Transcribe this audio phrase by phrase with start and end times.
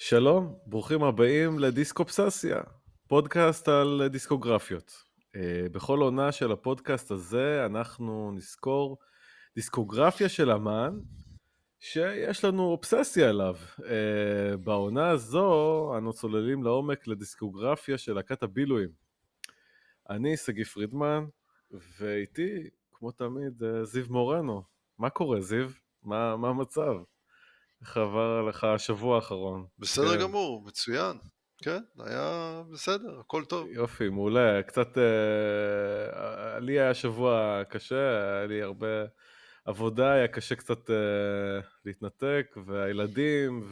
[0.00, 2.60] שלום, ברוכים הבאים לדיסקופססיה,
[3.06, 4.92] פודקאסט על דיסקוגרפיות.
[5.36, 8.98] אה, בכל עונה של הפודקאסט הזה אנחנו נזכור
[9.54, 10.98] דיסקוגרפיה של אמן
[11.80, 13.56] שיש לנו אובססיה אליו.
[13.84, 18.90] אה, בעונה הזו אנו צוללים לעומק לדיסקוגרפיה של להקת הבילויים.
[20.10, 21.24] אני שגיא פרידמן,
[21.98, 24.62] ואיתי, כמו תמיד, אה, זיו מורנו.
[24.98, 25.70] מה קורה, זיו?
[26.02, 26.94] מה, מה המצב?
[27.82, 29.66] איך עבר לך השבוע האחרון?
[29.78, 30.20] בסדר כן.
[30.20, 31.16] גמור, מצוין.
[31.62, 33.68] כן, היה בסדר, הכל טוב.
[33.70, 34.62] יופי, מעולה.
[34.62, 39.04] קצת, אה, לי היה שבוע קשה, היה לי הרבה
[39.64, 43.62] עבודה, היה קשה קצת אה, להתנתק, והילדים,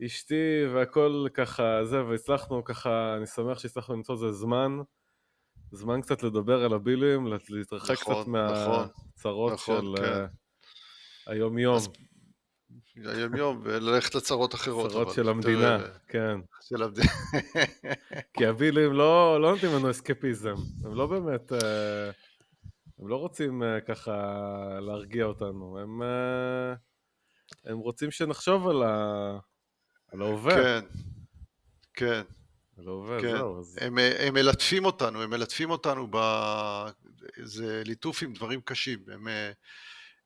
[0.00, 4.78] ואשתי, והכל ככה, זה, והצלחנו ככה, אני שמח שהצלחנו למצוא איזה זמן.
[5.72, 10.24] זמן קצת לדבר על הבילים, להתרחק נכון, קצת מהצרות נכון, נכון, של כן.
[10.24, 11.76] uh, היום-יום.
[11.76, 11.88] אז
[12.96, 14.90] היום יום, וללכת לצרות אחרות.
[14.90, 15.78] צרות של המדינה,
[16.08, 16.38] כן.
[16.60, 17.12] של המדינה.
[18.36, 22.10] כי הבילים לא, לא נותנים לנו אסקפיזם, הם לא באמת, אה,
[22.98, 24.12] הם לא רוצים אה, ככה
[24.80, 26.74] להרגיע אותנו, הם, אה,
[27.64, 29.38] הם רוצים שנחשוב על, ה,
[30.12, 30.54] על ההווה.
[30.54, 30.80] כן,
[31.94, 32.22] כן.
[32.78, 33.36] על ההווה, כן.
[33.36, 33.58] זהו.
[33.58, 33.78] אז...
[33.80, 36.16] הם, הם מלטפים אותנו, הם מלטפים אותנו, ב...
[37.42, 39.28] זה ליטוף עם דברים קשים, הם...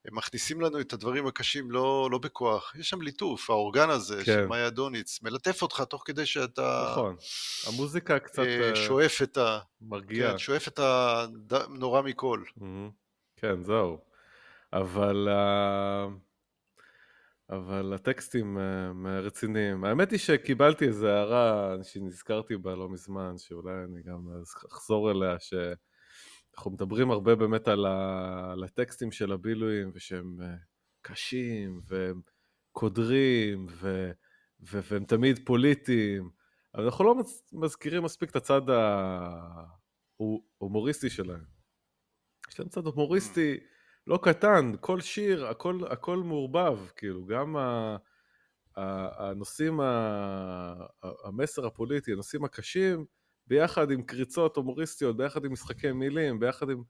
[0.04, 4.24] הם מכניסים לנו את הדברים הקשים לא, לא בכוח, יש שם ליטוף, האורגן הזה כן.
[4.24, 6.88] של מאיה דוניץ, מלטף אותך תוך כדי שאתה...
[6.92, 7.16] נכון,
[7.66, 8.42] המוזיקה קצת...
[8.42, 9.58] אה, אה, שואף את ה...
[9.80, 10.30] מרגיע.
[10.30, 10.80] כן, שואף את
[11.50, 12.42] הנורא מכל.
[12.58, 12.90] Mm-hmm.
[13.36, 13.98] כן, זהו.
[14.72, 15.28] אבל...
[15.28, 16.28] Uh...
[17.50, 19.84] אבל הטקסטים uh, רציניים.
[19.84, 24.28] האמת היא שקיבלתי איזו הערה שנזכרתי בה לא מזמן, שאולי אני גם
[24.72, 25.54] אחזור אליה, ש...
[26.58, 28.52] אנחנו מדברים הרבה באמת על, ה...
[28.52, 30.54] על הטקסטים של הבילויים, ושהם אה,
[31.02, 32.20] קשים, והם
[32.72, 34.10] קודרים, ו...
[34.60, 34.80] ו...
[34.90, 36.30] והם תמיד פוליטיים,
[36.74, 37.14] אבל אנחנו לא
[37.52, 38.60] מזכירים מספיק את הצד
[40.60, 41.44] ההומוריסטי שלהם.
[42.50, 43.56] יש להם צד הומוריסטי
[44.06, 47.96] לא קטן, כל שיר, הכל, הכל מעורבב, כאילו, גם ה...
[49.18, 49.80] הנושאים,
[51.24, 53.04] המסר הפוליטי, הנושאים הקשים,
[53.48, 56.82] ביחד עם קריצות הומוריסטיות, ביחד עם משחקי מילים, ביחד עם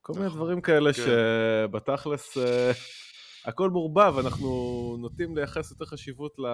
[0.00, 1.02] כל מיני נכון, דברים כאלה כן.
[1.02, 2.40] שבתכלס uh,
[3.44, 4.46] הכל מעורבב, אנחנו
[5.00, 6.46] נוטים לייחס יותר חשיבות ל...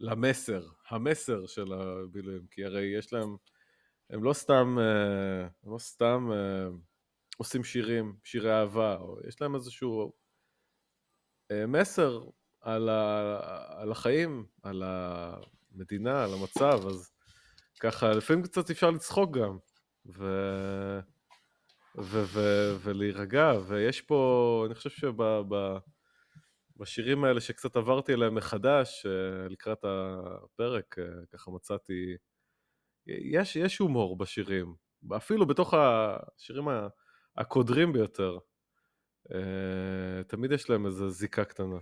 [0.00, 3.36] למסר, המסר של הבילויים, כי הרי יש להם,
[4.10, 6.74] הם לא סתם, uh, הם לא סתם uh,
[7.36, 10.12] עושים שירים, שירי אהבה, או יש להם איזשהו
[11.68, 12.24] מסר
[12.60, 13.40] על, ה,
[13.82, 17.10] על החיים, על המדינה, על המצב, אז
[17.78, 19.58] ככה, לפעמים קצת אפשר לצחוק גם,
[20.06, 20.24] ו...
[21.98, 22.24] ו...
[22.24, 22.40] ו...
[22.80, 24.90] ולהירגע, ויש פה, אני חושב
[26.76, 32.16] שבשירים האלה שקצת עברתי עליהם מחדש, אה, לקראת הפרק, אה, ככה מצאתי,
[33.06, 34.74] יש, יש הומור בשירים,
[35.16, 36.68] אפילו בתוך השירים
[37.36, 38.38] הקודרים ביותר,
[39.34, 41.78] אה, תמיד יש להם איזו זיקה קטנה.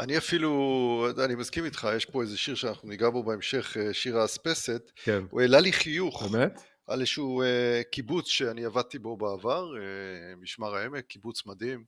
[0.00, 4.18] אני אפילו, אני מסכים איתך, יש פה איזה שיר שאנחנו ניגע בו בהמשך, אה, שיר
[4.18, 4.90] האספסת.
[5.04, 5.22] כן.
[5.30, 6.22] הוא העלה לי חיוך.
[6.22, 6.62] באמת?
[6.86, 7.46] על איזשהו uh,
[7.90, 11.84] קיבוץ שאני עבדתי בו בעבר, uh, משמר העמק, קיבוץ מדהים.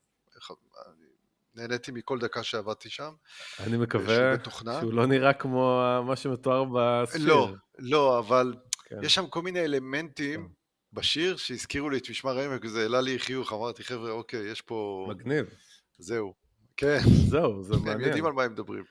[1.55, 3.13] נהניתי מכל דקה שעבדתי שם.
[3.61, 4.35] אני מקווה
[4.81, 7.27] שהוא לא נראה כמו מה שמתואר בשיר.
[7.27, 8.97] לא, לא, אבל כן.
[9.03, 10.53] יש שם כל מיני אלמנטים כן.
[10.93, 15.07] בשיר שהזכירו לי את משמר העמק, וזה העלה לי חיוך, אמרתי, חבר'ה, אוקיי, יש פה...
[15.11, 15.47] מגניב.
[15.99, 16.42] זהו.
[16.77, 16.99] כן.
[17.29, 17.95] זהו, זה מעניין.
[17.95, 18.85] הם יודעים על מה הם מדברים.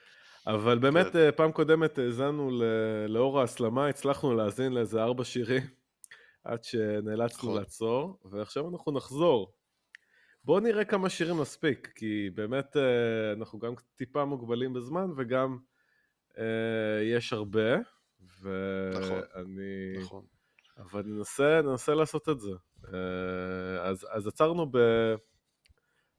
[0.47, 1.19] אבל באמת, כן.
[1.19, 2.61] אה, פעם קודמת האזנו
[3.07, 5.63] לאור ההסלמה, הצלחנו להאזין לאיזה ארבע שירים,
[6.43, 7.57] עד שנאלצנו נכון.
[7.57, 9.53] לעצור, ועכשיו אנחנו נחזור.
[10.43, 15.57] בואו נראה כמה שירים נספיק, כי באמת אה, אנחנו גם טיפה מוגבלים בזמן, וגם
[16.37, 17.75] אה, יש הרבה,
[18.41, 19.93] ואני...
[19.97, 20.25] נכון, נכון.
[20.77, 22.51] אבל ננסה, ננסה לעשות את זה.
[23.81, 24.77] אז, אז עצרנו ב...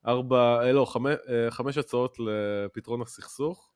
[0.07, 3.73] ארבע, אה, לא, חמש, אה, חמש הצעות לפתרון הסכסוך.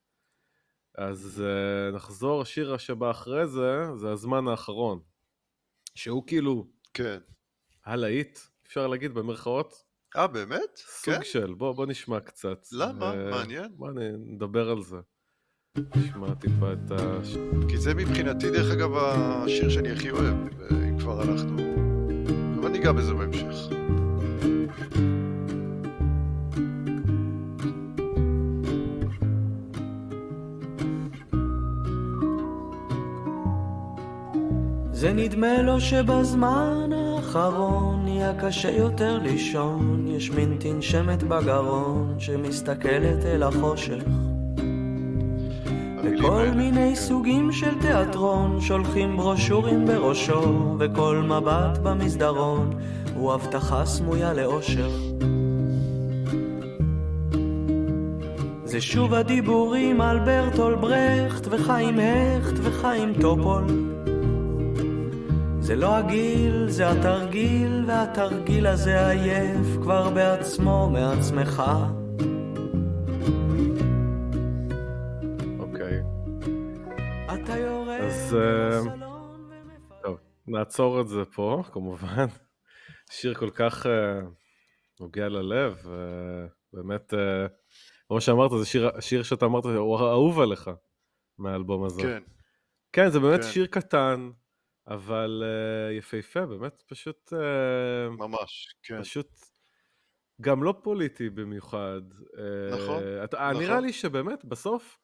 [0.95, 5.01] אז אה, נחזור, השיר שבא אחרי זה, זה הזמן האחרון.
[5.95, 6.67] שהוא כאילו...
[6.95, 7.19] כן.
[7.85, 9.85] הלהיט, אפשר להגיד במרכאות.
[10.17, 10.77] אה, באמת?
[10.77, 11.25] סוג כן?
[11.25, 12.67] של, בוא, בוא נשמע קצת.
[12.73, 13.13] למה?
[13.13, 13.77] uh, מעניין.
[13.77, 14.97] בוא נדבר על זה.
[15.97, 17.19] נשמע טיפה את ה...
[17.69, 20.37] כי זה מבחינתי, דרך אגב, השיר שאני הכי אוהב,
[20.73, 21.63] אם כבר הלכנו.
[22.61, 23.77] אבל ניגע בזה בהמשך.
[34.97, 43.43] זה נדמה לו שבזמן האחרון נהיה קשה יותר לישון, יש מין תנשמת בגרון שמסתכלת אל
[43.43, 44.03] החושך.
[46.05, 46.97] וכל מיני.
[46.97, 52.71] סוגים של תיאטרון, שולחים ברושורים בראשו, וכל מבט במסדרון
[53.15, 54.91] הוא הבטחה סמויה לאושר.
[58.65, 63.86] זה שוב הדיבורים על ברטול ברכט וחיים הכט וחיים טופול.
[65.67, 71.63] זה לא הגיל, זה התרגיל, והתרגיל הזה עייף כבר בעצמו מעצמך.
[75.59, 76.03] אוקיי.
[78.01, 78.81] אז אה,
[80.03, 82.27] טוב, נעצור את זה פה, כמובן.
[83.11, 83.89] שיר כל כך uh,
[85.01, 85.87] נוגע ללב,
[86.73, 87.17] ובאמת, uh,
[88.09, 90.71] כמו שאמרת, זה שיר, שיר שאתה אמרת, הוא אהוב עליך
[91.39, 92.03] מהאלבום הזה.
[92.03, 92.23] כן.
[92.93, 93.47] כן, זה באמת כן.
[93.47, 94.31] שיר קטן,
[94.89, 97.33] אבל uh, יפהפה, באמת פשוט...
[97.33, 99.03] Uh, ממש, כן.
[99.03, 99.29] פשוט
[100.41, 102.01] גם לא פוליטי במיוחד.
[102.73, 103.63] נכון, uh, אתה, נכון.
[103.63, 104.99] נראה לי שבאמת, בסוף,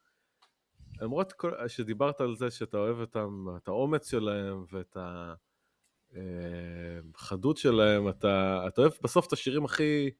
[1.00, 4.96] למרות כל, שדיברת על זה שאתה אוהב אותם, את האומץ שלהם ואת
[7.14, 10.10] החדות שלהם, אתה, אתה אוהב בסוף את השירים הכי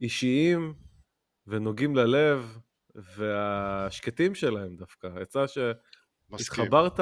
[0.00, 0.74] אישיים
[1.46, 2.58] ונוגעים ללב,
[2.94, 5.08] והשקטים שלהם דווקא.
[5.22, 5.58] יצא ש...
[6.32, 7.00] התחברת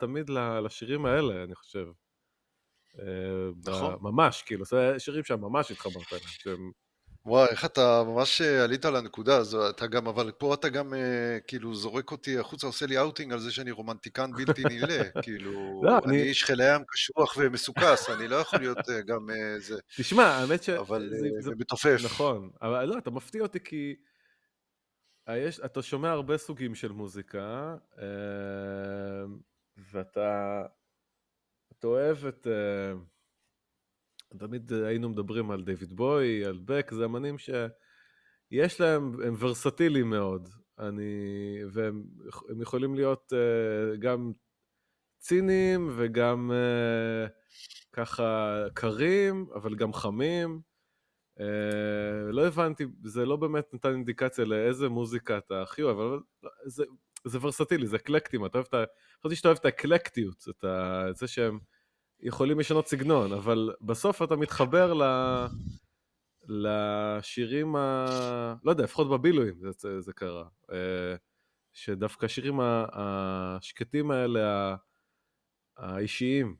[0.00, 0.30] תמיד
[0.64, 1.86] לשירים האלה, אני חושב.
[2.98, 3.96] אה, נכון.
[4.00, 6.26] ממש, כאילו, זה שירים שממש התחברת אליהם.
[6.26, 6.70] שהם...
[7.26, 11.38] וואי, איך אתה ממש עלית על הנקודה הזו, אתה גם, אבל פה אתה גם אה,
[11.46, 15.98] כאילו זורק אותי החוצה, עושה לי אאוטינג על זה שאני רומנטיקן בלתי נעלה, כאילו, לא,
[16.04, 19.78] אני איש חיל הים קשוח ומחוספס, אני לא יכול להיות אה, גם זה.
[19.96, 20.68] תשמע, האמת ש...
[20.68, 22.00] אבל זה מתופף.
[22.04, 23.94] נכון, אבל לא, אתה מפתיע אותי כי...
[25.34, 29.38] יש, אתה שומע הרבה סוגים של מוזיקה, אמ,
[29.76, 30.62] ואתה
[31.72, 32.46] אתה אוהב את...
[32.46, 33.04] אמ,
[34.38, 40.48] תמיד היינו מדברים על דיוויד בוי, על בק, זה אמנים שיש להם, הם ורסטיליים מאוד,
[40.78, 41.12] אני,
[41.72, 42.04] והם
[42.62, 43.32] יכולים להיות
[43.98, 44.32] גם
[45.18, 46.52] ציניים וגם
[47.92, 50.60] ככה קרים, אבל גם חמים.
[51.38, 51.42] Uh,
[52.32, 56.18] לא הבנתי, זה לא באמת נתן אינדיקציה לאיזה מוזיקה אתה הכי אוהב, אבל
[56.64, 56.84] זה,
[57.24, 58.84] זה ורסטילי, זה אקלקטים, אתה אוהב את ה...
[59.20, 61.06] חשבתי שאתה אוהב את האקלקטיות, את, ה...
[61.10, 61.58] את זה שהם
[62.20, 65.02] יכולים לשנות סגנון, אבל בסוף אתה מתחבר ל...
[66.48, 68.06] לשירים ה...
[68.64, 70.44] לא יודע, לפחות בבילויים זה, זה, זה קרה.
[70.62, 70.74] Uh,
[71.72, 72.60] שדווקא השירים
[72.92, 74.76] השקטים האלה,
[75.76, 76.56] האישיים,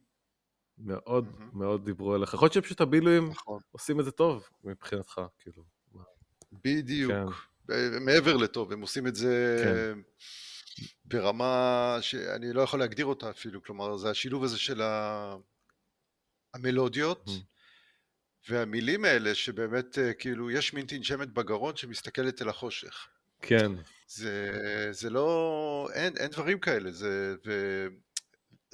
[0.79, 1.57] מאוד mm-hmm.
[1.57, 2.35] מאוד דיברו אליך.
[2.35, 3.61] יכול להיות שפשוט הבילויים נכון.
[3.71, 5.65] עושים את זה טוב מבחינתך, כאילו.
[6.53, 7.13] בדיוק.
[7.13, 8.05] כן.
[8.05, 10.01] מעבר לטוב, הם עושים את זה כן.
[11.05, 15.37] ברמה שאני לא יכול להגדיר אותה אפילו, כלומר זה השילוב הזה של ה...
[16.55, 18.51] המלודיות mm-hmm.
[18.51, 23.09] והמילים האלה שבאמת אה, כאילו יש מין תנשמת בגרון שמסתכלת אל החושך.
[23.43, 23.73] כן.
[24.09, 24.51] זה,
[24.91, 27.87] זה לא, אין, אין דברים כאלה, זה, ו,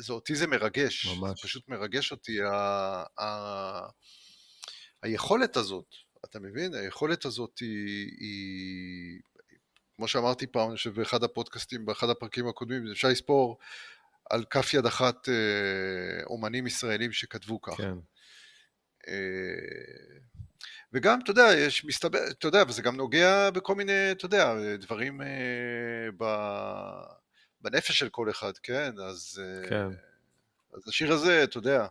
[0.00, 1.44] זה אותי זה מרגש, ממש.
[1.44, 2.52] פשוט מרגש אותי, ה,
[3.20, 3.88] ה,
[5.02, 5.94] היכולת הזאת,
[6.24, 6.74] אתה מבין?
[6.74, 9.20] היכולת הזאת היא, היא
[9.96, 13.58] כמו שאמרתי פעם, אני חושב באחד הפודקאסטים, באחד הפרקים הקודמים, אפשר לספור
[14.30, 17.76] על כף יד אחת אה, אומנים ישראלים שכתבו כך.
[17.76, 17.94] כן.
[19.08, 20.22] אה,
[20.92, 25.22] וגם, אתה יודע, יש מסתבר, אתה יודע, וזה גם נוגע בכל מיני, אתה יודע, דברים
[25.22, 25.26] אה,
[26.18, 26.24] ב...
[27.62, 28.92] בנפש של כל אחד, כן?
[29.08, 29.88] אז, אה, כן.
[30.74, 31.86] אז השיר הזה, אתה יודע,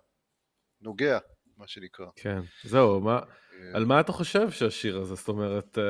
[0.81, 1.17] נוגע,
[1.57, 2.05] מה שנקרא.
[2.15, 3.19] כן, זהו, מה,
[3.53, 5.15] אה, על מה אתה חושב שהשיר הזה?
[5.15, 5.83] זאת אומרת, אה,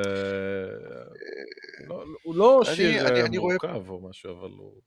[1.88, 3.88] לא, הוא לא שיר אני, אני מורכב רואה...
[3.88, 4.80] או משהו, אבל הוא...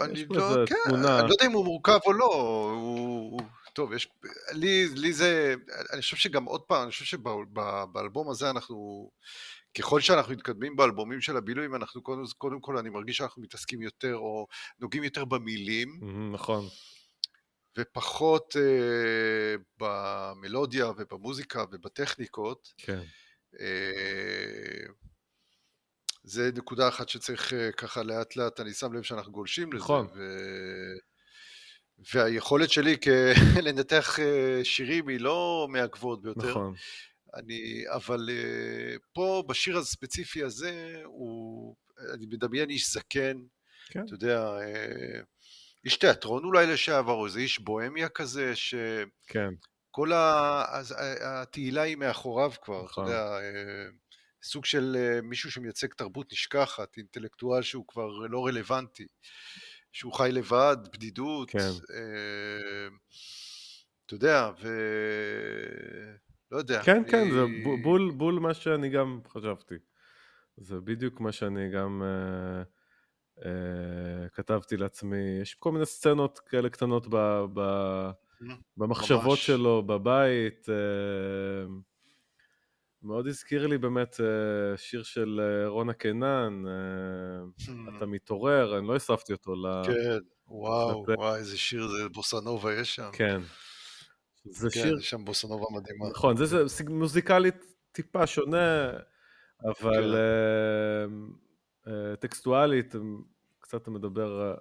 [0.00, 1.20] אני לא, כן, תמונה...
[1.20, 2.34] אני לא יודע אם הוא מורכב או לא,
[2.74, 3.40] הוא...
[3.72, 4.08] טוב, יש...
[4.52, 5.54] לי, לי זה...
[5.92, 9.10] אני חושב שגם עוד פעם, אני חושב שבאלבום הזה אנחנו...
[9.78, 14.16] ככל שאנחנו מתקדמים באלבומים של הבילויים, אנחנו קודם, קודם כל, אני מרגיש שאנחנו מתעסקים יותר,
[14.16, 14.46] או
[14.78, 16.00] נוגעים יותר במילים.
[16.32, 16.64] נכון.
[17.78, 22.72] ופחות אה, במלודיה ובמוזיקה ובטכניקות.
[22.78, 23.00] כן.
[23.60, 24.86] אה,
[26.24, 29.84] זה נקודה אחת שצריך אה, ככה לאט לאט, אני שם לב שאנחנו גולשים לזה.
[29.84, 30.06] נכון.
[30.16, 30.22] ו...
[32.14, 32.96] והיכולת שלי
[33.64, 36.50] לנתח אה, שירים היא לא מהגבוהות ביותר.
[36.50, 36.74] נכון.
[37.36, 41.76] אני, אבל uh, פה בשיר הספציפי הזה, הוא,
[42.14, 43.36] אני מדמיין איש זקן,
[43.90, 44.04] כן.
[44.04, 45.24] אתה יודע, uh,
[45.84, 48.74] איש תיאטרון אולי לשעבר, או איזה איש בוהמיה כזה, שכל
[49.26, 49.54] כן.
[51.20, 53.04] התהילה היא מאחוריו כבר, נכון.
[53.04, 53.38] אתה יודע,
[54.42, 59.06] סוג של מישהו שמייצג תרבות נשכחת, אינטלקטואל שהוא כבר לא רלוונטי,
[59.92, 61.58] שהוא חי לבד, בדידות, כן.
[61.58, 62.92] uh,
[64.06, 64.68] אתה יודע, ו...
[66.50, 66.82] לא יודע.
[66.82, 67.10] כן, אני...
[67.10, 67.44] כן, זה
[67.82, 69.74] בול, בול מה שאני גם חשבתי.
[70.56, 72.66] זה בדיוק מה שאני גם uh,
[73.44, 77.60] אה, כתבתי לעצמי, יש כל מיני סצנות כאלה קטנות ב, ב,
[78.76, 79.46] במחשבות ממש.
[79.46, 80.68] שלו, בבית.
[80.68, 81.66] אה,
[83.02, 86.62] מאוד הזכיר לי באמת אה, שיר של רונה קינן,
[87.96, 89.82] אתה מתעורר, אני לא הספתי אותו ל...
[89.86, 93.10] כן, וואו, וואו, איזה שיר זה, בוסנובה יש שם.
[93.12, 93.40] כן.
[94.50, 95.00] זה כן, שיר...
[95.00, 96.08] שם בוסנובה מדהימה.
[96.10, 98.90] נכון, זה, זה מוזיקלית טיפה שונה,
[99.64, 100.14] אבל...
[100.14, 101.46] כן.
[101.86, 102.94] אה, טקסטואלית,
[103.60, 104.56] קצת מדבר אה,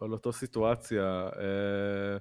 [0.00, 1.28] על אותו סיטואציה.
[1.36, 2.18] אה,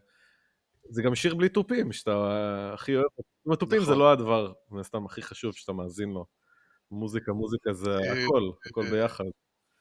[0.90, 3.08] זה גם שיר בלי תופים, שאתה הכי אוהב.
[3.46, 3.94] עם התופים נכון.
[3.94, 6.26] זה לא הדבר, מן הסתם, הכי חשוב שאתה מאזין לו.
[6.92, 9.24] מוזיקה, מוזיקה זה הכל, הכל ביחד.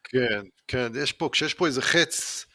[0.04, 2.47] כן, כן, יש פה, כשיש פה איזה חץ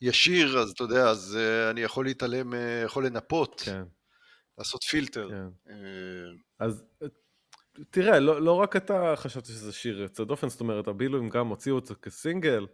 [0.00, 1.38] ישיר, אז אתה יודע, אז
[1.70, 2.52] אני יכול להתעלם,
[2.84, 3.82] יכול לנפות, כן.
[4.58, 5.28] לעשות פילטר.
[5.30, 5.74] כן.
[6.58, 6.84] אז
[7.90, 11.76] תראה, לא, לא רק אתה חשבת שזה שיר יוצא דופן, זאת אומרת, הבילויים גם הוציאו
[11.76, 12.66] אותו כסינגל,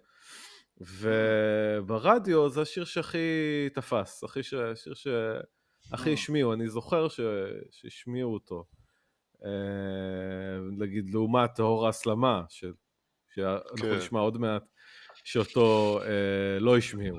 [0.80, 3.18] וברדיו זה השיר שהכי
[3.74, 4.54] תפס, הכי ש...
[4.54, 6.14] השיר שהכי אה.
[6.14, 7.20] השמיעו, אני זוכר ש...
[7.70, 8.64] שהשמיעו אותו.
[9.44, 12.64] אה, נגיד, לעומת אור ההסלמה, ש...
[13.34, 13.96] שאנחנו כן.
[13.96, 14.62] נשמע עוד מעט,
[15.25, 17.19] שאותו אה, לא השמיעו.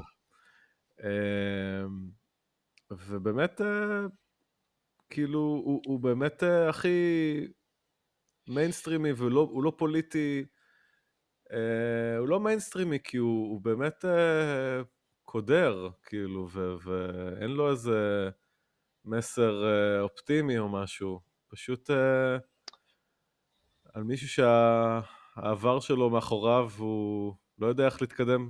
[1.04, 1.86] אה,
[2.92, 4.06] ובאמת, אה,
[5.10, 6.90] כאילו, הוא, הוא באמת אה, הכי...
[8.48, 10.46] מיינסטרימי והוא לא, פוליטי,
[11.52, 14.82] אה, הוא לא מיינסטרימי כי הוא, הוא באמת אה,
[15.24, 18.30] קודר, כאילו, ו, ואין לו איזה
[19.06, 22.38] מסר אה, אופטימי או משהו, פשוט אה,
[23.94, 28.50] על מישהו שהעבר שלו מאחוריו הוא לא יודע איך להתקדם,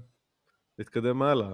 [0.79, 1.53] להתקדם הלאה.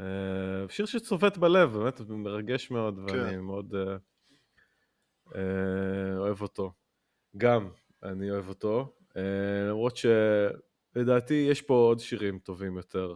[0.00, 3.18] אה, שיר שצובט בלב, באמת מרגש מאוד, כן.
[3.18, 3.96] ואני מאוד אה,
[5.36, 6.72] אה, אוהב אותו.
[7.36, 7.70] גם,
[8.02, 8.96] אני אוהב אותו,
[9.68, 13.14] למרות שלדעתי יש פה עוד שירים טובים יותר.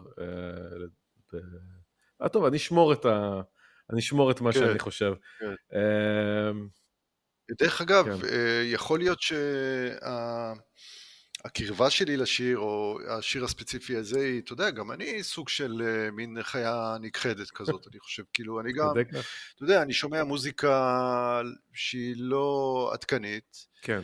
[2.22, 3.40] Uh, טוב, אני אשמור את, ה...
[3.90, 5.12] אני אשמור את מה כן, שאני חושב.
[5.38, 5.54] כן.
[7.58, 8.26] דרך אגב, כן.
[8.64, 10.54] יכול להיות שהקרבה
[11.88, 11.90] שה...
[11.90, 16.42] שלי לשיר, או השיר הספציפי הזה, היא, אתה יודע, גם אני סוג של uh, מין
[16.42, 18.88] חיה נכחדת כזאת, אני חושב, כאילו, אני גם,
[19.54, 21.42] אתה יודע, אני שומע מוזיקה
[21.74, 24.00] שהיא לא עדכנית, כן.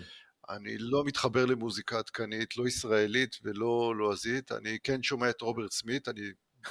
[0.50, 6.08] אני לא מתחבר למוזיקה עדכנית, לא ישראלית ולא לועזית, אני כן שומע את רוברט סמית,
[6.08, 6.22] אני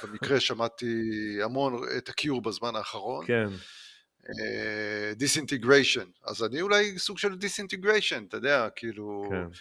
[0.02, 0.86] במקרה שמעתי
[1.42, 3.26] המון את ה Cure בזמן האחרון.
[3.26, 3.48] כן.
[5.16, 9.28] Disintegration, uh, אז אני אולי סוג של Disintegration, אתה יודע, כאילו...
[9.30, 9.58] כן.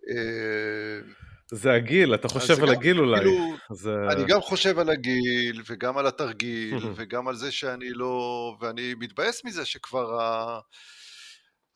[0.00, 1.20] Uh,
[1.52, 3.18] זה הגיל, אתה חושב על הגיל אולי.
[3.20, 3.94] כאילו, זה...
[4.10, 8.56] אני גם חושב על הגיל, וגם על התרגיל, וגם על זה שאני לא...
[8.60, 10.60] ואני מתבאס מזה שכבר ה...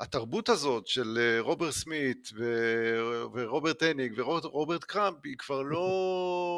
[0.01, 5.87] התרבות הזאת של אה, רוברט סמית ו- ורוברט הניג ורוברט קראמב היא כבר לא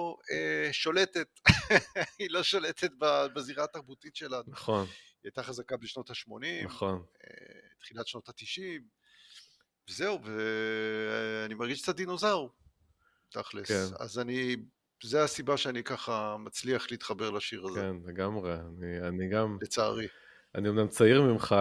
[0.32, 1.28] אה, שולטת,
[2.18, 2.90] היא לא שולטת
[3.34, 4.44] בזירה התרבותית שלנו.
[4.48, 4.86] נכון.
[4.86, 7.02] היא הייתה חזקה בשנות ה-80, נכון.
[7.24, 8.82] אה, תחילת שנות ה-90,
[9.88, 12.50] וזהו, ואני מרגיש קצת דינוזאור,
[13.30, 13.68] תכלס.
[13.68, 13.96] כן.
[13.98, 14.56] אז אני,
[15.02, 17.80] זה הסיבה שאני ככה מצליח להתחבר לשיר הזה.
[17.80, 19.58] כן, לגמרי, אני, אני גם...
[19.62, 20.06] לצערי.
[20.54, 21.54] אני אומנם צעיר ממך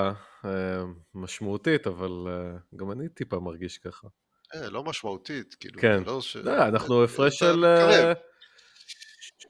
[0.46, 4.08] אה, משמעותית, אבל אה, גם אני טיפה מרגיש ככה.
[4.56, 6.04] אה, לא משמעותית, כאילו, כן.
[6.04, 6.36] לא ש...
[6.36, 7.66] לא, אנחנו הפרש של...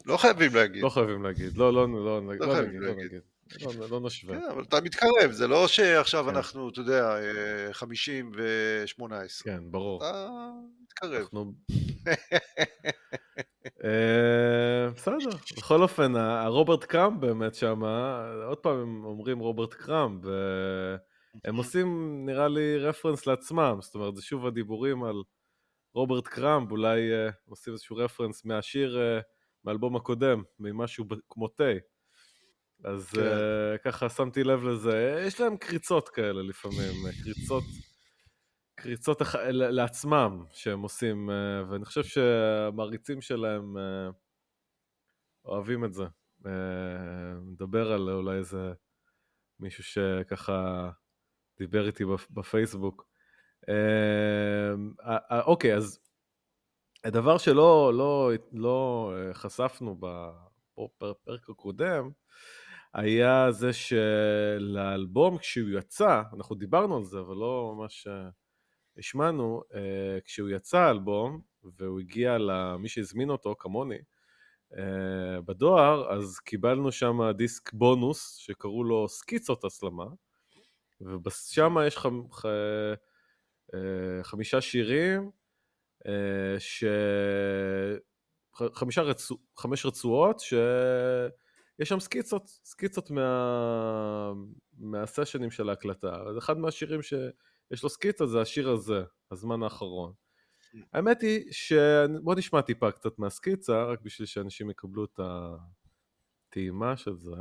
[0.06, 0.84] לא חייבים להגיד.
[0.84, 2.82] לא חייבים להגיד, לא, לא, לא, לא, לא נגיד, לא נגיד.
[2.82, 3.35] לא, לא
[4.02, 4.40] נשווה.
[4.40, 6.36] כן, אבל אתה מתקרב, זה לא שעכשיו כן.
[6.36, 7.16] אנחנו, אתה יודע,
[7.72, 9.44] 50 ו-18.
[9.44, 10.02] כן, ברור.
[10.04, 10.52] אתה
[10.84, 11.22] מתקרב.
[11.22, 11.54] אנחנו...
[13.84, 17.84] אה, בסדר, בכל אופן, הרוברט קראמפ באמת שם,
[18.48, 24.22] עוד פעם הם אומרים רוברט קראמפ, והם עושים נראה לי רפרנס לעצמם, זאת אומרת, זה
[24.22, 25.16] שוב הדיבורים על
[25.96, 29.20] רוברט קראמפ, אולי אה, עושים איזשהו רפרנס מהשיר, אה,
[29.64, 31.64] מהאלבום הקודם, ממשהו כמו תה.
[32.86, 33.22] אז כן.
[33.84, 37.64] ככה שמתי לב לזה, יש להם קריצות כאלה לפעמים, קריצות
[38.76, 44.10] קריצות לעצמם שהם עושים, אה, ואני חושב שהמעריצים שלהם אה,
[45.46, 46.04] אוהבים את זה.
[46.46, 46.52] אה,
[47.42, 48.74] מדבר על אולי איזה
[49.60, 50.90] מישהו שככה
[51.58, 53.08] דיבר איתי בפייסבוק.
[55.46, 56.00] אוקיי, אז
[57.04, 60.00] הדבר שלא לא, לא חשפנו
[61.02, 62.10] בפרק הקודם,
[62.96, 68.08] היה זה שלאלבום כשהוא יצא, אנחנו דיברנו על זה, אבל לא ממש
[68.98, 69.76] השמענו, uh,
[70.26, 73.98] כשהוא יצא האלבום, והוא הגיע למי שהזמין אותו, כמוני,
[74.74, 74.78] uh,
[75.46, 80.06] בדואר, אז קיבלנו שם דיסק בונוס, שקראו לו סקיצות הסלמה,
[81.26, 82.46] ושם יש חמ, ח,
[84.24, 85.32] חמישה שירים,
[86.60, 86.84] ש...
[88.54, 89.38] חמישה רצוע...
[89.58, 90.40] חמש רצועות
[91.78, 94.32] שיש שם סקיצות, סקיצות מה...
[94.78, 96.16] מהסשנים של ההקלטה.
[96.30, 100.14] אז אחד מהשירים שיש לו סקיצה זה השיר הזה, הזמן האחרון.
[100.94, 101.74] האמת היא ש...
[102.24, 105.20] בוא נשמע טיפה קצת מהסקיצה, רק בשביל שאנשים יקבלו את
[106.50, 107.36] הטעימה של זה.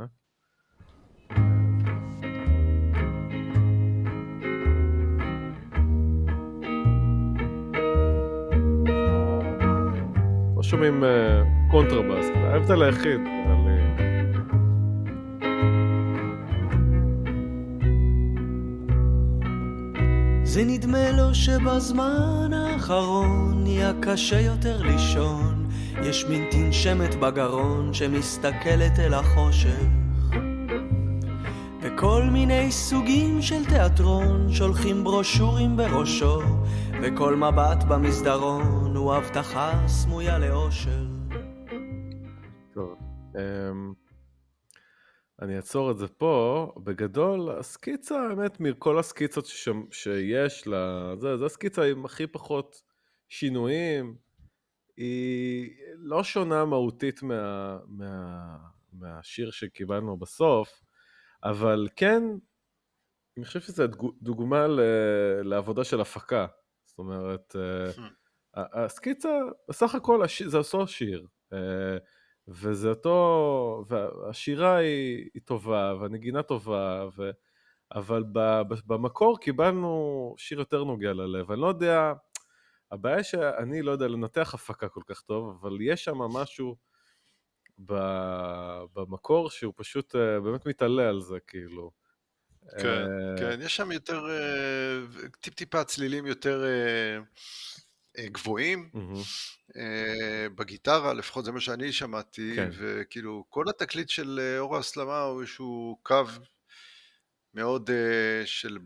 [10.56, 11.06] לא שומעים uh,
[11.70, 13.20] קונטרבאס, ההבדל היחיד.
[20.54, 25.68] זה נדמה לו שבזמן האחרון נהיה קשה יותר לישון,
[26.02, 29.84] יש מין תנשמת בגרון שמסתכלת אל החושך.
[31.82, 36.40] וכל מיני סוגים של תיאטרון שולחים ברושורים בראשו,
[37.02, 41.06] וכל מבט במסדרון הוא הבטחה סמויה לאושר.
[42.74, 42.94] טוב,
[43.34, 44.03] אמ,
[45.44, 46.72] אני אעצור את זה פה.
[46.84, 52.82] בגדול, הסקיצה, האמת, מכל הסקיצות ששם, שיש לה, זה, זה הסקיצה עם הכי פחות
[53.28, 54.16] שינויים.
[54.96, 58.56] היא לא שונה מהותית מה, מה,
[58.92, 60.82] מהשיר שקיבלנו בסוף,
[61.44, 62.22] אבל כן,
[63.36, 63.84] אני חושב שזו
[64.22, 64.80] דוגמה ל,
[65.42, 66.46] לעבודה של הפקה.
[66.84, 68.00] זאת אומרת, אה, hmm.
[68.54, 71.26] הסקיצה, בסך הכל זה אותו שיר.
[72.48, 77.30] וזה אותו, והשירה היא, היא טובה, והנגינה טובה, ו...
[77.94, 81.50] אבל ב, ב, במקור קיבלנו שיר יותר נוגע ללב.
[81.50, 82.12] אני לא יודע,
[82.90, 86.76] הבעיה שאני לא יודע לנתח הפקה כל כך טוב, אבל יש שם משהו
[87.78, 87.94] ב,
[88.94, 91.90] במקור שהוא פשוט אה, באמת מתעלה על זה, כאילו.
[92.80, 95.00] כן, אה, כן, יש שם יותר, אה,
[95.40, 96.64] טיפ-טיפה צלילים יותר...
[98.18, 99.78] אה, גבוהים mm-hmm.
[100.54, 102.70] בגיטרה, לפחות זה מה שאני שמעתי, כן.
[102.78, 106.24] וכאילו כל התקליט של אה, אור ההסלמה הוא איזשהו קו
[107.54, 107.90] מאוד
[108.44, 108.78] של,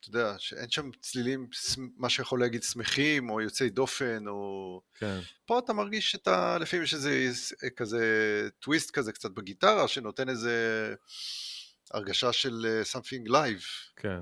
[0.00, 1.48] אתה יודע, שאין שם צלילים,
[1.96, 4.80] מה שיכול להגיד שמחים, או יוצאי דופן, או...
[4.94, 5.20] כן.
[5.46, 7.30] פה אתה מרגיש שאתה, לפעמים יש איזה
[7.76, 8.02] כזה
[8.60, 10.94] טוויסט כזה קצת בגיטרה, שנותן איזה
[11.90, 13.92] הרגשה של something live.
[13.96, 14.20] כן.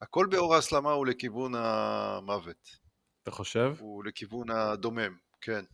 [0.00, 2.83] הכל באור ההסלמה הוא לכיוון המוות.
[3.24, 3.74] אתה חושב?
[3.78, 5.64] הוא לכיוון הדומם, כן,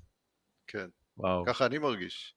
[0.67, 0.89] כן.
[1.17, 1.45] וואו.
[1.47, 2.35] ככה אני מרגיש,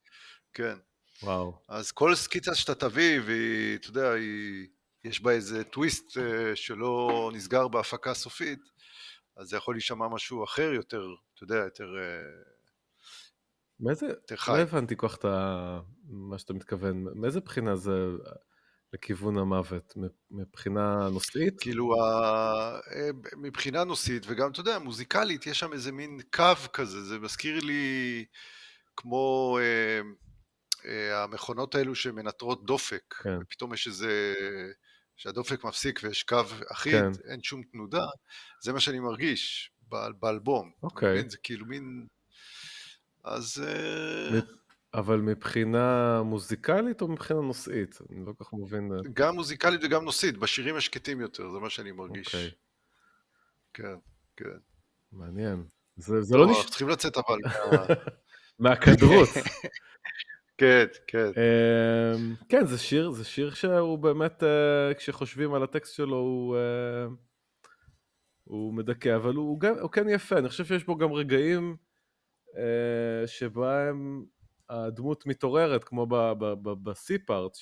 [0.54, 0.76] כן.
[1.23, 1.58] וואו.
[1.69, 4.67] אז כל סקיצה שאתה תביא, והיא, אתה יודע, היא,
[5.04, 6.21] יש בה איזה טוויסט uh,
[6.56, 8.60] שלא נסגר בהפקה סופית,
[9.38, 11.86] אז זה יכול להישמע משהו אחר יותר, אתה יודע, יותר...
[11.86, 12.54] Uh,
[13.80, 14.08] מאיזה,
[14.47, 15.26] לא הבנתי כל כך את
[16.04, 17.91] מה שאתה מתכוון, מאיזה בחינה זה
[18.93, 19.93] לכיוון המוות,
[20.32, 21.60] מבחינה נושאית?
[21.62, 22.79] כאילו, אה,
[23.38, 28.25] מבחינה נושאית, וגם, אתה יודע, מוזיקלית, יש שם איזה מין קו כזה, זה מזכיר לי
[28.97, 30.01] כמו אה,
[30.86, 33.38] אה, המכונות האלו שמנטרות דופק, כן.
[33.41, 34.34] ופתאום יש איזה...
[35.15, 37.32] שהדופק מפסיק ויש קו אחיד, כן.
[37.32, 38.06] אין שום תנודה,
[38.63, 39.71] זה מה שאני מרגיש
[40.19, 40.71] באלבום.
[40.84, 41.29] אוקיי.
[41.29, 42.08] זה כאילו מין...
[43.23, 43.63] אז...
[44.93, 47.99] אבל מבחינה מוזיקלית או מבחינה נושאית?
[48.10, 48.91] אני לא כל כך מבין.
[49.13, 52.27] גם מוזיקלית וגם נושאית, בשירים השקטים יותר, זה מה שאני מרגיש.
[52.27, 52.51] אוקיי.
[53.73, 53.95] כן,
[54.38, 54.58] כן.
[55.12, 55.63] מעניין.
[55.95, 56.63] זה, זה לא, לא נשמע...
[56.63, 57.38] צריכים לצאת אבל
[58.60, 59.29] מהכדרות.
[60.58, 61.27] כן, כן.
[61.27, 67.08] אמ, כן, זה שיר, זה שיר שהוא באמת, אה, כשחושבים על הטקסט שלו, הוא, אה,
[68.43, 71.75] הוא מדכא, אבל הוא, גם, הוא כן יפה, אני חושב שיש בו גם רגעים
[72.58, 74.25] אה, שבהם
[74.73, 76.07] הדמות מתעוררת, כמו
[76.83, 77.57] בסי-פארט,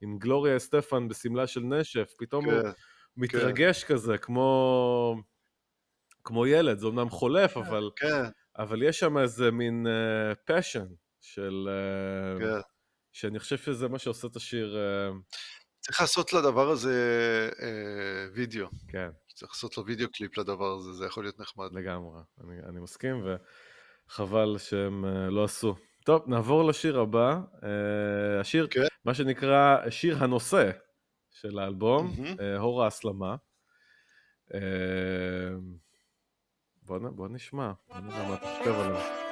[0.00, 2.68] עם גלוריה סטפן בשמלה של נשף, פתאום כן, הוא.
[3.16, 3.94] מתרגש כן.
[3.94, 5.22] כזה, כמו,
[6.24, 8.24] כמו ילד, זה אומנם חולף, כן, אבל, כן.
[8.58, 9.86] אבל יש שם איזה מין
[10.44, 11.68] פשן uh, של...
[12.38, 12.60] Uh, כן.
[13.12, 14.76] שאני חושב שזה מה שעושה את השיר...
[14.76, 15.36] Uh...
[15.80, 17.62] צריך לעשות לדבר הזה uh,
[18.34, 18.66] וידאו.
[18.88, 19.08] כן.
[19.34, 21.72] צריך לעשות לו וידאו קליפ לדבר הזה, זה יכול להיות נחמד.
[21.72, 23.26] לגמרי, אני, אני מסכים,
[24.08, 25.74] וחבל שהם uh, לא עשו.
[26.08, 27.40] טוב, נעבור לשיר הבא.
[27.54, 27.64] Uh,
[28.40, 28.74] השיר, okay.
[28.74, 28.86] כן.
[29.04, 30.70] מה שנקרא שיר הנושא
[31.30, 32.42] של האלבום, mm-hmm.
[32.58, 33.36] הור ההסלמה.
[34.50, 34.54] Uh,
[36.82, 39.28] בוא, בוא נשמע, בוא נראה מה אתה חושב עליו.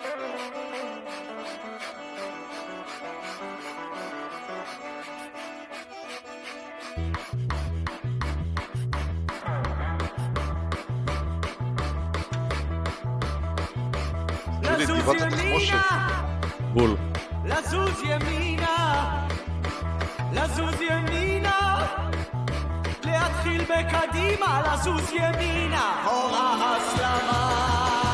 [16.76, 16.96] גבעת התחמושת.
[16.96, 16.96] בול.
[17.44, 19.26] לזוז ימינה,
[20.32, 21.86] לזוז ימינה,
[23.04, 28.05] להתחיל בקדימה, לזוז ימינה, אור ההסלמה.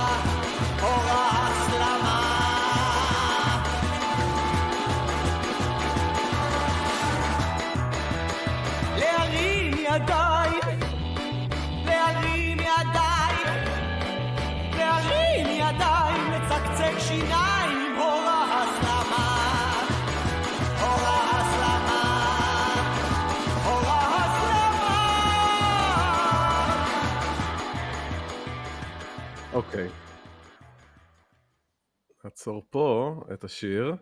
[32.42, 33.94] נעצור פה את השיר.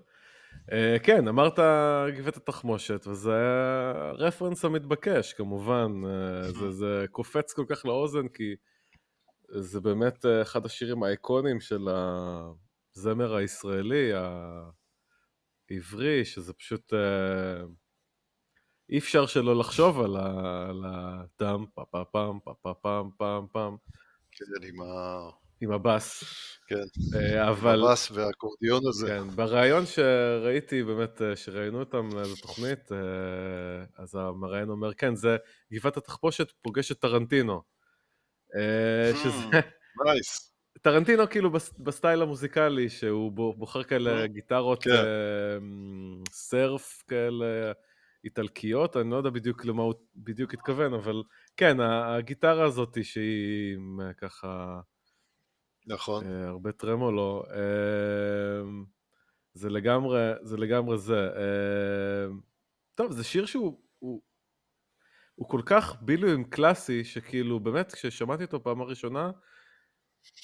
[0.52, 0.72] Uh,
[1.02, 1.58] כן, אמרת
[2.16, 3.32] גבעת התחמושת, וזה
[3.94, 5.92] הרפרנס המתבקש, כמובן.
[6.04, 8.54] Uh, זה, זה קופץ כל כך לאוזן, כי
[9.48, 11.88] זה באמת uh, אחד השירים האיקונים של
[12.94, 14.10] הזמר הישראלי,
[15.70, 16.92] העברי, שזה פשוט...
[18.90, 20.16] אי אפשר שלא לחשוב על
[20.86, 23.10] הטאם, פה פה פעם, פה פה פעם,
[23.52, 23.76] פעם.
[24.32, 25.39] כן, עם ה...
[25.60, 26.24] עם הבאס.
[26.66, 27.82] כן, אה, אבל...
[27.84, 29.06] הבאס והאקורדיון הזה.
[29.06, 35.36] כן, בריאיון שראיתי, באמת, אה, שראיינו אותם לאיזו תוכנית, אה, אז המראיין אומר, כן, זה
[35.72, 37.62] גבעת התחמושת פוגשת טרנטינו.
[39.22, 39.60] שזה...
[40.04, 40.46] nice.
[40.82, 44.90] טרנטינו כאילו בסטייל המוזיקלי, שהוא בוחר כאלה גיטרות כן.
[46.30, 47.72] surf כאלה
[48.24, 51.22] איטלקיות, אני לא יודע בדיוק למה הוא בדיוק התכוון, אבל
[51.56, 53.76] כן, הגיטרה הזאת שהיא
[54.18, 54.80] ככה...
[55.86, 56.26] נכון.
[56.26, 57.44] אה, הרבה טרמולו.
[57.50, 58.70] אה,
[59.54, 60.56] זה לגמרי זה.
[60.56, 61.28] לגמרי זה.
[61.36, 62.26] אה,
[62.94, 64.22] טוב, זה שיר שהוא הוא,
[65.34, 69.30] הוא כל כך בילויים קלאסי, שכאילו, באמת, כששמעתי אותו פעם הראשונה,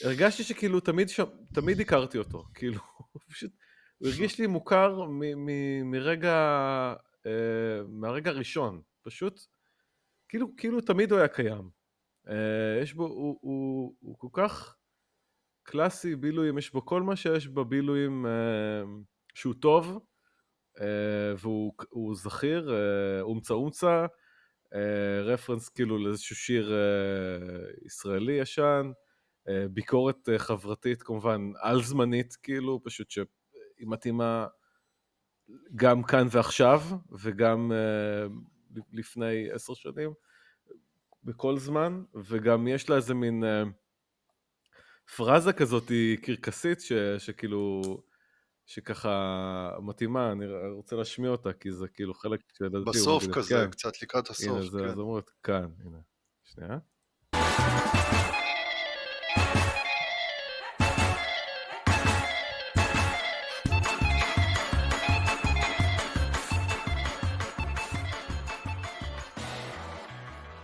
[0.05, 1.21] הרגשתי שכאילו תמיד, ש...
[1.55, 2.45] תמיד הכרתי אותו.
[2.55, 2.81] כאילו,
[3.31, 3.53] פשוט,
[3.99, 6.95] הוא הרגיש לי מוכר מ, מ, מרגע,
[7.89, 8.83] מהרגע הראשון.
[9.03, 9.41] פשוט,
[10.29, 11.71] כאילו, כאילו תמיד הוא היה קיים.
[12.83, 14.77] יש בו, הוא, הוא, הוא כל כך...
[15.67, 18.83] קלאסי, בילויים, יש בו כל מה שיש בבילויים אה,
[19.35, 19.99] שהוא טוב,
[20.81, 22.71] אה, והוא זכיר,
[23.21, 24.07] אומצה אומצה,
[24.75, 26.75] אה, רפרנס כאילו לאיזשהו שיר
[27.87, 28.91] ישראלי ישן,
[29.71, 33.27] ביקורת חברתית כמובן על זמנית, כאילו, פשוט שהיא
[33.87, 34.47] מתאימה
[35.77, 37.73] גם כאן ועכשיו, וגם
[38.93, 40.13] לפני עשר שנים,
[41.25, 43.45] בכל זמן, וגם יש לה איזה מין...
[45.15, 47.83] פרזה כזאת היא קרקסית, ש, שכאילו,
[48.67, 50.45] שככה מתאימה, אני
[50.77, 52.85] רוצה להשמיע אותה, כי זה כאילו חלק שלדעתי...
[52.85, 53.71] בסוף כזה, כן.
[53.71, 54.95] קצת לקראת הסוף, הנה, זה, כן.
[54.95, 55.99] זה אומרת כאן, הנה,
[56.45, 56.79] שנייה.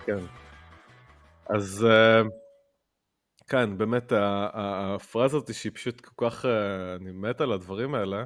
[0.06, 0.24] כן.
[1.46, 1.86] אז...
[1.88, 2.42] Uh,
[3.52, 8.24] כן, באמת, הפרזה הזאת שהיא פשוט כל כך, אה, אני מת על הדברים האלה.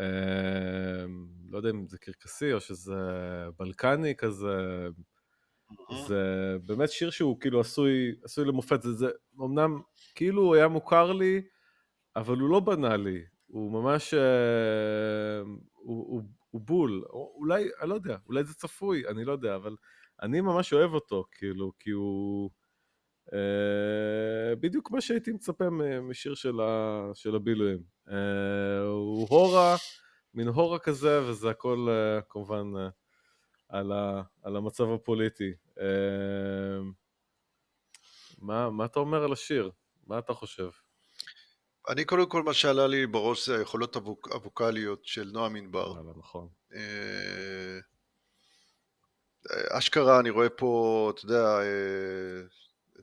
[0.00, 1.06] אה,
[1.48, 2.94] לא יודע אם זה קרקסי או שזה
[3.58, 4.88] בלקני כזה.
[6.06, 8.82] זה באמת שיר שהוא כאילו עשוי, עשוי למופת.
[8.82, 9.08] זה, זה
[9.40, 9.80] אמנם
[10.14, 11.42] כאילו הוא היה מוכר לי,
[12.16, 13.20] אבל הוא לא בנאלי.
[13.46, 14.14] הוא ממש...
[14.14, 15.40] אה,
[15.72, 17.04] הוא, הוא, הוא בול.
[17.10, 19.76] אולי, אני לא יודע, אולי זה צפוי, אני לא יודע, אבל
[20.22, 22.50] אני ממש אוהב אותו, כאילו, כי הוא...
[23.28, 25.64] Uh, בדיוק מה שהייתי מצפה
[26.02, 27.78] משיר של, ה, של הבילויים.
[28.06, 28.12] Uh,
[28.84, 29.76] הוא הורה,
[30.34, 32.90] מין הורה כזה, וזה הכל uh, כמובן uh,
[33.68, 35.52] על, ה, על המצב הפוליטי.
[35.76, 35.80] Uh,
[38.38, 39.70] מה, מה אתה אומר על השיר?
[40.06, 40.68] מה אתה חושב?
[41.88, 43.96] אני קודם כל מה שעלה לי בראש זה היכולות
[44.32, 45.94] הווקאליות של נועם ענבר.
[46.18, 46.48] נכון.
[49.70, 51.58] אשכרה אני רואה פה, אתה יודע,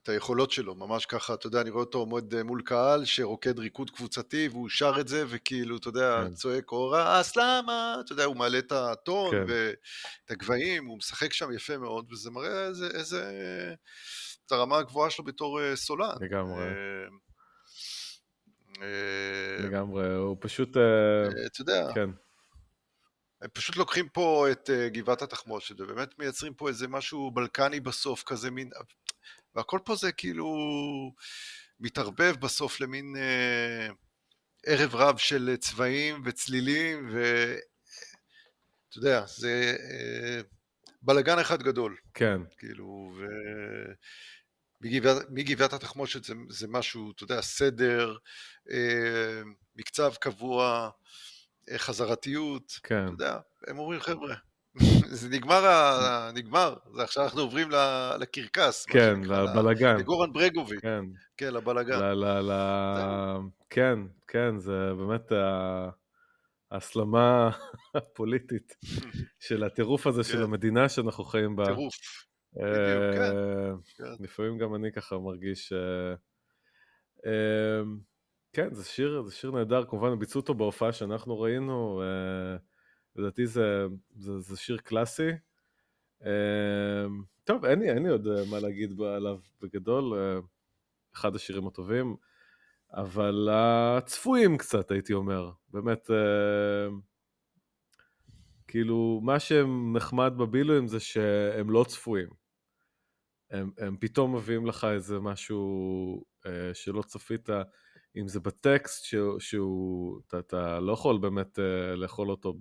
[0.06, 3.60] את היכולות שלו, ממש ככה, אתה יודע, אני רואה אותו עומד אה, מול קהל שרוקד
[3.60, 6.34] ריקוד קבוצתי והוא שר את זה וכאילו, אתה יודע, כן.
[6.34, 9.44] צועק אורה, אסלאמה, אתה יודע, הוא מעלה את הטון כן.
[9.48, 13.32] ואת הגבהים, הוא משחק שם יפה מאוד, וזה מראה איזה, איזה,
[14.46, 16.16] את הרמה הגבוהה שלו בתור אה, סולן.
[16.22, 16.64] לגמרי.
[18.82, 20.70] אה, לגמרי, הוא פשוט...
[20.70, 21.88] אתה יודע.
[21.96, 22.10] כן.
[23.42, 28.52] הם פשוט לוקחים פה את גבעת התחמושת ובאמת מייצרים פה איזה משהו בלקני בסוף, כזה
[28.52, 28.70] מין...
[29.56, 30.56] והכל פה זה כאילו
[31.80, 33.88] מתערבב בסוף למין אה,
[34.66, 40.42] ערב רב של צבעים וצלילים, ואתה יודע, זה אה,
[41.02, 41.98] בלגן אחד גדול.
[42.14, 42.42] כן.
[42.58, 43.26] כאילו, ו...
[44.82, 48.18] מגבעת, מגבעת התחמושת זה, זה משהו, אתה יודע, סדר,
[48.72, 49.42] אה,
[49.76, 50.90] מקצב קבוע,
[51.72, 53.06] אה, חזרתיות, כן.
[53.06, 54.36] אתה יודע, הם אומרים חבר'ה,
[55.20, 56.32] זה נגמר, ה...
[56.34, 57.70] נגמר, זה עכשיו אנחנו עוברים
[58.20, 58.86] לקרקס.
[58.86, 59.98] כן, לבלגן.
[59.98, 60.82] לגורן ברגוביץ'.
[60.82, 61.06] כן.
[61.38, 62.00] כן, לבלגן.
[62.00, 62.54] ל, ל, ל...
[63.70, 65.32] כן, כן, זה באמת
[66.72, 67.50] ההסלמה
[67.96, 68.76] הפוליטית
[69.48, 70.44] של הטירוף הזה של כן.
[70.44, 71.66] המדינה שאנחנו חיים בה.
[71.66, 71.96] טירוף.
[72.60, 73.34] אה, כן,
[73.98, 74.24] כן.
[74.24, 75.74] לפעמים גם אני ככה מרגיש...
[75.74, 76.14] אה,
[77.26, 77.82] אה,
[78.54, 82.02] כן, זה שיר, זה שיר נהדר, כמובן הם ביצעו אותו בהופעה שאנחנו ראינו.
[83.16, 85.30] לדעתי זה, זה, זה שיר קלאסי.
[86.22, 90.20] אמ, טוב, אין לי, אין לי עוד אה, מה להגיד עליו בגדול.
[90.20, 90.40] אה,
[91.16, 92.16] אחד השירים הטובים,
[92.94, 95.52] אבל הצפויים קצת, הייתי אומר.
[95.70, 96.88] באמת, אה,
[98.68, 102.30] כאילו, מה שנחמד בבילויים זה שהם לא צפויים.
[103.52, 106.24] הם, הם פתאום מביאים לך איזה משהו
[106.74, 107.50] שלא צפית,
[108.18, 111.60] אם זה בטקסט, שהוא, שהוא אתה, אתה לא יכול באמת
[111.96, 112.54] לאכול אותו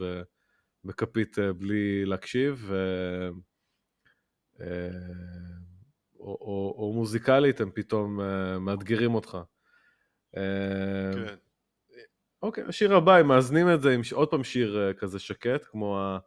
[0.85, 3.29] בכפית אה, בלי להקשיב, אה,
[4.61, 4.89] אה,
[6.19, 9.39] או, או, או מוזיקלית הם פתאום אה, מאתגרים אותך.
[10.33, 11.35] כן.
[12.43, 16.19] אוקיי, השיר הבא, הם מאזנים את זה עם עוד פעם שיר כזה שקט, כמו, ה,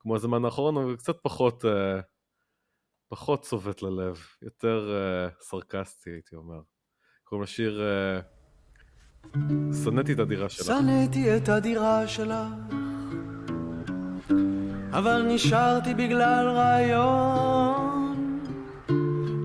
[0.00, 1.64] כמו הזמן האחרון, אבל קצת פחות,
[3.08, 4.90] פחות צובט ללב, יותר
[5.40, 6.60] סרקסטי הייתי אומר.
[7.24, 7.82] קוראים לשיר
[9.84, 10.66] שנאתי את הדירה שלך.
[10.66, 12.34] שנאתי את הדירה שלך,
[14.92, 18.38] אבל נשארתי בגלל רעיון.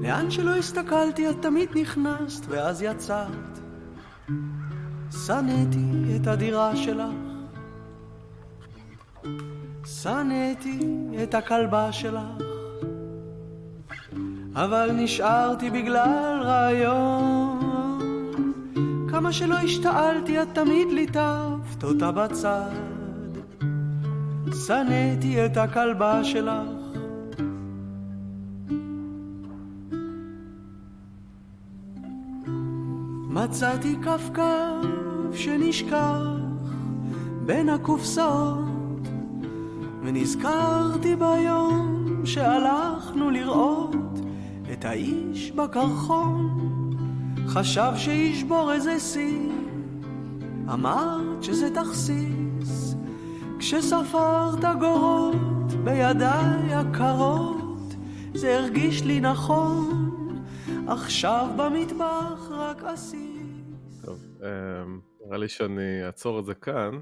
[0.03, 3.59] לאן שלא הסתכלתי את תמיד נכנסת ואז יצאת.
[5.25, 7.13] שנאתי את הדירה שלך.
[9.85, 10.79] שנאתי
[11.23, 12.43] את הכלבה שלך.
[14.55, 17.59] אבל נשארתי בגלל רעיון.
[19.09, 22.92] כמה שלא השתעלתי, את תמיד ליטפת אותה בצד.
[24.53, 26.83] שנאתי את הכלבה שלך.
[33.29, 36.21] מצאתי כפכף שנשכח
[37.45, 39.07] בין הקופסאות,
[40.03, 43.95] ונזכרתי ביום שהלכנו לראות
[44.73, 46.59] את האיש בקרחון,
[47.47, 49.49] חשב שישבור איזה שיא,
[50.73, 52.42] אמרת שזה תכסיס,
[53.65, 57.93] כשספרת גורות בידיי הקרות,
[58.33, 60.45] זה הרגיש לי נכון,
[60.87, 64.01] עכשיו במטבח רק עסיס.
[64.05, 66.99] טוב, אמ, נראה לי שאני אעצור את זה כאן.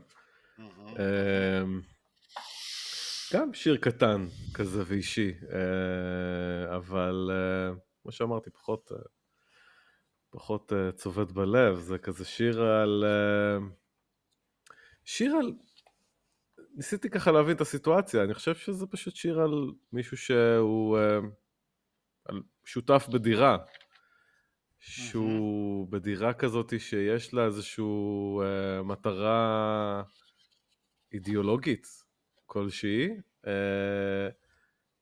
[0.60, 1.82] אמ,
[3.34, 8.97] גם שיר קטן כזה ואישי, אה, אבל אה, כמו שאמרתי, פחות, אה,
[10.30, 13.06] פחות צובט בלב, זה כזה שיר על...
[15.06, 15.52] שיר על...
[16.76, 20.98] ניסיתי ככה להבין את הסיטואציה, אני חושב שזה פשוט שיר על מישהו שהוא
[22.26, 23.58] על שותף בדירה,
[24.80, 27.86] שהוא בדירה כזאת שיש לה איזושהי
[28.84, 30.04] מטרה
[31.14, 31.88] אידיאולוגית,
[32.46, 33.10] כלשהי,
[33.48, 34.30] אה,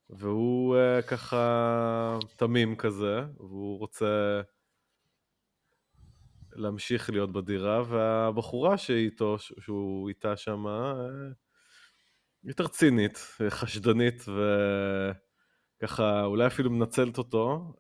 [0.10, 4.42] והוא אה, ככה תמים כזה, והוא רוצה
[6.54, 10.94] להמשיך להיות בדירה, והבחורה שאיתו, שהוא איתה שם, אה,
[12.44, 13.18] יותר צינית,
[13.50, 14.24] חשדנית,
[15.82, 17.74] וככה אולי אפילו מנצלת אותו,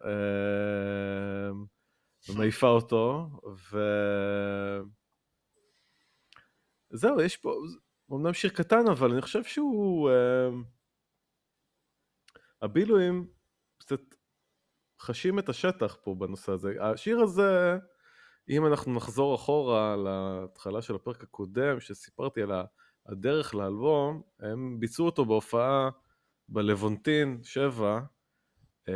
[2.30, 3.30] ומעיפה אותו,
[3.72, 3.78] ו...
[6.94, 7.54] זהו, יש פה,
[8.14, 10.10] אמנם שיר קטן, אבל אני חושב שהוא...
[10.10, 10.80] Uh,
[12.62, 13.28] הבילויים
[13.78, 14.02] קצת
[15.02, 16.74] חשים את השטח פה בנושא הזה.
[16.82, 17.78] השיר הזה,
[18.50, 22.52] אם אנחנו נחזור אחורה להתחלה של הפרק הקודם, שסיפרתי על
[23.12, 25.90] הדרך לאלבום, הם ביצעו אותו בהופעה
[26.50, 28.00] בלוונטין 7
[28.86, 28.92] uh,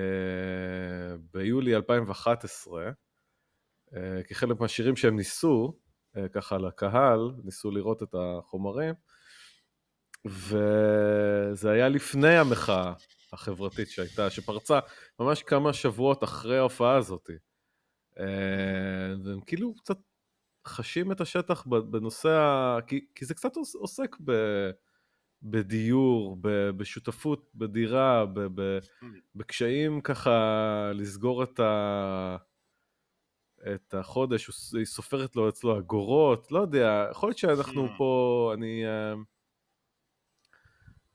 [1.33, 3.93] ביולי 2011, uh,
[4.27, 5.73] כחלק מהשירים שהם ניסו,
[6.17, 8.93] אה, ככה לקהל, ניסו לראות את החומרים,
[10.25, 12.93] וזה היה לפני המחאה
[13.33, 14.79] החברתית שהייתה, שפרצה
[15.19, 17.29] ממש כמה שבועות אחרי ההופעה הזאת.
[18.19, 18.25] אה,
[19.25, 19.97] והם כאילו קצת
[20.67, 22.77] חשים את השטח בנושא, ה...
[22.87, 24.31] כי, כי זה קצת עוסק ב...
[25.43, 26.37] בדיור,
[26.77, 28.25] בשותפות בדירה,
[29.35, 32.37] בקשיים ככה לסגור את ה...
[33.75, 37.97] את החודש, היא סופרת לו אצלו אגורות, לא יודע, יכול להיות שאנחנו mm.
[37.97, 39.17] פה, אני uh,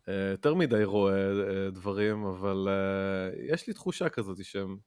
[0.07, 4.79] uh, יותר מדי רואה uh, דברים, אבל uh, יש לי תחושה כזאת שהם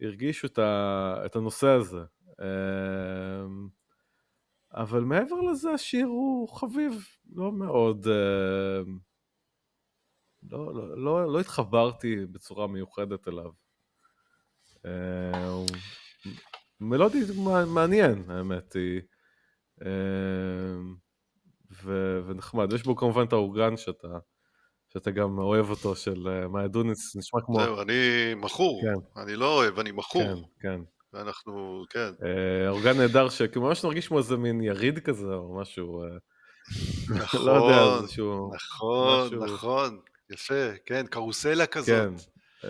[0.00, 2.04] הרגישו את, ה, את הנושא הזה.
[2.40, 3.70] Uh,
[4.72, 8.06] אבל מעבר לזה, השיר הוא חביב, לא מאוד...
[8.06, 8.88] Uh,
[10.50, 13.50] לא, לא, לא, לא התחברתי בצורה מיוחדת אליו.
[15.46, 15.66] הוא
[16.80, 17.18] מלודי
[17.66, 19.00] מעניין, האמת היא.
[19.82, 20.94] אמ,
[21.84, 22.72] ו- ונחמד.
[22.72, 24.18] יש בו כמובן את האורגן שאתה,
[24.92, 27.60] שאתה גם אוהב אותו, של אה, מאיה דוניץ, נשמע כמו...
[27.60, 27.94] זהו, אני
[28.36, 28.82] מכור.
[28.82, 29.20] כן.
[29.22, 30.22] אני לא אוהב, אני מכור.
[30.22, 30.80] כן, כן.
[31.14, 32.10] ואנחנו, כן.
[32.24, 36.04] אה, אורגן נהדר, שכאילו ממש נרגיש כמו איזה מין יריד כזה, או משהו...
[37.08, 38.50] נכון, לא יודע, איזשהו...
[38.54, 39.44] נכון, משהו...
[39.44, 40.00] נכון,
[40.30, 42.20] יפה, כן, קרוסלה כזאת.
[42.62, 42.68] כן.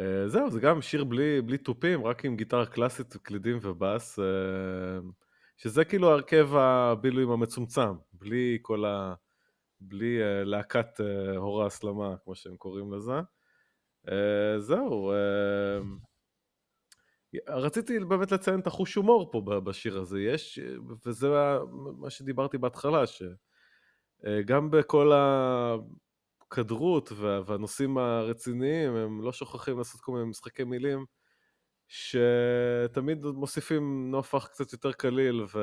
[0.00, 4.18] אה, זהו, זה גם שיר בלי, בלי תופים, רק עם גיטרה קלאסית, קלידים ובאס,
[5.56, 9.14] שזה כאילו הרכב הבילויים המצומצם, בלי כל ה...
[9.80, 11.00] בלי להקת
[11.36, 13.20] הור ההסלמה, כמו שהם קוראים לזה.
[14.58, 15.12] זהו,
[17.48, 20.58] רציתי באמת לציין את החוש הומור פה בשיר הזה, יש,
[21.06, 21.28] וזה
[21.98, 25.12] מה שדיברתי בהתחלה, שגם בכל
[26.46, 27.12] הכדרות
[27.46, 31.04] והנושאים הרציניים, הם לא שוכחים לעשות כל מיני משחקי מילים,
[31.88, 35.58] שתמיד מוסיפים נופח קצת יותר קליל, ו...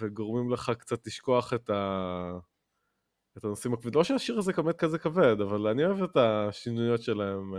[0.00, 2.38] וגורמים לך קצת לשכוח את, ה...
[3.38, 3.92] את הנושאים הכבדים.
[3.94, 7.54] לא שהשיר הזה באמת כזה כבד, אבל אני אוהב את השינויות שלהם.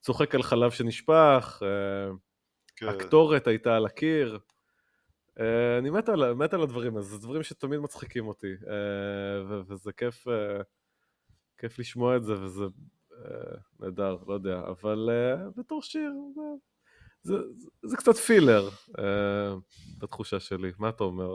[0.00, 2.12] צוחק על חלב שנשפך, אה,
[2.76, 2.88] כן.
[2.88, 4.38] הקטורת הייתה על הקיר.
[5.40, 9.92] אה, אני מת על, מת על הדברים האלה, זה דברים שתמיד מצחיקים אותי, אה, וזה
[9.92, 10.24] כיף,
[11.58, 12.64] כיף לשמוע את זה, וזה
[13.80, 15.08] נהדר, לא יודע, אבל
[15.56, 16.42] בתור שיר, זה,
[17.22, 17.34] זה,
[17.82, 18.68] זה קצת פילר,
[19.98, 20.72] בתחושה שלי.
[20.78, 21.28] מה אתה אומר?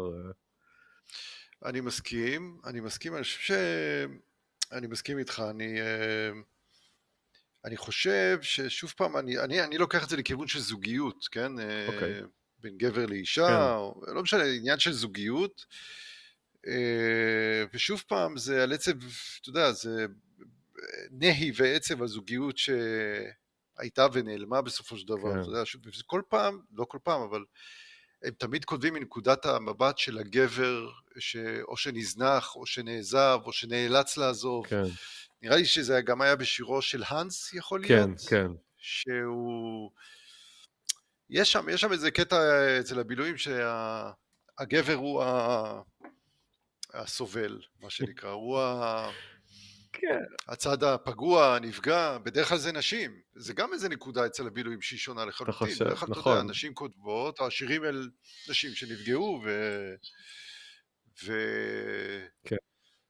[1.65, 3.51] אני מסכים, אני מסכים, אני חושב ש...
[4.71, 5.79] אני מסכים איתך, אני...
[7.65, 11.51] אני חושב ששוב פעם, אני, אני, אני לוקח את זה לכיוון של זוגיות, כן?
[11.59, 11.93] Okay.
[11.93, 12.21] אוקיי.
[12.59, 13.53] בין גבר לאישה, כן.
[13.53, 15.65] או, לא משנה, עניין של זוגיות.
[17.73, 18.91] ושוב פעם, זה על עצב,
[19.41, 20.05] אתה יודע, זה
[21.11, 25.33] נהי ועצב הזוגיות שהייתה ונעלמה בסופו של דבר.
[25.33, 25.41] כן.
[25.41, 27.43] אתה יודע, שוב, כל פעם, לא כל פעם, אבל
[28.23, 31.35] הם תמיד כותבים מנקודת המבט של הגבר, ש...
[31.67, 34.67] או שנזנח, או שנעזב, או שנאלץ לעזוב.
[34.67, 34.83] כן.
[35.41, 38.19] נראה לי שזה גם היה בשירו של האנס, יכול כן, להיות.
[38.19, 38.51] כן, כן.
[38.77, 39.91] שהוא...
[41.29, 42.37] יש שם, יש שם איזה קטע
[42.79, 44.93] אצל הבילויים שהגבר שה...
[44.93, 45.81] הוא ה...
[46.93, 49.09] הסובל, מה שנקרא, הוא ה...
[50.01, 50.23] כן.
[50.47, 53.21] הצד הפגוע, הנפגע, בדרך כלל זה נשים.
[53.35, 55.55] זה גם איזה נקודה אצל הבילויים שהיא שונה לחלוטין.
[55.55, 56.11] אתה חושב, נכון.
[56.11, 56.49] אתה יודע, נכון.
[56.49, 58.09] נשים כותבות, השירים אל
[58.49, 59.49] נשים שנפגעו ו...
[61.23, 61.33] ו...
[62.43, 62.55] כן.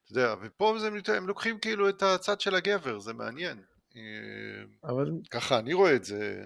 [0.03, 3.63] אתה יודע, ופה זה, הם לוקחים כאילו את הצד של הגבר, זה מעניין.
[4.83, 5.11] אבל...
[5.31, 6.45] ככה אני רואה את זה.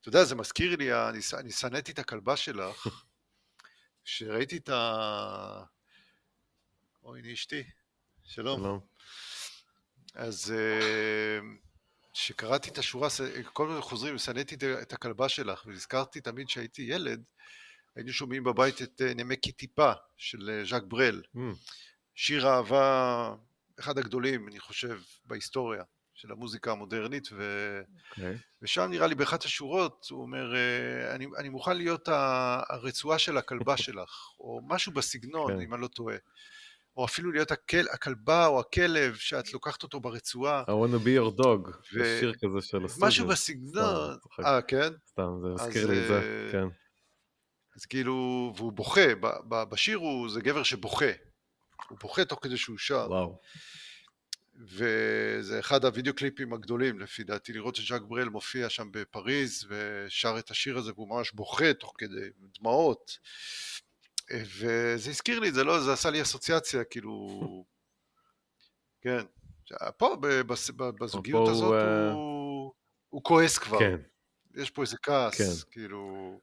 [0.00, 0.90] אתה יודע, זה מזכיר לי,
[1.38, 2.86] אני שנאתי את הכלבה שלך,
[4.04, 5.64] כשראיתי את ה...
[7.02, 7.62] אוי, הנה אשתי,
[8.24, 8.60] שלום.
[8.60, 8.80] שלום.
[10.14, 10.54] אז
[12.12, 13.08] כשקראתי אה, את השורה,
[13.52, 17.22] כל הזמן חוזרים, שנאתי את הכלבה שלך, ונזכרתי תמיד כשהייתי ילד,
[17.96, 21.22] היינו שומעים בבית את אה, נמקי טיפה של ז'אק ברל.
[21.36, 21.38] Mm.
[22.14, 23.34] שיר אהבה,
[23.80, 25.82] אחד הגדולים, אני חושב, בהיסטוריה
[26.14, 27.42] של המוזיקה המודרנית, ו...
[27.82, 28.10] okay.
[28.10, 28.36] אוקיי.
[28.62, 32.08] ושם נראה לי באחת השורות, הוא אומר, אה, אני, אני מוכן להיות
[32.68, 35.54] הרצועה של הכלבה שלך, או משהו בסגנון, okay.
[35.54, 35.60] כן.
[35.60, 36.16] אם אני לא טועה.
[36.96, 40.62] או אפילו להיות הכל, הכלבה או הכלב שאת לוקחת אותו ברצועה.
[40.62, 42.00] I want to be your dog, ו...
[42.00, 43.08] יש שיר כזה של הסטודיו.
[43.08, 44.88] משהו בסגנון, אה כן?
[45.10, 46.66] סתם, זה מזכיר לי את זה, כן.
[47.76, 49.14] אז כאילו, והוא בוכה,
[49.48, 51.10] בשיר הוא, זה גבר שבוכה,
[51.88, 53.06] הוא בוכה תוך כדי שהוא שר.
[53.08, 53.40] וואו.
[54.60, 60.38] וזה אחד הוידאו קליפים הגדולים לפי דעתי, לראות את ז'אק ברל מופיע שם בפריז ושר
[60.38, 62.28] את השיר הזה והוא ממש בוכה תוך כדי
[62.58, 63.18] דמעות.
[64.30, 67.64] וזה הזכיר לי, זה לא, זה עשה לי אסוציאציה, כאילו,
[69.00, 69.24] כן.
[69.96, 70.16] פה
[71.00, 72.72] בזוגיות הזאת אה, הוא,
[73.08, 73.78] הוא כועס כבר.
[73.78, 73.96] כן.
[74.54, 75.70] יש פה איזה כעס, כן.
[75.70, 76.40] כאילו,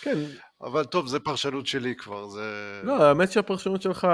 [0.00, 0.18] כן.
[0.60, 2.80] אבל טוב, זה פרשנות שלי כבר, זה...
[2.84, 4.06] לא, האמת שהפרשנות שלך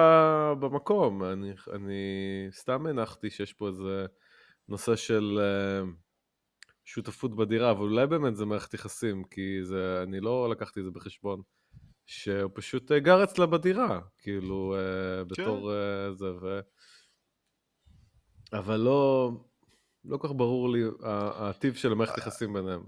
[0.60, 1.24] במקום.
[1.24, 2.02] אני, אני
[2.50, 4.06] סתם הנחתי שיש פה איזה
[4.68, 5.88] נושא של uh,
[6.84, 10.90] שותפות בדירה, אבל אולי באמת זה מערכת יחסים, כי זה, אני לא לקחתי את זה
[10.90, 11.42] בחשבון.
[12.08, 14.76] שהוא פשוט uh, גר אצלה בדירה, כאילו,
[15.26, 16.12] בתור כן.
[16.12, 16.60] uh, זה, ו...
[18.52, 19.30] אבל לא,
[20.04, 22.82] לא כל כך ברור לי הטיב של המערכת יחסים ביניהם.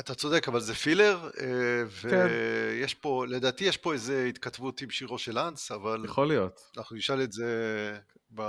[0.00, 2.26] אתה צודק, אבל זה פילר, אה, כן.
[2.80, 6.04] ויש פה, לדעתי יש פה איזה התכתבות עם שירו של אנס, אבל...
[6.04, 6.60] יכול להיות.
[6.76, 7.46] אנחנו נשאל את זה
[8.34, 8.42] ב...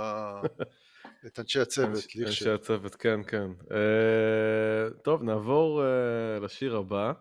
[1.26, 2.04] את אנשי הצוות.
[2.26, 3.46] אנשי הצוות, כן, כן.
[3.62, 7.12] Uh, טוב, נעבור uh, לשיר הבא,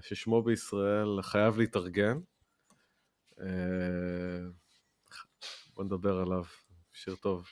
[0.00, 2.18] ששמו בישראל חייב להתארגן.
[3.38, 3.42] Uh,
[5.74, 6.44] בוא נדבר עליו,
[6.92, 7.46] שיר טוב.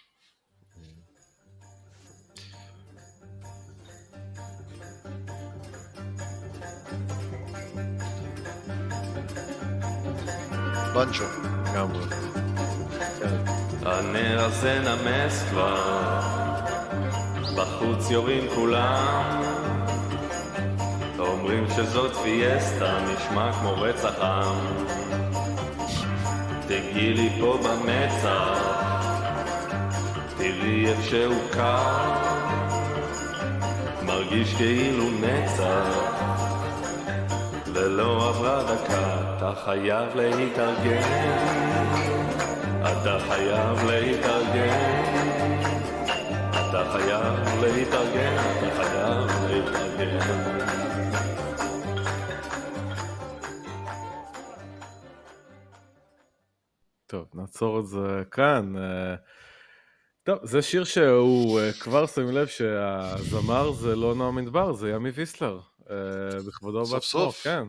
[10.94, 11.24] בנצ'ו.
[11.72, 12.04] לגמרי.
[13.82, 16.20] הנר הזה נמס כבר,
[17.56, 19.61] בחוץ יורים כולם,
[21.28, 24.56] אומרים שזאת פיאסטה, נשמע כמו רצח עם.
[26.66, 28.58] תגיעי לי פה במצח,
[30.36, 32.12] תראי איך שהוא קר,
[34.02, 36.12] מרגיש כאילו נצח,
[37.72, 41.08] ולא עברה דקה, אתה חייב להתארגן,
[42.80, 45.02] אתה חייב להתארגן,
[46.52, 48.11] אתה חייב להתארגן,
[57.12, 58.76] טוב, נעצור את זה כאן.
[58.76, 59.14] אה,
[60.22, 65.10] טוב, זה שיר שהוא, אה, כבר שמים לב שהזמר זה לא נועם מדבר, זה ימי
[65.10, 65.60] ויסלר.
[65.90, 65.96] אה,
[66.46, 67.42] בכבודו ובעצמו, סוף.
[67.42, 67.64] כן.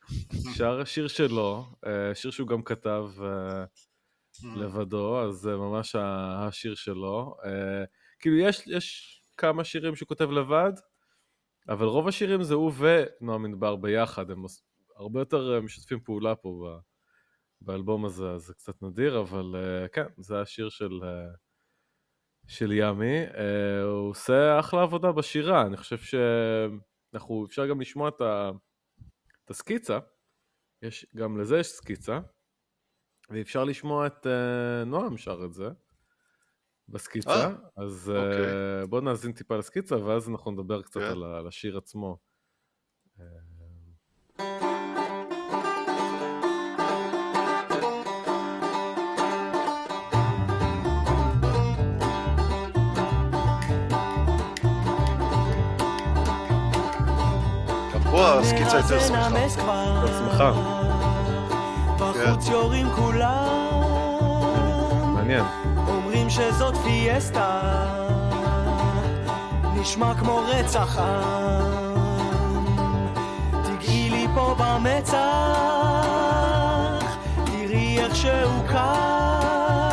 [0.56, 1.66] שר השיר שלו,
[2.14, 4.46] שיר שהוא גם כתב mm.
[4.56, 7.36] לבדו, אז זה ממש השיר שלו.
[8.18, 10.72] כאילו, יש, יש כמה שירים שהוא כותב לבד,
[11.68, 14.44] אבל רוב השירים זה הוא ונועם מדבר ביחד, הם
[14.96, 16.78] הרבה יותר משתפים פעולה פה
[17.64, 21.36] באלבום הזה, אז זה קצת נדיר, אבל uh, כן, זה השיר של, uh,
[22.46, 23.26] של ימי.
[23.26, 23.36] Uh,
[23.84, 28.50] הוא עושה אחלה עבודה בשירה, אני חושב שאנחנו, אפשר גם לשמוע את, ה,
[29.44, 29.98] את הסקיצה,
[30.82, 32.20] יש, גם לזה יש סקיצה,
[33.30, 35.68] ואפשר לשמוע את uh, נועם שר את זה
[36.88, 38.82] בסקיצה, 아, אז אוקיי.
[38.82, 41.00] uh, בואו נאזין טיפה לסקיצה, ואז אנחנו נדבר קצת.
[41.00, 41.06] כן.
[41.06, 42.16] על, על השיר עצמו.
[43.18, 43.51] Uh,
[58.42, 59.28] הסקיצה יותר שמחה.
[60.02, 60.52] יותר שמחה.
[61.98, 62.48] בחוץ.
[62.48, 63.82] יורים כולם.
[65.14, 65.44] מעניין.
[65.88, 67.60] אומרים שזאת פיאסטה.
[69.74, 72.02] נשמע כמו רצח עם.
[73.64, 75.16] תגעי לי פה במצח.
[77.44, 79.92] תראי איך שהוא קר.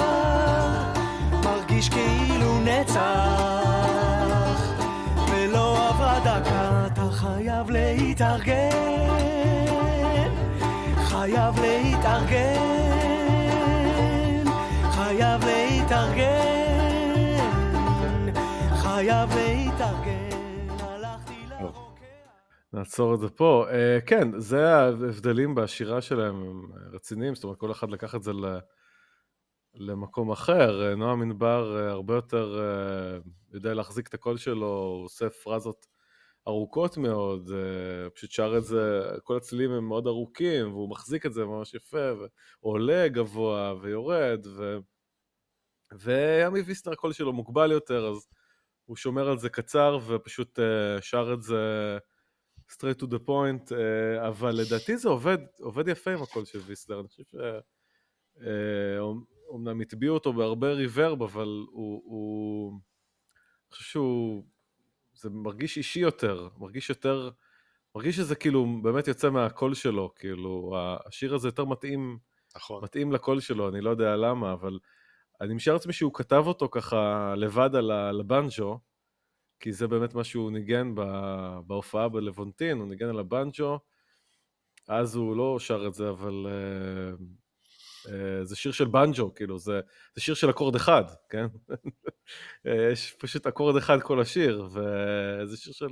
[1.44, 4.19] מרגיש כאילו נצח.
[7.20, 8.70] חייב להתארגן,
[10.96, 12.64] חייב להתארגן,
[14.92, 16.74] חייב להתארגן,
[18.76, 20.30] חייב להתארגן.
[22.74, 23.66] נעצור את זה פה.
[23.70, 23.74] Uh,
[24.06, 28.60] כן, זה ההבדלים בשירה שלהם, הם רציניים, זאת אומרת כל אחד לקח את זה ל...
[29.76, 30.96] למקום אחר.
[30.96, 35.99] נועם ענבר אה, הרבה יותר uh, יודע להחזיק את הקול שלו, הוא עושה פרזות
[36.50, 41.34] ארוכות מאוד, אה, פשוט שר את זה, כל הצלילים הם מאוד ארוכים, והוא מחזיק את
[41.34, 42.12] זה ממש יפה,
[42.62, 44.78] ועולה גבוה ויורד, ו...
[45.92, 48.28] וימי ויסטר הקול שלו מוגבל יותר, אז
[48.86, 51.98] הוא שומר על זה קצר ופשוט uh, שר את זה
[52.72, 57.00] straight to the point, uh, אבל לדעתי זה עובד, עובד יפה עם הקול של ויסטר,
[57.00, 57.36] אני חושב ש...
[59.50, 62.02] אומנם הטביעו אותו בהרבה ריברב, אבל הוא...
[62.06, 62.72] הוא...
[62.72, 64.44] אני חושב שהוא
[65.22, 67.30] זה מרגיש אישי יותר, מרגיש יותר,
[67.96, 72.18] מרגיש שזה כאילו באמת יוצא מהקול שלו, כאילו, השיר הזה יותר מתאים,
[72.56, 72.84] נכון.
[72.84, 74.80] מתאים לקול שלו, אני לא יודע למה, אבל
[75.42, 78.80] אני משער לעצמי שהוא כתב אותו ככה לבד על הבנג'ו,
[79.60, 80.96] כי זה באמת מה שהוא ניגן
[81.68, 83.80] בהופעה בלוונטין, הוא ניגן על הבנג'ו,
[84.88, 87.24] אז הוא לא שר את זה, אבל uh,
[88.44, 89.82] זה שיר של בנג'ו, כאילו, זה,
[90.16, 91.46] זה שיר של אקורד אחד, כן?
[92.68, 95.90] אה, יש פשוט אקורד אחד כל השיר, וזה שיר של,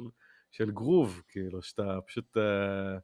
[0.51, 2.37] של גרוב, כאילו, שאתה פשוט...
[2.37, 2.97] אה,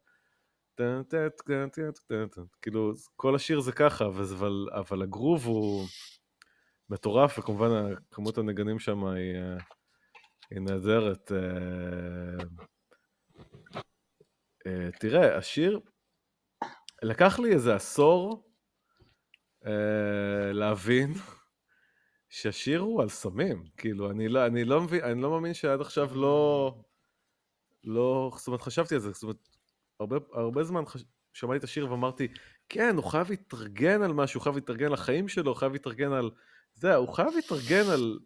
[2.62, 5.88] כאילו, כל השיר זה ככה, אבל, אבל הגרוב הוא
[6.90, 9.58] מטורף, וכמובן כמות הנגנים שם היא, אה,
[10.52, 11.32] היא נהדרת.
[15.00, 15.80] תראה, השיר,
[17.04, 18.53] לקח לי איזה עשור
[20.54, 21.14] להבין
[22.30, 26.16] שהשיר הוא על סמים, כאילו, אני לא, אני לא מבין, אני לא מאמין שעד עכשיו
[26.16, 26.76] לא,
[27.84, 29.50] לא, זאת אומרת, חשבתי על זה, זאת אומרת,
[30.00, 31.04] הרבה, הרבה זמן חש...
[31.34, 32.28] שמעתי את השיר ואמרתי,
[32.70, 36.32] כן, הוא חייב להתארגן על משהו, הוא חייב להתארגן לחיים שלו, הוא חייב להתארגן על...
[36.74, 38.20] זה, הוא חייב להתארגן על,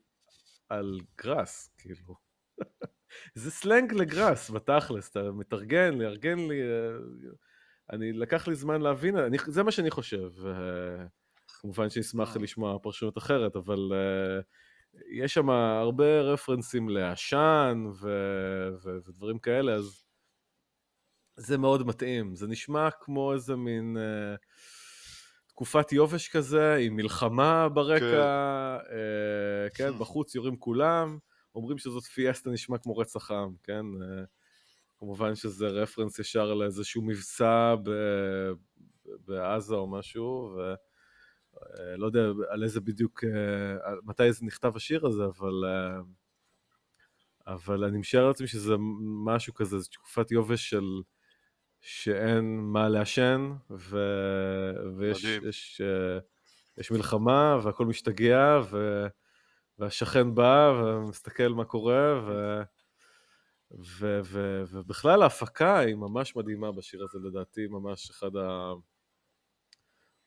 [0.70, 2.16] על גראס, כאילו.
[3.36, 6.62] זה סלנג לגראס, בתכלס, אתה מתארגן, לארגן לי...
[6.62, 6.98] אה,
[7.92, 10.30] אני, לקח לי זמן להבין, אני, זה מה שאני חושב.
[11.62, 12.42] כמובן שנשמח אה.
[12.42, 14.44] לשמוע פרשנות אחרת, אבל uh,
[15.12, 20.04] יש שם הרבה רפרנסים לעשן ו- ו- ודברים כאלה, אז
[21.36, 22.36] זה מאוד מתאים.
[22.36, 24.40] זה נשמע כמו איזה מין uh,
[25.48, 28.94] תקופת יובש כזה, עם מלחמה ברקע, כן,
[29.72, 31.18] uh, כן בחוץ יורים כולם,
[31.56, 33.86] אומרים שזאת פיאסטה נשמע כמו רצח עם, כן?
[34.02, 34.26] Uh,
[35.00, 38.52] כמובן שזה רפרנס ישר לאיזשהו מבצע ב-
[39.06, 40.74] בעזה או משהו, ו...
[41.98, 43.24] לא יודע על איזה בדיוק,
[44.04, 45.64] מתי זה נכתב השיר הזה, אבל...
[47.48, 48.76] אבל אני משער לעצמי שזה
[49.26, 50.86] משהו כזה, זו תקופת יובש של
[51.82, 54.00] שאין מה לעשן, ו...
[54.98, 55.82] ויש יש,
[56.78, 59.06] יש מלחמה והכל משתגע, ו...
[59.80, 62.62] והשכן בא ומסתכל מה קורה, ו...
[63.80, 64.20] ו...
[64.24, 64.64] ו...
[64.72, 68.32] ובכלל ההפקה היא ממש מדהימה בשיר הזה לדעתי, ממש אחד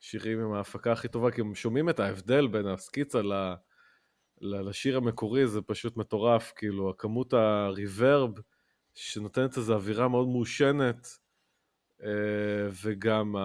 [0.01, 3.33] השירים עם ההפקה הכי טובה, כי הם שומעים את ההבדל בין הסקיצה ל...
[4.41, 8.29] לשיר המקורי, זה פשוט מטורף, כאילו, הכמות הריברב
[8.93, 11.07] שנותנת איזו אווירה מאוד מעושנת,
[12.03, 13.35] אה, וגם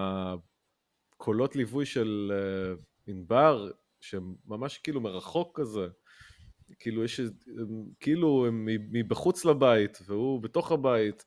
[1.15, 2.73] הקולות ליווי של אה,
[3.07, 5.87] ענבר, שהם ממש כאילו מרחוק כזה,
[6.79, 7.21] כאילו יש,
[7.99, 11.25] כאילו הם מבחוץ לבית והוא בתוך הבית,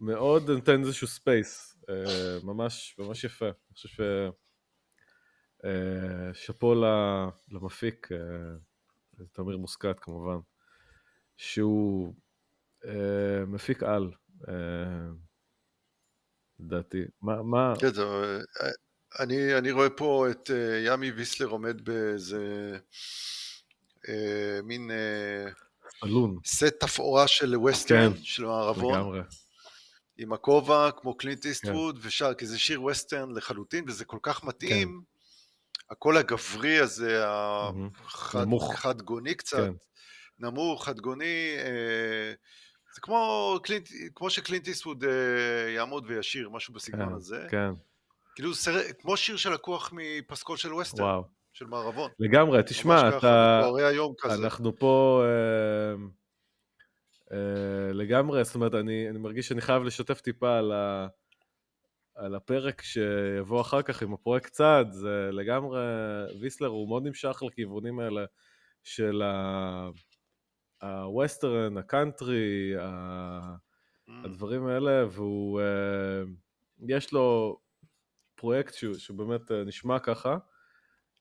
[0.00, 1.69] מאוד נותן איזשהו space,
[2.42, 3.46] ממש, ממש יפה.
[3.46, 4.00] אני חושב ש...
[6.32, 6.74] שאפו
[7.48, 8.08] למפיק,
[9.32, 10.38] תמיר מוסקט כמובן,
[11.36, 12.14] שהוא
[13.46, 14.10] מפיק על,
[16.60, 17.04] לדעתי.
[17.22, 17.74] מה, מה...
[17.80, 18.02] כן, זה,
[19.20, 20.50] אני, אני רואה פה את
[20.86, 22.78] ימי ויסלר עומד באיזה
[24.62, 24.90] מין
[26.04, 26.38] אלון.
[26.46, 28.94] סט תפאורה של ווסטרן, כן, של מערבון.
[28.94, 29.20] לגמרי.
[30.20, 32.06] עם הכובע כמו קלינט איסטווד כן.
[32.08, 34.88] ושר, כי זה שיר ווסטרן לחלוטין, וזה כל כך מתאים.
[34.88, 35.90] כן.
[35.90, 38.44] הקול הגברי הזה, החד,
[38.74, 39.72] חד גוני קצת, כן.
[40.38, 42.32] נמוך, חד גוני, אה,
[42.94, 47.46] זה כמו, קלינט, כמו שקלינט איסטווד אה, יעמוד וישיר, משהו בסגנון כן, הזה.
[47.50, 47.70] כן.
[48.34, 48.92] כאילו, סר...
[49.00, 51.02] כמו שיר שלקוח מפסקול של ווסטרן.
[51.02, 51.22] וואו.
[51.52, 52.10] של מערבון.
[52.18, 53.62] לגמרי, תשמע, אתה...
[54.24, 55.22] אנחנו פה...
[55.24, 56.19] אה,
[57.92, 61.08] לגמרי, זאת אומרת, אני, אני מרגיש שאני חייב לשתף טיפה על, ה,
[62.14, 65.80] על הפרק שיבוא אחר כך עם הפרויקט צעד, זה לגמרי,
[66.40, 68.24] ויסלר הוא מאוד נמשך לכיוונים האלה
[68.82, 69.90] של ה...
[70.82, 72.80] הווסטרן, הקאנטרי, mm.
[74.24, 76.22] הדברים האלה, והוא, אה,
[76.88, 77.58] יש לו
[78.34, 80.36] פרויקט שהוא, שהוא באמת אה, נשמע ככה,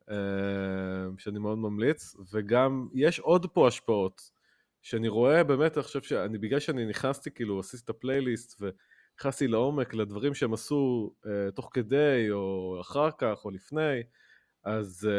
[0.10, 0.16] אה,
[1.18, 4.32] שאני מאוד ממליץ, וגם יש עוד פה השפעות,
[4.90, 9.94] שאני רואה באמת, אני חושב שאני, בגלל שאני נכנסתי, כאילו, עשיתי את הפלייליסט, ונכנסתי לעומק
[9.94, 11.14] לדברים שהם עשו
[11.56, 14.04] תוך כדי, או אחר כך, או לפני,
[14.64, 15.10] אז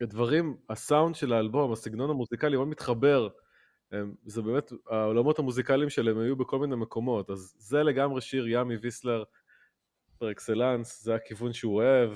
[0.00, 3.28] הדברים, הסאונד של האלבום, הסגנון המוזיקלי מאוד מתחבר.
[4.24, 9.24] זה באמת, העולמות המוזיקליים שלהם היו בכל מיני מקומות, אז זה לגמרי שיר ימי ויסלר
[10.18, 12.10] par excellence, זה הכיוון שהוא אוהב,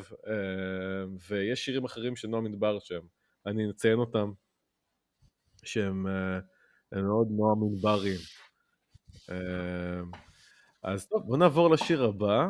[1.28, 3.02] ויש שירים אחרים של נועם מדבר שהם,
[3.46, 4.32] אני אציין אותם,
[5.64, 6.06] שהם
[6.92, 8.18] מאוד נועם מדברים.
[10.82, 12.48] אז טוב, בוא נעבור לשיר הבא,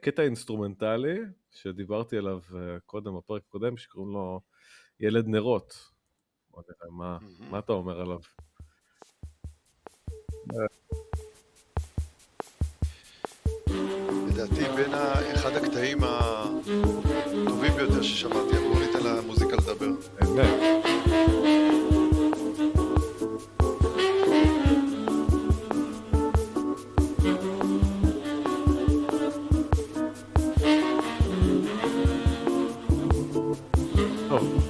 [0.00, 1.20] קטע אינסטרומנטלי,
[1.52, 4.40] שדיברתי עליו אה, קודם, בפרק הקודם, שקוראים לו
[5.00, 5.90] ילד נרות.
[6.90, 7.18] מה,
[7.50, 8.18] מה אתה אומר עליו?
[14.28, 14.94] לדעתי בין
[15.34, 19.90] אחד הקטעים הטובים ביותר ששמעתי, אמרו לי ניתן למוזיקה לדבר.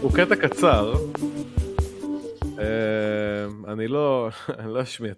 [0.02, 0.92] הוא קטע קצר.
[3.72, 4.28] אני לא,
[4.58, 5.12] אני לא אשמיע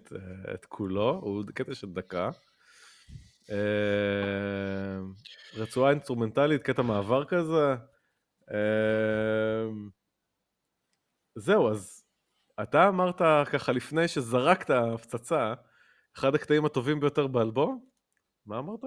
[0.53, 2.29] את, כולו, הוא קטע של דקה.
[3.49, 5.13] אמ,
[5.55, 7.75] רצועה אינסטרומנטלית, קטע מעבר כזה.
[8.51, 9.89] אמ,
[11.35, 12.03] זהו, אז
[12.63, 13.21] אתה אמרת
[13.53, 15.53] ככה לפני שזרקת הפצצה,
[16.17, 17.94] אחד הקטעים הטובים ביותר באלבום?
[18.45, 18.79] מה אמרת?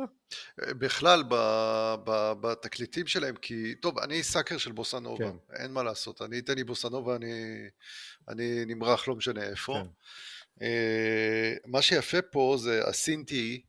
[0.58, 1.34] בכלל, ב,
[2.04, 5.36] ב, בתקליטים שלהם, כי, טוב, אני סאקר של בוסנובה, כן.
[5.62, 7.32] אין מה לעשות, אני אתן לי בוסנובה, אני,
[8.28, 9.82] אני נמרח, לא משנה איפה.
[9.82, 9.88] כן.
[10.58, 13.62] Uh, מה שיפה פה זה הסינטי,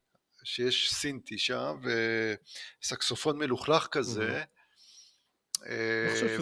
[0.44, 1.78] שיש סינטי שם,
[2.82, 4.44] וסקסופון מלוכלך כזה,
[5.58, 5.64] uh,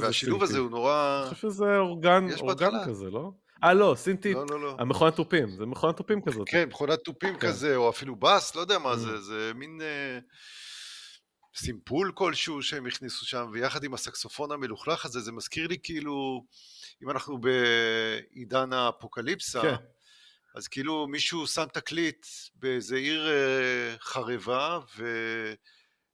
[0.01, 1.23] והשילוב הזה הוא נורא...
[1.25, 3.31] אני חושב שזה אורגן, אורגן כזה, לא?
[3.63, 4.75] אה, לא, סינטי, לא, לא, לא.
[4.79, 6.49] המכונת תופים, זה מכונת תופים כזאת.
[6.49, 7.47] כן, מכונת תופים כן.
[7.47, 8.95] כזה, או אפילו בס, לא יודע מה mm.
[8.95, 10.19] זה, זה מין אה,
[11.55, 16.45] סימפול כלשהו שהם הכניסו שם, ויחד עם הסקסופון המלוכלך הזה, זה מזכיר לי כאילו,
[17.03, 19.75] אם אנחנו בעידן האפוקליפסה, כן.
[20.55, 25.05] אז כאילו מישהו שם תקליט באיזה עיר אה, חרבה, ו...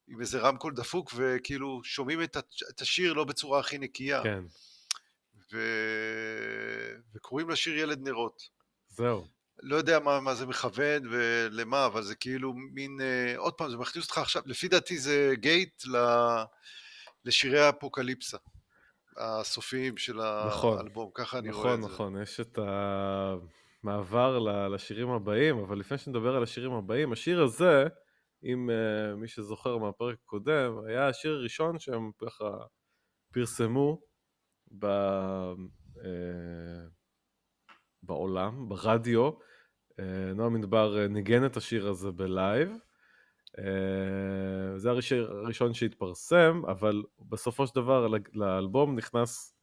[0.08, 4.24] עם איזה רמקול דפוק, וכאילו שומעים את השיר לא בצורה הכי נקייה.
[4.24, 4.44] כן.
[5.54, 5.60] ו...
[7.16, 8.42] וקוראים לשיר ילד נרות.
[8.90, 9.28] זהו.
[9.62, 13.78] לא יודע מה, מה זה מכוון ולמה, אבל זה כאילו מין, אה, עוד פעם, זה
[13.78, 15.98] מכניס אותך עכשיו, לפי דעתי זה גייט ל,
[17.26, 18.38] לשירי האפוקליפסה,
[19.18, 21.94] הסופיים של נכון, האלבום, ככה אני נכון, רואה נכון, את זה.
[21.94, 22.60] נכון, נכון, יש את
[23.84, 27.86] המעבר לשירים הבאים, אבל לפני שנדבר על השירים הבאים, השיר הזה,
[28.44, 32.50] אם uh, מי שזוכר מהפרק הקודם, היה השיר הראשון שהם ככה
[33.34, 34.02] פרסמו
[34.80, 34.86] ב...
[35.96, 36.00] Uh,
[38.04, 39.32] בעולם, ברדיו.
[40.00, 42.70] אה, נועה מדבר אה, ניגן את השיר הזה בלייב.
[43.60, 49.56] אה, זה השיר הראשון שהתפרסם, אבל בסופו של דבר לאלבום נכנס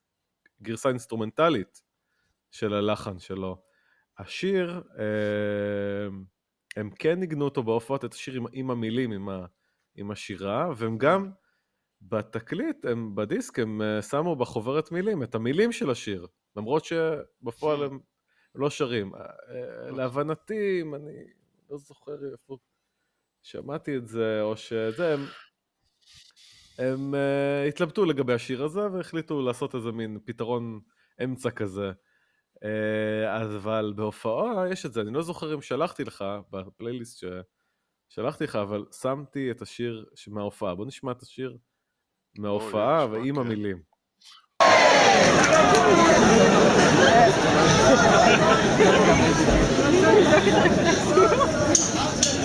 [0.63, 1.83] גרסה אינסטרומנטלית
[2.51, 3.63] של הלחן שלו.
[4.19, 4.83] השיר,
[6.77, 9.47] הם כן ניגנו אותו בהופעות, את השיר עם, עם המילים, עם, ה,
[9.95, 11.31] עם השירה, והם גם
[12.03, 13.80] בתקליט, הם בדיסק, הם
[14.11, 16.26] שמו בחוברת מילים את המילים של השיר,
[16.57, 17.98] למרות שבפועל הם
[18.55, 19.14] לא שרים.
[19.14, 21.24] אה, אה, להבנתי, אם אני
[21.70, 22.59] לא זוכר איפה
[23.42, 25.20] שמעתי את זה, או שזה, הם,
[26.78, 30.80] הם uh, התלבטו לגבי השיר הזה והחליטו לעשות איזה מין פתרון
[31.24, 31.92] אמצע כזה.
[32.57, 37.24] Uh, אבל בהופעה יש את זה, אני לא זוכר אם שלחתי לך בפלייליסט
[38.09, 40.74] ששלחתי לך, אבל שמתי את השיר מההופעה.
[40.74, 41.59] בוא נשמע את השיר
[42.39, 43.39] מההופעה ועם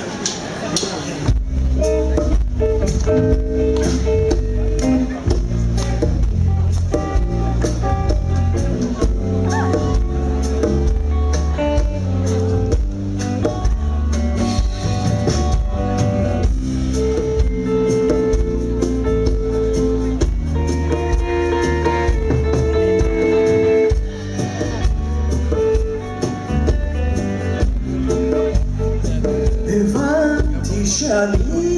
[31.06, 31.75] Shall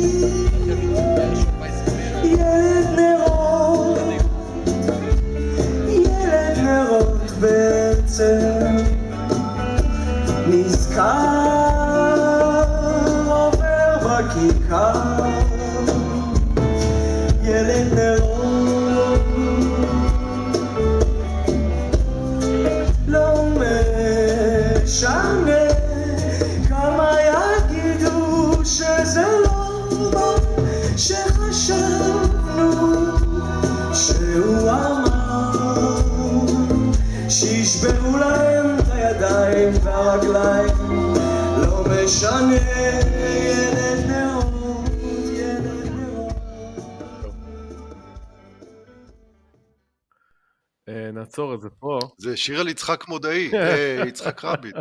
[51.32, 51.70] כן.
[51.80, 52.00] המילים.
[52.36, 54.74] שיר על יצחק מודעי, אה, יצחק רבין.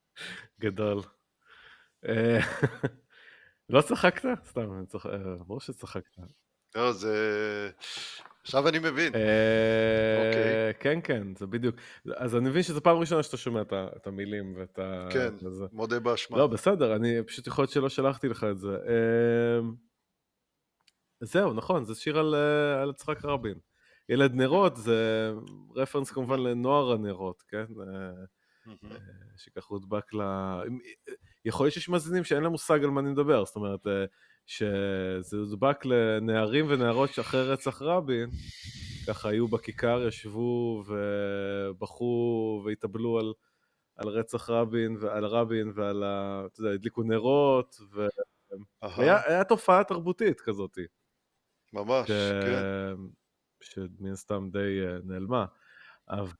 [0.60, 1.00] גדול.
[2.08, 2.38] אה,
[3.70, 4.44] לא צחקת?
[4.44, 6.16] סתם, אה, ברור שצחקת.
[6.74, 7.70] לא, זה...
[8.42, 9.06] עכשיו אני מבין.
[9.06, 10.74] אוקיי.
[10.80, 11.76] כן, כן, זה בדיוק.
[12.16, 13.62] אז אני מבין שזו פעם ראשונה שאתה שומע
[13.96, 15.08] את המילים ואת ה...
[15.10, 15.34] כן,
[15.72, 16.38] מודה באשמה.
[16.38, 18.76] לא, בסדר, אני פשוט יכול להיות שלא שלחתי לך את זה.
[21.20, 23.69] זהו, נכון, זה שיר על יצחק רבין.
[24.10, 25.30] ילד נרות זה
[25.76, 27.64] רפרנס כמובן לנוער הנרות, כן?
[27.80, 28.24] אה,
[29.36, 30.20] שככה הודבק ל...
[31.44, 34.04] יכול להיות שיש מאזינים שאין להם מושג על מה אני מדבר, זאת אומרת, אה,
[34.46, 38.30] שזה הודבק לנערים ונערות שאחרי רצח רבין,
[39.06, 43.32] ככה היו בכיכר, ישבו ובכו והתאבלו על,
[43.96, 46.42] על רצח רבין ועל רבין ועל ה...
[46.46, 47.76] אתה יודע, הדליקו נרות,
[48.82, 50.78] והיה תופעה תרבותית כזאת.
[51.72, 52.10] ממש, ש...
[52.42, 52.94] כן.
[53.60, 55.44] שמן הסתם די uh, נעלמה.
[56.10, 56.32] אבל...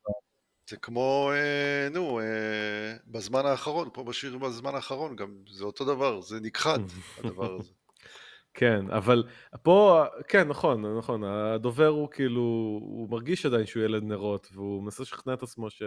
[0.71, 6.21] זה כמו, אה, נו, אה, בזמן האחרון, פה בשיר בזמן האחרון, גם זה אותו דבר,
[6.21, 6.79] זה נכחד,
[7.19, 7.73] הדבר הזה.
[8.55, 9.25] כן, אבל
[9.63, 12.41] פה, כן, נכון, נכון, הדובר הוא כאילו,
[12.83, 15.83] הוא מרגיש עדיין שהוא ילד נרות, והוא מנסה לשכנע את עצמו ש...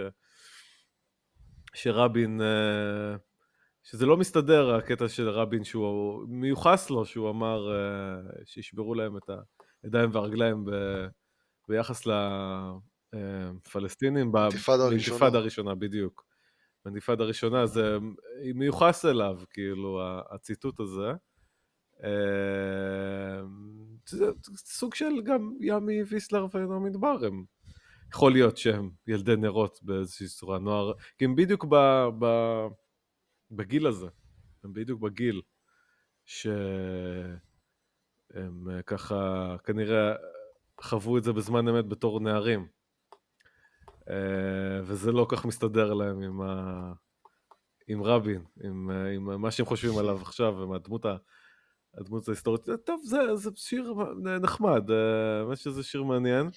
[1.73, 3.15] שרבין, אה,
[3.83, 9.29] שזה לא מסתדר הקטע של רבין שהוא מיוחס לו, שהוא אמר אה, שישברו להם את
[9.83, 10.71] הידיים והרגליים ב...
[11.67, 12.03] ביחס
[13.13, 16.25] לפלסטינים, באינתיפאדה הראשונה, בדיוק.
[16.85, 17.97] באינתיפאדה הראשונה זה
[18.55, 20.01] מיוחס אליו, כאילו,
[20.31, 21.11] הציטוט הזה.
[24.09, 27.45] זה סוג של גם ימי ויסלר ונעמי מדבר הם
[28.13, 31.75] יכול להיות שהם ילדי נרות באיזושהי צורה, נוער, כי הם בדיוק ב,
[32.19, 32.25] ב,
[33.51, 34.07] בגיל הזה,
[34.63, 35.41] הם בדיוק בגיל
[36.25, 37.37] שהם
[38.85, 40.15] ככה כנראה
[40.83, 42.67] חוו את זה בזמן אמת בתור נערים.
[44.09, 46.91] אה, וזה לא כך מסתדר להם עם, ה...
[47.87, 51.05] עם רבין, עם, עם מה שהם חושבים עליו עכשיו, עם הדמות,
[51.97, 52.61] הדמות ההיסטורית.
[52.85, 53.93] טוב, זה, זה שיר
[54.41, 56.49] נחמד, האמת שזה שיר מעניין.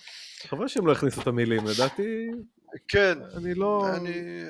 [0.46, 2.30] חבל שהם לא הכניסו את המילים, לדעתי...
[2.88, 3.18] כן.
[3.36, 3.96] אני לא...
[3.96, 4.44] אני...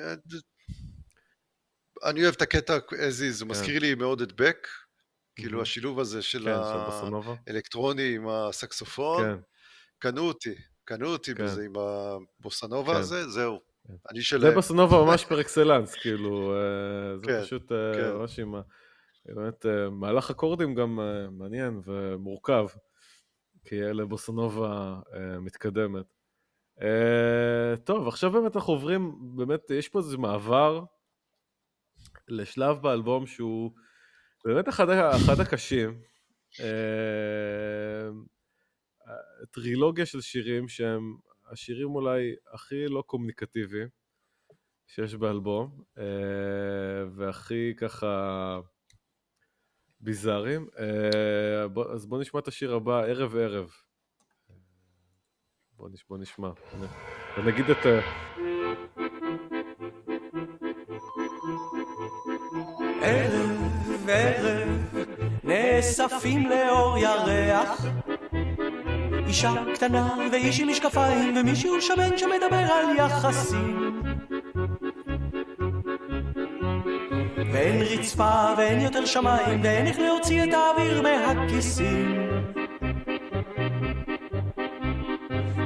[2.03, 3.47] אני אוהב את הקטע as is, הוא כן.
[3.47, 4.67] מזכיר לי מאוד את בק,
[5.35, 6.59] כאילו השילוב הזה של כן,
[7.47, 9.23] האלקטרוני עם הסקסופון.
[9.23, 9.39] כן.
[9.99, 11.43] קנו אותי, קנו אותי כן.
[11.43, 12.99] בזה עם הבוסנובה כן.
[12.99, 13.59] הזה, זהו.
[13.87, 13.93] כן.
[14.11, 14.49] אני שלהם.
[14.49, 18.11] זה בוסנובה ממש פר אקסלנס, כאילו, אה, זה כן, פשוט אה, כן.
[18.13, 18.61] ממש עם ה...
[19.25, 20.99] באמת, אה, מהלך אקורדים גם
[21.31, 22.65] מעניין ומורכב,
[23.65, 24.99] כי אלה בוסנובה
[25.39, 26.05] מתקדמת.
[27.83, 30.83] טוב, עכשיו באמת אנחנו עוברים, באמת, יש פה איזה מעבר
[32.27, 33.71] לשלב באלבום שהוא
[34.45, 36.01] באמת אחד, אחד הקשים.
[39.51, 41.17] טרילוגיה של שירים שהם
[41.51, 43.87] השירים אולי הכי לא קומוניקטיביים
[44.87, 46.03] שיש באלבום, אה,
[47.15, 48.59] והכי ככה
[49.99, 50.67] ביזאריים.
[50.79, 53.71] אה, אז בוא נשמע את השיר הבא, ערב ערב.
[55.71, 56.49] בוא, נש, בוא נשמע.
[57.37, 57.85] ונגיד את...
[57.85, 57.99] אה,
[63.01, 64.69] ערב ערב
[65.43, 67.85] נאספים לאור ירח
[69.27, 74.01] אישה קטנה ואיש עם משקפיים ומישהו שמן שמדבר על יחסים.
[77.51, 82.15] ואין רצפה ואין יותר שמיים ואין איך להוציא את האוויר מהכיסים.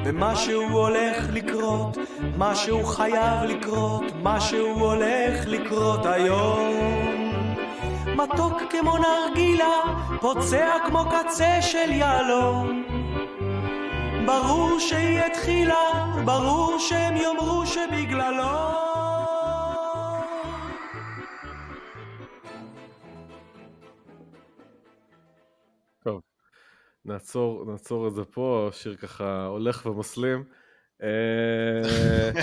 [0.06, 1.98] ומשהו הולך לקרות,
[2.38, 7.32] משהו חייב לקרות, משהו הולך לקרות היום.
[8.16, 9.82] מתוק כמו נרגילה,
[10.22, 12.81] פוצע כמו קצה של יהלום
[14.26, 18.82] ברור שהיא התחילה, ברור שהם יאמרו שבגללו.
[26.04, 26.22] טוב,
[27.06, 30.44] נעצור, נעצור את זה פה, השיר ככה הולך ומסלים.
[31.04, 32.42] אה,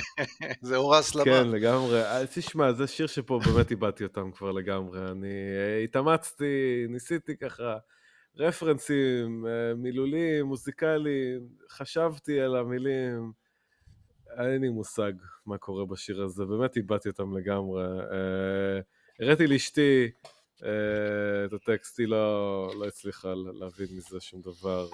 [0.63, 1.25] זה אור ההסלמה.
[1.25, 2.03] כן, לגמרי.
[2.03, 5.11] אה, תשמע, זה שיר שפה באמת איבדתי אותם כבר לגמרי.
[5.11, 7.77] אני אה, התאמצתי, ניסיתי ככה.
[8.39, 13.33] רפרנסים, אה, מילולים, מוזיקליים, חשבתי על המילים,
[14.39, 15.13] אין לי מושג
[15.47, 17.85] מה קורה בשיר הזה, באמת איבדתי אותם לגמרי.
[17.85, 18.81] אה,
[19.21, 20.11] הראיתי לאשתי
[20.65, 24.89] אה, את הטקסט, היא לא, לא הצליחה להבין מזה שום דבר.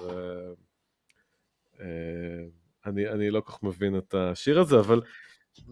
[2.86, 5.00] אני, אני לא כל כך מבין את השיר הזה, אבל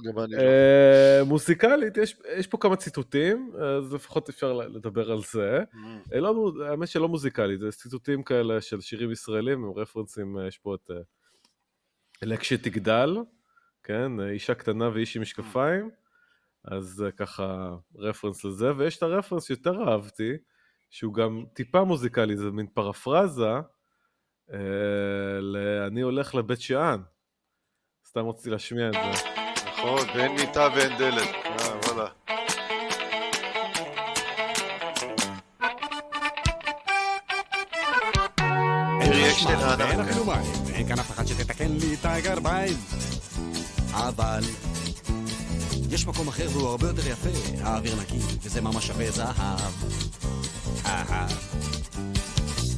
[0.05, 0.39] גם אני לא.
[0.39, 5.61] אה, מוזיקלית, יש, יש פה כמה ציטוטים, אז לפחות אפשר לדבר על זה.
[5.73, 6.17] Mm.
[6.17, 10.75] לא, האמת שלא מוזיקלית, זה ציטוטים כאלה של שירים ישראלים, עם רפרנסים, אה, יש פה
[10.75, 10.91] את
[12.23, 13.17] לכשתגדל,
[13.83, 15.91] כן, אישה קטנה ואיש עם משקפיים,
[16.65, 20.33] אז ככה רפרנס לזה, ויש את הרפרנס שיותר אהבתי,
[20.91, 23.53] שהוא גם טיפה מוזיקלי, זה מין פרפרזה,
[24.53, 27.01] אה, ל"אני הולך לבית שאן".
[28.07, 29.42] סתם רציתי להשמיע את זה.
[29.83, 31.29] נכון, ואין מיטה ואין דלת.
[31.45, 32.09] אה, וואלה.
[39.79, 42.77] ואין אפילו מים, ואין כאן אף אחד שתתקן לי את הגרביים.
[43.93, 44.43] אבל
[45.91, 47.29] יש מקום אחר והוא הרבה יותר יפה,
[47.65, 49.73] האוויר נקי, וזה ממש שווה זהב.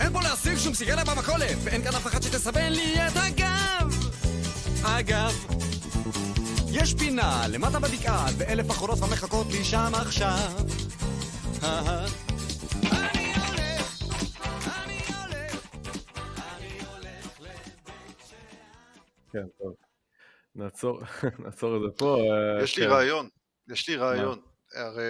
[0.01, 4.11] אין פה להשיג שום סיגריה במכולת, ואין כאן אף אחד שתסבן לי את הגב.
[4.83, 5.64] אגב,
[6.77, 10.51] יש פינה למטה בבקעה, ואלף אחרות המחכות לי שם עכשיו.
[19.33, 19.75] כן, טוב.
[20.55, 21.01] נעצור,
[21.45, 22.17] נעצור את זה פה.
[22.17, 22.91] אה, יש לי כן.
[22.91, 23.29] רעיון,
[23.69, 24.41] יש לי רעיון.
[24.75, 25.03] הרי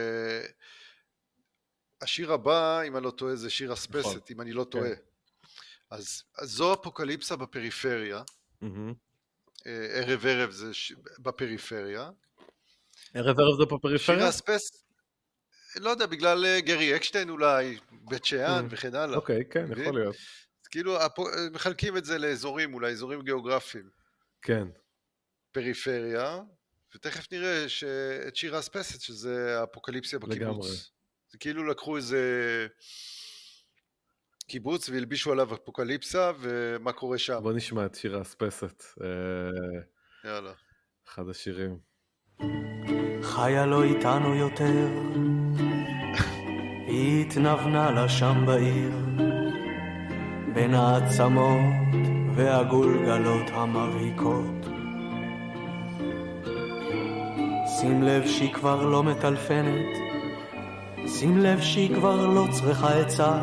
[2.01, 4.21] השיר הבא, אם אני לא טועה, זה שיר אספסת, נכון.
[4.31, 4.95] אם אני לא טועה.
[4.95, 5.03] כן.
[5.91, 8.23] אז זו אפוקליפסה בפריפריה.
[9.67, 10.93] ערב ערב זה ש...
[11.19, 12.11] בפריפריה.
[13.15, 14.19] ערב ערב זה בפריפריה?
[14.19, 14.85] שיר אספס,
[15.77, 18.69] לא יודע, בגלל אה, גרי אקשטיין אולי, בית שאן mm.
[18.71, 19.17] וכן הלאה.
[19.17, 20.17] אוקיי, כן, יכול להיות.
[20.71, 20.97] כאילו,
[21.53, 23.89] מחלקים את זה לאזורים, אולי אזורים גיאוגרפיים.
[24.43, 24.69] כן.
[25.53, 26.41] פריפריה,
[26.95, 27.67] ותכף נראה
[28.29, 30.37] את שיר האספסת, שזה האפוקליפסיה בקיבוץ.
[30.37, 30.69] לגמרי.
[31.33, 32.67] זה כאילו לקחו איזה
[34.49, 37.39] קיבוץ והלבישו עליו אפוקליפסה, ומה קורה שם.
[37.43, 38.83] בוא נשמע את שיר האספסת.
[39.03, 40.53] אה, יאללה.
[41.09, 41.79] אחד השירים.
[43.23, 44.89] חיה לא איתנו יותר,
[46.87, 48.93] היא התנוונה לה שם בעיר,
[50.55, 51.75] בין העצמות
[52.37, 54.67] והגולגלות המריקות.
[57.81, 59.97] שים לב שהיא כבר לא מטלפנת,
[61.07, 63.41] שים לב שהיא כבר לא צריכה עצה.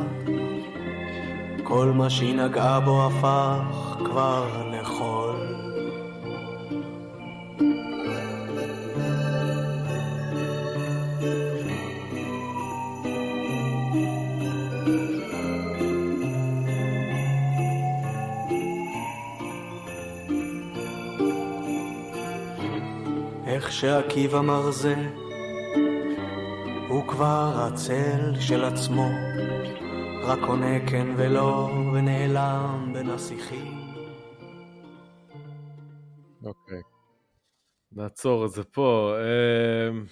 [1.73, 5.35] כל מה שהיא נגעה בו הפך כבר לחול.
[23.47, 24.95] איך שעקיבא מרזה,
[26.89, 29.09] הוא כבר הצל של עצמו.
[30.23, 33.73] רק עונה כן ולא, ונעלם בין השיחים.
[36.43, 36.81] אוקיי.
[37.91, 39.15] נעצור את זה פה.
[39.19, 40.05] אמ,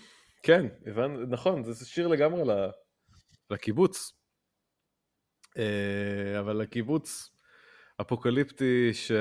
[0.43, 1.29] כן, הבנ...
[1.29, 2.43] נכון, זה שיר לגמרי
[3.49, 4.13] לקיבוץ.
[5.57, 7.31] אה, אבל לקיבוץ
[8.01, 9.11] אפוקליפטי ש...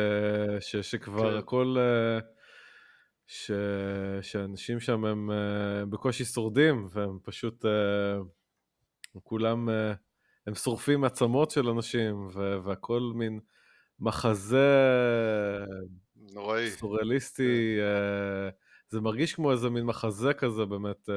[0.61, 0.76] ש...
[0.76, 1.39] שכבר כן.
[1.39, 1.76] הכל...
[1.78, 2.18] אה,
[3.26, 3.51] ש...
[4.22, 7.64] שאנשים שם הם אה, בקושי שורדים, והם פשוט...
[9.22, 9.68] כולם...
[10.49, 12.28] הם שורפים עצמות של אנשים,
[12.64, 13.40] והכל מין
[14.01, 14.68] מחזה...
[16.32, 16.70] נוראי.
[16.70, 17.76] סוריאליסטי.
[17.78, 18.49] כן.
[18.88, 21.09] זה מרגיש כמו איזה מין מחזה כזה, באמת.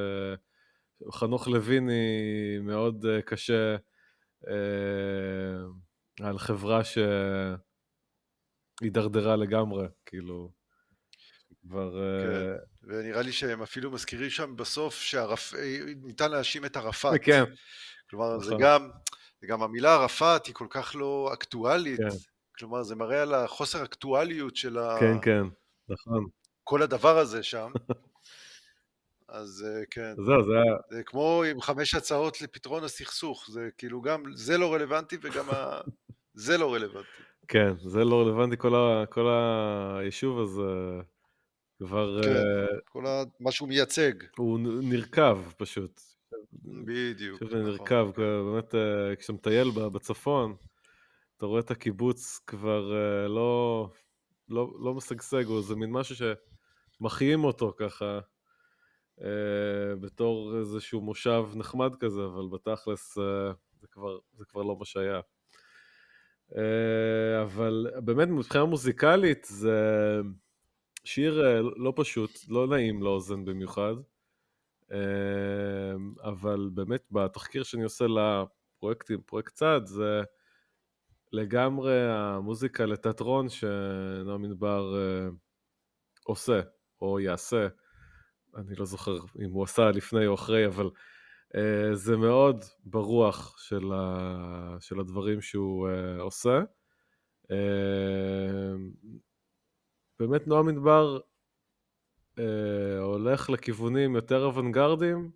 [1.12, 3.76] חנוך לויני מאוד קשה
[6.22, 6.82] על חברה
[8.82, 10.52] שהידרדרה לגמרי, כאילו.
[11.62, 11.92] כבר...
[12.22, 12.54] כן,
[12.84, 17.22] ונראה לי שהם אפילו מזכירים שם בסוף שניתן להאשים את ערפאת.
[17.24, 17.44] כן.
[18.10, 18.62] כלומר, זה נכון.
[18.62, 18.90] גם...
[19.44, 22.18] וגם המילה ערפאת היא כל כך לא אקטואלית, כן.
[22.58, 24.98] כלומר זה מראה על החוסר אקטואליות של ה...
[25.00, 25.44] כן, כן,
[25.90, 26.26] נכון.
[26.64, 27.72] כל הדבר הזה שם.
[29.28, 30.14] אז אה, כן.
[30.16, 30.76] זהו, זה היה...
[30.90, 35.82] זה כמו עם חמש הצעות לפתרון הסכסוך, זה כאילו גם זה לא רלוונטי וגם ה...
[36.34, 37.08] זה לא רלוונטי.
[37.48, 39.06] כן, זה לא רלוונטי, כל, ה...
[39.06, 39.28] כל
[40.00, 41.02] היישוב הזה
[41.78, 42.24] כבר...
[42.24, 42.92] כן, uh...
[42.92, 43.24] כל ה...
[43.40, 44.12] מה שהוא מייצג.
[44.38, 46.02] הוא נרקב פשוט.
[46.54, 47.44] בדיוק.
[47.44, 47.62] נכון.
[47.62, 50.56] נרקב, באמת, אה, כשאתה מטייל בצפון,
[51.38, 53.90] אתה רואה את הקיבוץ כבר אה, לא,
[54.50, 56.16] לא, לא משגשג, הוא איזה מין משהו
[56.98, 58.20] שמחיים אותו ככה,
[59.22, 63.18] אה, בתור איזשהו מושב נחמד כזה, אבל בתכלס
[63.80, 65.20] זה כבר, זה כבר לא מה שהיה.
[67.44, 69.82] אבל באמת מבחינה מוזיקלית זה
[71.04, 73.96] שיר לא פשוט, לא נעים לאוזן במיוחד.
[74.92, 80.22] אמ, אבל באמת בתחקיר שאני עושה לפרויקטים, פרויקט צד, זה
[81.34, 85.30] לגמרי המוזיקה לתיאטרון שנועם מדבר אה,
[86.24, 86.62] עושה
[87.02, 87.68] או יעשה.
[88.56, 90.90] אני לא זוכר אם הוא עשה לפני או אחרי, אבל
[91.56, 96.62] uh, זה מאוד ברוח של, ה, של הדברים שהוא uh, עושה.
[97.44, 97.56] Uh,
[100.20, 101.20] באמת נועם מדבר
[102.40, 105.32] אה, הולך לכיוונים יותר אוונגרדיים,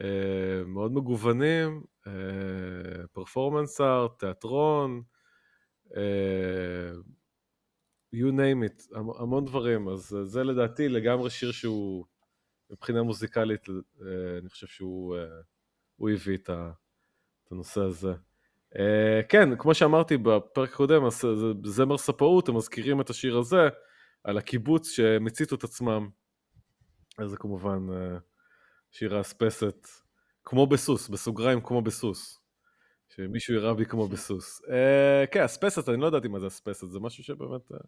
[0.00, 1.82] אה, מאוד מגוונים,
[3.12, 5.02] פרפורמנס ארט, תיאטרון,
[5.96, 6.92] אה,
[8.14, 12.04] you name it, המון דברים, אז זה לדעתי לגמרי שיר שהוא
[12.70, 15.16] מבחינה מוזיקלית, אה, אני חושב שהוא
[15.96, 16.50] הוא הביא את
[17.50, 18.12] הנושא הזה.
[18.74, 18.78] Uh,
[19.28, 21.02] כן, כמו שאמרתי בפרק הקודם,
[21.64, 23.68] זמר ספאות, הם מזכירים את השיר הזה,
[24.24, 26.08] על הקיבוץ שהם הציתו את עצמם.
[27.18, 28.18] אז זה כמובן אה,
[28.90, 29.86] שיר האספסת,
[30.44, 32.40] כמו בסוס, בסוגריים כמו בסוס.
[33.08, 34.62] שמישהו ירה בי כמו בסוס.
[34.70, 37.78] אה, כן, אספסת, אני לא ידעתי מה זה אספסת, זה משהו שבאמת אה,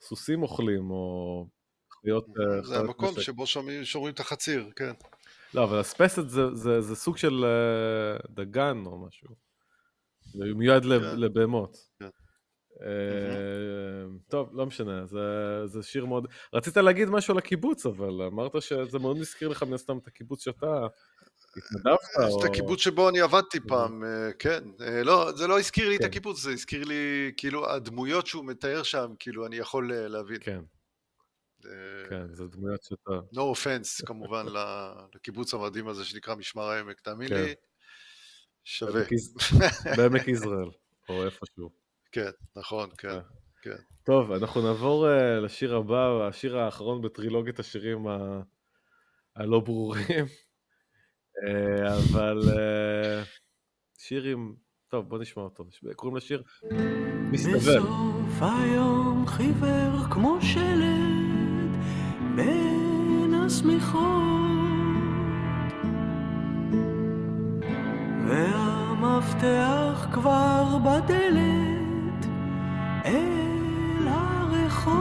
[0.00, 1.46] סוסים אוכלים, או
[2.02, 2.26] חיות...
[2.62, 3.44] זה המקום שבו
[3.84, 4.92] שומרים את החציר, כן.
[5.54, 7.44] לא, אבל אספסת זה, זה, זה סוג של
[8.30, 9.28] דגן או משהו.
[10.32, 10.88] זה מיועד כן.
[11.16, 11.76] לבהמות.
[11.98, 12.08] כן.
[12.82, 15.20] אה, טוב, לא משנה, זה,
[15.66, 16.26] זה שיר מאוד...
[16.54, 20.44] רצית להגיד משהו על הקיבוץ, אבל אמרת שזה מאוד מזכיר לך מן הסתם את הקיבוץ
[20.44, 20.86] שאתה
[21.56, 22.40] התנדבת, או...
[22.40, 24.64] את הקיבוץ שבו אני עבדתי פעם, אה, כן.
[24.80, 26.06] אה, לא, זה לא הזכיר לי את כן.
[26.06, 30.38] הקיבוץ, זה הזכיר לי, כאילו, הדמויות שהוא מתאר שם, כאילו, אני יכול להבין.
[30.40, 30.60] כן.
[32.08, 33.10] כן, זה דמויות שאתה...
[33.32, 34.46] No offense, כמובן,
[35.14, 37.34] לקיבוץ המדהים הזה שנקרא משמר העמק, תאמין כן.
[37.34, 37.54] לי,
[38.64, 39.02] שווה.
[39.96, 40.70] בעמק יזרעאל,
[41.08, 41.70] או איפשהו.
[42.12, 43.20] כן, נכון, כן, אה.
[43.62, 43.76] כן.
[44.04, 48.40] טוב, אנחנו נעבור uh, לשיר הבא, השיר האחרון בטרילוגיית השירים ה...
[49.36, 50.26] הלא ברורים,
[51.46, 53.26] uh, אבל uh,
[53.98, 54.54] שיר עם...
[54.88, 55.64] טוב, בוא נשמע אותו.
[55.96, 56.42] קוראים לשיר
[57.32, 57.56] מסתבר.
[57.56, 61.76] בסוף היום חיוור כמו שלד
[62.36, 64.00] בין השמיכות
[68.28, 71.69] והמפתח כבר בדלת
[73.04, 74.92] אל הריחות,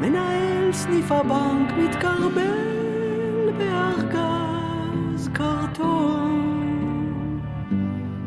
[0.00, 6.42] מנהל סניף הבנק מתקרבל בארגז קרטון.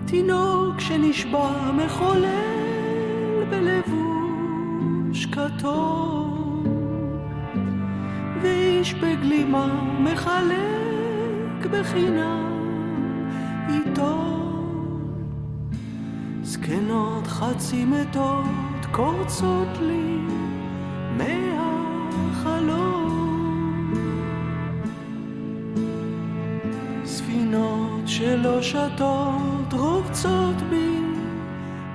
[0.05, 6.63] תינוק שנשבע מחולל בלבוש כתום.
[8.41, 9.67] ואיש בגלימה
[9.99, 12.51] מחלק בחינם
[13.67, 14.24] עיתון.
[16.55, 20.17] זקנות חצי מתות קורצות לי
[21.17, 22.65] מהחלום.
[27.05, 30.99] ספינות שלא שטות רובצות בי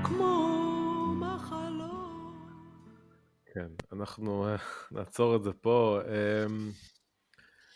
[0.05, 0.57] כמו
[1.17, 2.39] מחלום.
[3.55, 4.57] כן, אנחנו אה,
[4.93, 6.01] נעצור את זה פה.
[6.07, 6.71] אמ,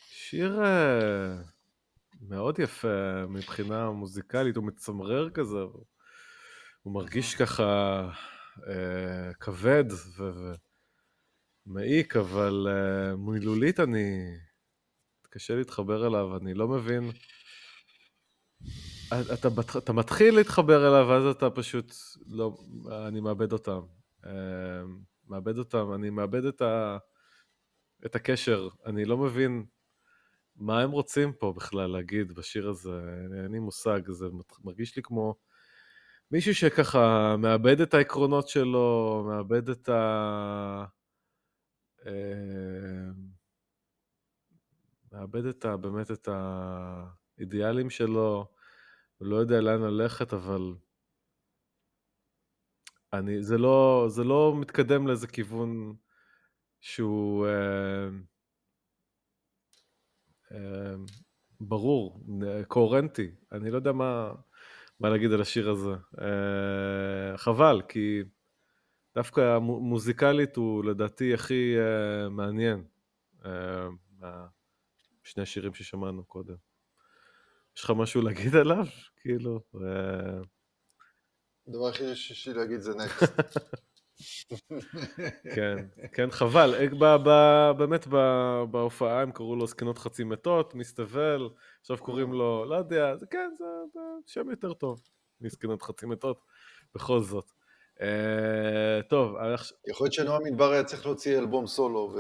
[0.09, 1.37] שיר אה,
[2.21, 5.59] מאוד יפה מבחינה מוזיקלית, הוא מצמרר כזה,
[6.85, 8.01] הוא מרגיש ככה
[8.69, 9.85] אה, כבד
[11.67, 14.37] ומעיק, אבל אה, מילולית אני...
[15.35, 17.11] קשה להתחבר אליו, אני לא מבין.
[19.33, 21.95] אתה, אתה מתחיל להתחבר אליו, ואז אתה פשוט
[22.27, 22.57] לא...
[23.09, 23.81] אני מאבד אותם.
[24.27, 24.83] אה,
[25.29, 26.99] מאבד אותם, אני מאבד את, ה,
[28.07, 29.65] את הקשר, אני לא מבין
[30.57, 33.01] מה הם רוצים פה בכלל להגיד בשיר הזה,
[33.45, 34.27] אין לי מושג, זה
[34.65, 35.35] מרגיש לי כמו
[36.31, 40.85] מישהו שככה מאבד את העקרונות שלו, מאבד את ה...
[42.07, 43.11] אה,
[45.13, 45.77] מאבד את ה...
[45.77, 48.47] באמת את האידיאלים שלו,
[49.21, 50.75] לא יודע לאן ללכת, אבל
[53.13, 55.97] אני, זה לא, זה לא מתקדם לאיזה כיוון
[56.81, 58.09] שהוא אה,
[60.53, 60.95] אה,
[61.61, 62.21] ברור,
[62.69, 63.31] קוהרנטי.
[63.53, 64.33] אני לא יודע מה,
[65.01, 65.95] מה להגיד על השיר הזה.
[66.21, 68.23] אה, חבל, כי
[69.15, 72.85] דווקא מוזיקלית הוא לדעתי הכי אה, מעניין
[73.45, 73.89] אה,
[75.25, 76.57] משני השירים ששמענו קודם.
[77.77, 78.87] יש לך משהו להגיד עליו?
[79.17, 79.61] כאילו...
[81.69, 83.33] הדבר הכי שיש לי להגיד זה נקסט.
[85.55, 85.77] כן,
[86.13, 86.75] כן, חבל.
[86.75, 87.31] אה, ב, ב,
[87.79, 88.17] באמת ב,
[88.71, 91.49] בהופעה הם קראו לו זקנות חצי מתות, מסתבל,
[91.81, 95.01] עכשיו קוראים לו, לא יודע, זה כן, זה, זה שם יותר טוב
[95.41, 96.41] מזקנות חצי מתות,
[96.95, 97.45] בכל זאת.
[98.01, 99.37] Uh, טוב,
[99.89, 102.19] יכול להיות שנועם מדבר היה צריך להוציא אלבום סולו ו...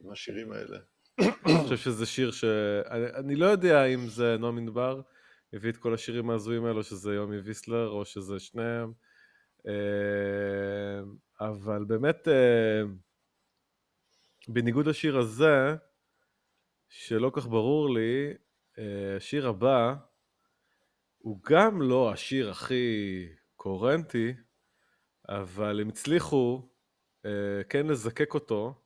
[0.00, 0.78] עם השירים האלה.
[1.20, 2.44] אני חושב שזה שיר ש...
[2.90, 5.00] אני, אני לא יודע אם זה נועם מדבר.
[5.52, 8.92] הביא את כל השירים ההזויים האלו, שזה יומי ויסלר, או שזה שניהם.
[9.66, 11.00] אה,
[11.40, 12.82] אבל באמת, אה,
[14.48, 15.76] בניגוד לשיר הזה,
[16.88, 18.34] שלא כך ברור לי,
[18.78, 19.94] אה, השיר הבא
[21.18, 24.34] הוא גם לא השיר הכי קוהרנטי,
[25.28, 26.68] אבל הם הצליחו
[27.68, 28.82] כן לזקק אותו,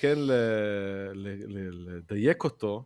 [0.00, 0.14] כן
[1.72, 2.84] לדייק אותו,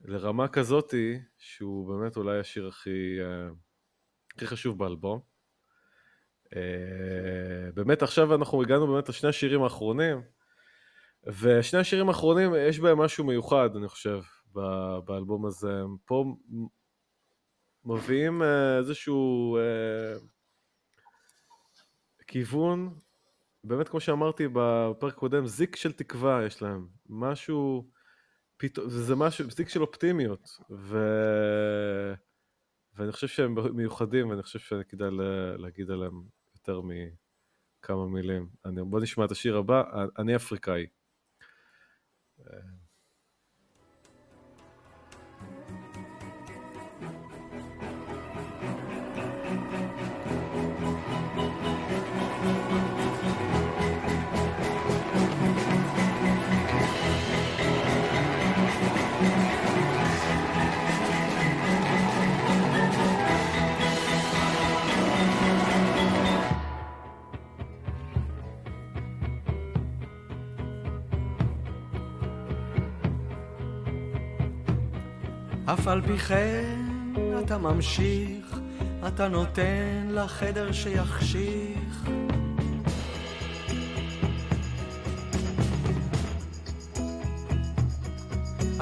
[0.00, 3.18] לרמה כזאתי, שהוא באמת אולי השיר הכי,
[4.36, 5.20] הכי חשוב באלבום.
[6.44, 6.54] Uh,
[7.74, 10.22] באמת עכשיו אנחנו הגענו באמת לשני השירים האחרונים,
[11.26, 14.20] ושני השירים האחרונים יש בהם משהו מיוחד, אני חושב,
[15.04, 15.82] באלבום הזה.
[16.04, 16.24] פה
[17.84, 18.44] מביאים uh,
[18.78, 20.22] איזשהו uh,
[22.26, 22.94] כיוון,
[23.64, 26.88] באמת כמו שאמרתי בפרק קודם, זיק של תקווה יש להם.
[27.08, 27.88] משהו...
[28.56, 30.98] פתאום, זה משהו, פסיק של אופטימיות, ו...
[32.94, 35.08] ואני חושב שהם מיוחדים, ואני חושב שכדאי
[35.58, 36.22] להגיד עליהם
[36.54, 38.48] יותר מכמה מילים.
[38.64, 39.82] אני, בוא נשמע את השיר הבא,
[40.18, 40.86] אני אפריקאי.
[75.82, 76.80] אף על פי כן
[77.44, 78.58] אתה ממשיך,
[79.06, 82.10] אתה נותן לחדר שיחשיך.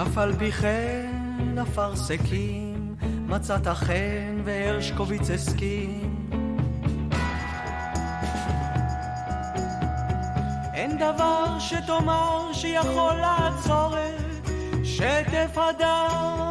[0.03, 2.95] אף על פי כן אפרסקים,
[3.27, 6.29] מצאת חן והרשקוביץ הסכים.
[10.75, 14.49] אין דבר שתאמר שיכול לעצור את
[14.85, 16.50] שטף הדם.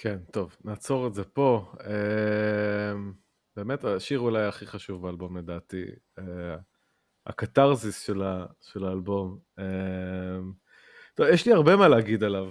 [0.00, 1.72] כן, טוב, נעצור את זה פה.
[1.86, 3.12] אמ,
[3.56, 5.84] באמת, השיר אולי הכי חשוב באלבום לדעתי.
[6.18, 6.56] אה,
[7.26, 9.38] הקתרזיס של, ה, של האלבום.
[9.58, 10.52] אמ,
[11.14, 12.50] טוב, יש לי הרבה מה להגיד עליו.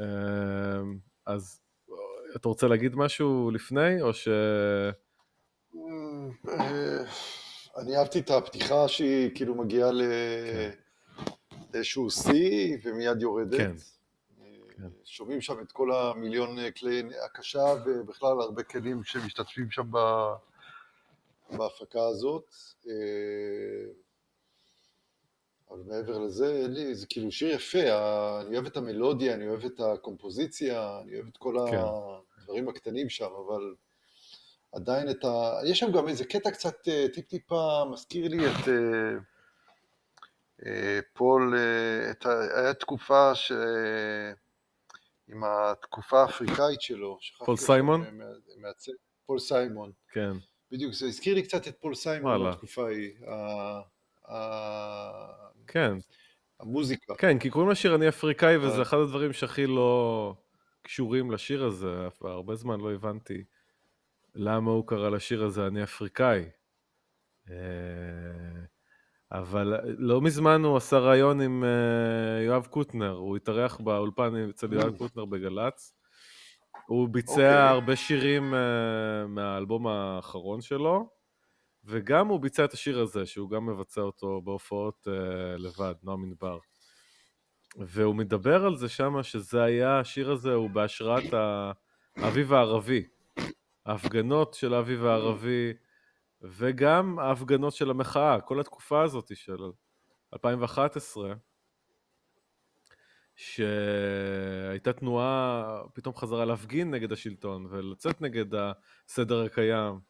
[0.00, 1.60] אמ, אז
[2.36, 4.28] אתה רוצה להגיד משהו לפני, או ש...
[6.48, 7.04] אה,
[7.76, 10.70] אני אהבתי את הפתיחה שהיא כאילו מגיעה כן.
[11.74, 13.58] לאיזשהו שיא ומיד יורדת.
[13.58, 13.72] כן.
[14.78, 14.88] כן.
[15.04, 19.90] שומעים שם את כל המיליון כלי הקשה ובכלל הרבה כלים שמשתתפים שם
[21.50, 22.54] בהפקה הזאת.
[22.88, 23.92] אה,
[25.70, 27.78] אבל מעבר לזה, אין לי, זה כאילו שיר יפה,
[28.40, 31.76] אני אוהב את המלודיה, אני אוהב את הקומפוזיציה, אני אוהב את כל כן.
[32.38, 33.74] הדברים הקטנים שם, אבל
[34.72, 35.60] עדיין את ה...
[35.66, 39.18] יש שם גם איזה קטע קצת אה, טיפ-טיפה, מזכיר לי את אה,
[40.66, 41.54] אה, פול,
[42.10, 42.26] את.
[42.56, 43.52] היה תקופה ש...
[45.28, 47.18] עם התקופה האפריקאית שלו.
[47.44, 48.04] פול סיימון?
[48.56, 48.92] מעצב,
[49.26, 49.92] פול סיימון.
[50.12, 50.32] כן.
[50.70, 53.12] בדיוק, זה הזכיר לי קצת את פול סיימון בתקופה ההיא.
[55.66, 55.92] כן.
[56.60, 57.14] המוזיקה.
[57.14, 60.34] כן, כי קוראים לשיר אני אפריקאי, וזה אחד הדברים שהכי לא
[60.82, 62.08] קשורים לשיר הזה.
[62.20, 63.44] הרבה זמן לא הבנתי
[64.34, 66.44] למה הוא קרא לשיר הזה אני אפריקאי.
[69.32, 74.72] אה, אבל לא מזמן הוא עשה ראיון עם אה, יואב קוטנר, הוא התארח באולפן אצל
[74.72, 74.98] יואב mm.
[74.98, 75.94] קוטנר בגל"צ.
[76.86, 77.36] הוא ביצע okay.
[77.36, 77.68] אוקיי.
[77.68, 81.10] הרבה שירים uh, מהאלבום האחרון שלו,
[81.84, 85.06] וגם הוא ביצע את השיר הזה, שהוא גם מבצע אותו בהופעות
[85.58, 86.58] לבד, נועם ענבר.
[87.76, 91.34] והוא מדבר על זה שמה, שזה היה, השיר הזה הוא בהשראת
[92.16, 93.04] האביב הערבי.
[93.86, 95.72] ההפגנות של האביב הערבי,
[96.42, 99.58] וגם ההפגנות של המחאה, כל התקופה הזאת של
[100.34, 101.34] 2011,
[103.36, 110.00] שהייתה תנועה, פתאום חזרה להפגין נגד השלטון ולצאת נגד הסדר הקיים.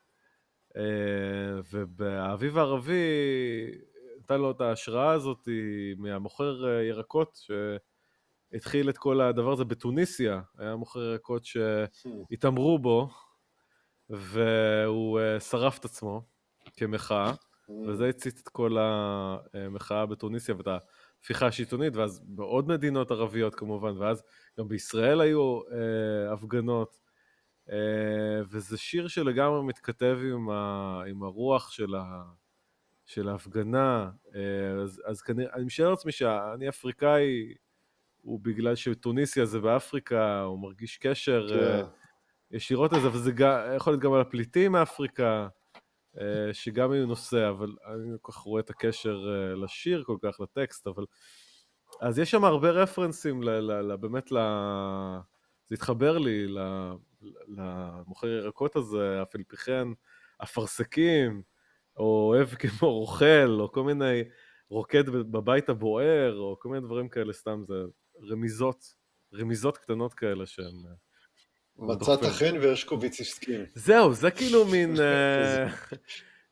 [0.76, 3.04] אה, ובאביב הערבי
[4.18, 5.48] נתן לו את ההשראה הזאת
[5.96, 7.38] מהמוכר ירקות
[8.52, 13.08] שהתחיל את כל הדבר הזה בתוניסיה, היה מוכר ירקות שהתעמרו בו
[14.10, 16.22] והוא uh, שרף את עצמו
[16.76, 17.72] כמחאה, mm.
[17.86, 24.22] וזה הצית את כל המחאה בתוניסיה ואת ההפיכה השלטונית, ואז בעוד מדינות ערביות כמובן, ואז
[24.58, 27.00] גם בישראל היו uh, הפגנות,
[27.66, 27.72] uh,
[28.50, 32.22] וזה שיר שלגמרי מתכתב עם, ה, עם הרוח של, ה,
[33.06, 34.36] של ההפגנה, uh,
[34.82, 37.54] אז, אז כנראה, אני משער לעצמי שאני אפריקאי,
[38.22, 41.46] הוא בגלל שטוניסיה זה באפריקה, הוא מרגיש קשר.
[41.48, 41.84] כן.
[42.50, 43.32] ישירות לזה, וזה
[43.76, 45.48] יכול להיות גם על הפליטים מאפריקה,
[46.20, 50.16] אה, שגם היו נושא, אבל אני לא כל כך רואה את הקשר אה, לשיר כל
[50.22, 51.04] כך, לטקסט, אבל...
[52.00, 54.38] אז יש שם הרבה רפרנסים, ל, ל, ל, באמת, ל...
[55.66, 56.46] זה התחבר לי
[57.48, 59.88] למוכר ירקות הזה, הפלפיכן,
[60.42, 61.42] אפרסקים,
[61.96, 64.22] או אוהב כמו רוכל, או כל מיני
[64.70, 67.74] רוקד בבית הבוער, או כל מיני דברים כאלה, סתם זה
[68.30, 68.94] רמיזות,
[69.34, 70.74] רמיזות קטנות כאלה שהן...
[71.78, 73.60] מצאת חן והרשקוביץ הסכים.
[73.74, 74.96] זהו, זה כאילו מין...
[75.00, 75.66] אה,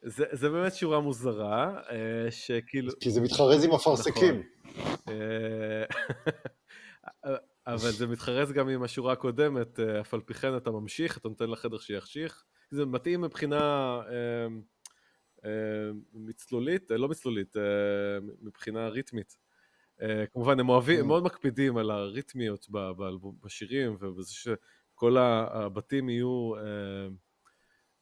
[0.03, 2.93] זה, זה באמת שורה מוזרה, אה, שכאילו...
[3.01, 4.43] כי זה מתחרז עם אפרסקים.
[4.65, 5.15] נכון.
[5.15, 5.85] אה,
[7.67, 11.51] אבל זה מתחרז גם עם השורה הקודמת, אף על פי כן אתה ממשיך, אתה נותן
[11.51, 12.45] לחדר שיחשיך.
[12.71, 14.01] זה מתאים מבחינה
[16.13, 17.57] מצלולית, לא מצלולית,
[18.43, 19.37] מבחינה ריתמית.
[20.33, 21.09] כמובן, הם אוהבים, הם mm.
[21.09, 22.67] מאוד מקפידים על הריתמיות
[23.43, 24.49] בשירים, ובזה ש...
[24.97, 27.09] כל הבתים יהיו אה,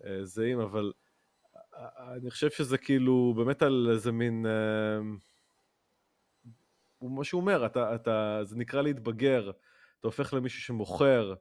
[0.05, 0.93] אה, זהים, אבל
[1.75, 4.47] אה, אני חושב שזה כאילו באמת על איזה מין...
[7.01, 11.35] מה שהוא אומר, אתה, אתה, זה נקרא להתבגר, אתה הופך למישהו שמוכר,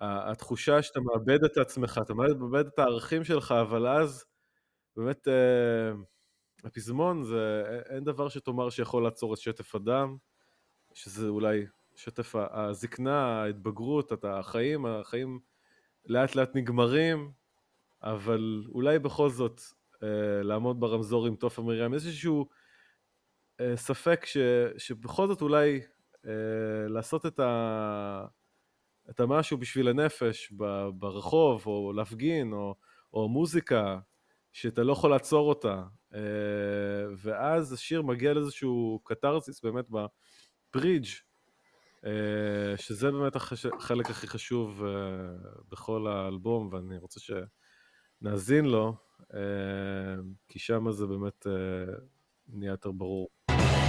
[0.00, 4.24] התחושה שאתה מאבד את עצמך, אתה מאבד את הערכים שלך, אבל אז
[4.96, 5.28] באמת
[6.64, 10.16] הפזמון זה, אין דבר שתאמר שיכול לעצור את שטף הדם,
[10.94, 11.66] שזה אולי
[11.98, 15.40] שטף הזקנה, ההתבגרות, אתה, החיים, החיים
[16.06, 17.32] לאט לאט נגמרים,
[18.02, 19.60] אבל אולי בכל זאת
[20.02, 22.48] אה, לעמוד ברמזור עם תופעה מרים, איזשהו
[23.60, 24.36] אה, ספק ש,
[24.76, 25.80] שבכל זאת אולי
[26.26, 28.26] אה, לעשות את, ה,
[29.10, 32.74] את המשהו בשביל הנפש ב, ברחוב, או להפגין, או,
[33.12, 33.98] או מוזיקה,
[34.52, 35.82] שאתה לא יכול לעצור אותה,
[36.14, 36.20] אה,
[37.16, 39.84] ואז השיר מגיע לאיזשהו קתרסיס באמת
[40.74, 41.27] בברידג'
[42.76, 44.90] שזה באמת החלק הכי חשוב אה,
[45.68, 48.94] בכל האלבום, ואני רוצה שנאזין לו,
[49.34, 49.40] אה,
[50.48, 51.46] כי שם זה באמת
[52.48, 53.28] נהיה יותר ברור.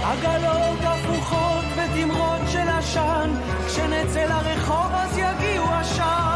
[0.02, 3.30] עגלות הפוכות ותמרות של עשן,
[3.66, 6.29] כשנצא לרחוב אז יגיעו עשן.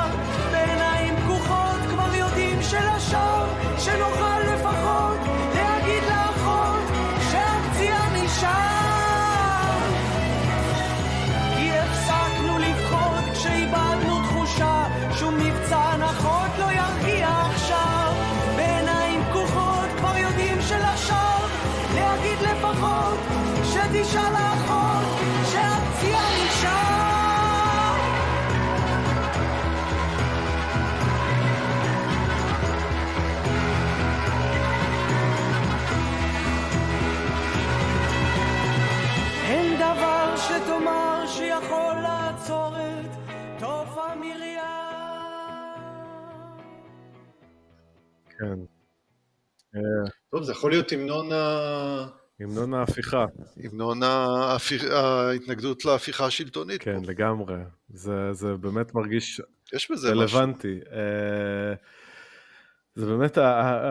[48.44, 49.80] כן.
[50.30, 52.06] טוב, זה יכול להיות המנון ה...
[52.40, 53.26] המנון ההפיכה.
[53.64, 54.00] המנון
[54.92, 56.82] ההתנגדות להפיכה השלטונית.
[56.82, 57.10] כן, פה.
[57.10, 57.56] לגמרי.
[57.88, 59.40] זה, זה באמת מרגיש
[59.72, 60.80] יש בזה רלוונטי.
[60.80, 60.94] משהו.
[62.96, 63.38] זה באמת,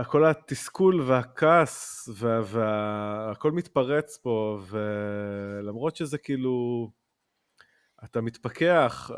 [0.07, 2.09] כל התסכול והכעס,
[2.43, 6.89] והכל מתפרץ פה, ולמרות שזה כאילו,
[8.03, 9.11] אתה מתפכח,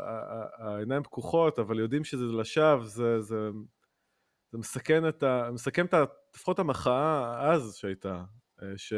[0.58, 3.50] העיניים פקוחות, אבל יודעים שזה לשווא, זה, זה,
[4.52, 5.50] זה מסכן את ה...
[5.52, 5.94] מסכם את
[6.34, 8.24] לפחות המחאה אז שהייתה,
[8.76, 8.92] ש,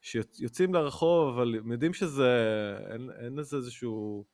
[0.00, 2.28] שיוצאים לרחוב, אבל יודעים שזה,
[2.90, 4.24] אין, אין לזה איזשהו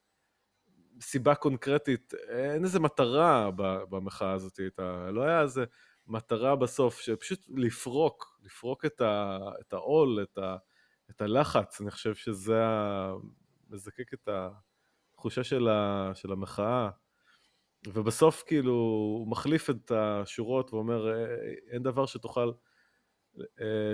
[1.00, 3.50] סיבה קונקרטית, אין איזה מטרה
[3.90, 5.64] במחאה הזאת, הייתה, לא היה איזה
[6.06, 10.56] מטרה בסוף, שפשוט לפרוק, לפרוק את, ה, את העול, את, ה,
[11.10, 13.12] את הלחץ, אני חושב שזה ה,
[13.70, 14.28] מזקק את
[15.12, 16.90] התחושה של, ה, של המחאה.
[17.86, 21.24] ובסוף כאילו הוא מחליף את השורות ואומר
[21.70, 22.52] אין דבר שתוכל,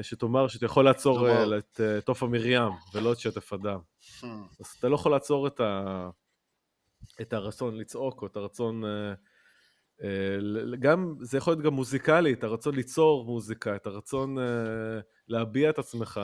[0.03, 1.29] שתאמר שאתה יכול לעצור
[1.59, 3.79] את תוף המרים ולא את שטף הדם.
[4.21, 4.27] Hmm.
[4.61, 6.11] אז אתה לא יכול לעצור את, ה...
[7.21, 8.83] את הרצון לצעוק או את הרצון,
[10.81, 14.37] גם, זה יכול להיות גם מוזיקלי, את הרצון ליצור מוזיקה, את הרצון
[15.29, 16.21] להביע את עצמך.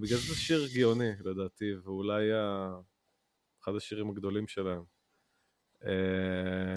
[0.00, 2.24] בגלל זה שיר גאוני לדעתי, ואולי
[3.62, 4.95] אחד השירים הגדולים שלהם.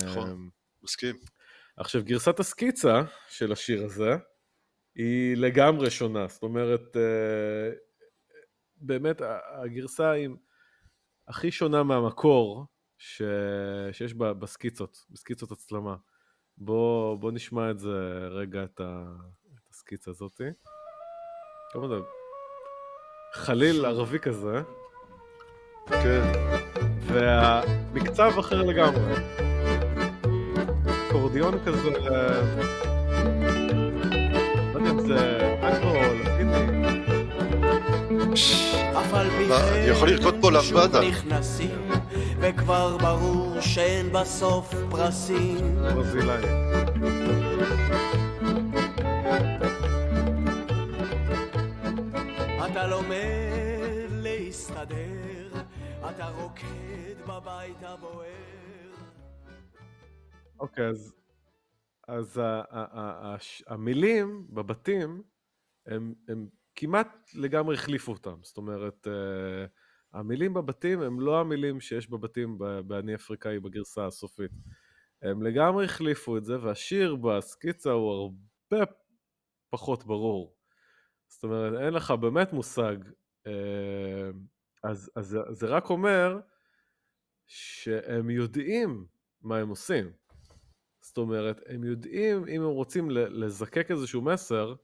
[0.05, 0.49] נכון,
[0.83, 1.15] מסכים.
[1.77, 4.15] עכשיו, גרסת הסקיצה של השיר הזה
[4.95, 7.71] היא לגמרי שונה, זאת אומרת, אה,
[8.75, 9.21] באמת
[9.63, 10.29] הגרסה היא
[11.27, 12.65] הכי שונה מהמקור
[12.97, 13.21] ש...
[13.91, 15.95] שיש בסקיצות, בסקיצות הצלמה.
[16.57, 19.05] בוא, בוא נשמע את זה רגע, את, ה...
[19.53, 20.43] את הסקיצה הזאתי.
[23.33, 24.61] חליל ערבי כזה.
[25.87, 26.78] כן.
[27.13, 29.13] והמקצב אחר לגמרי.
[31.09, 31.89] אקורדיון כזה,
[34.73, 36.55] לא יודע אם זה אנגו או לטיני.
[39.49, 40.99] אני יכול לרקוד פה למבדה.
[42.39, 45.75] וכבר ברור שאין בסוף פרסים.
[45.93, 46.43] ברזילאי.
[52.71, 55.18] אתה לומד להסתדר,
[56.09, 58.93] אתה רוקד בבית הבוער.
[60.59, 61.15] אוקיי, אז,
[62.07, 62.41] אז
[63.67, 65.23] המילים בבתים,
[65.85, 68.35] הם, הם כמעט לגמרי החליפו אותם.
[68.43, 69.69] זאת אומרת, uh,
[70.13, 74.51] המילים בבתים הם לא המילים שיש בבתים ב"אני אפריקאי" בגרסה הסופית.
[75.21, 78.91] הם לגמרי החליפו את זה, והשיר בסקיצה הוא הרבה
[79.69, 80.55] פחות ברור.
[81.27, 82.97] זאת אומרת, אין לך באמת מושג.
[83.47, 83.49] Uh,
[84.83, 86.39] אז, אז זה רק אומר
[87.47, 89.05] שהם יודעים
[89.41, 90.11] מה הם עושים.
[91.01, 94.75] זאת אומרת, הם יודעים, אם הם רוצים לזקק איזשהו מסר,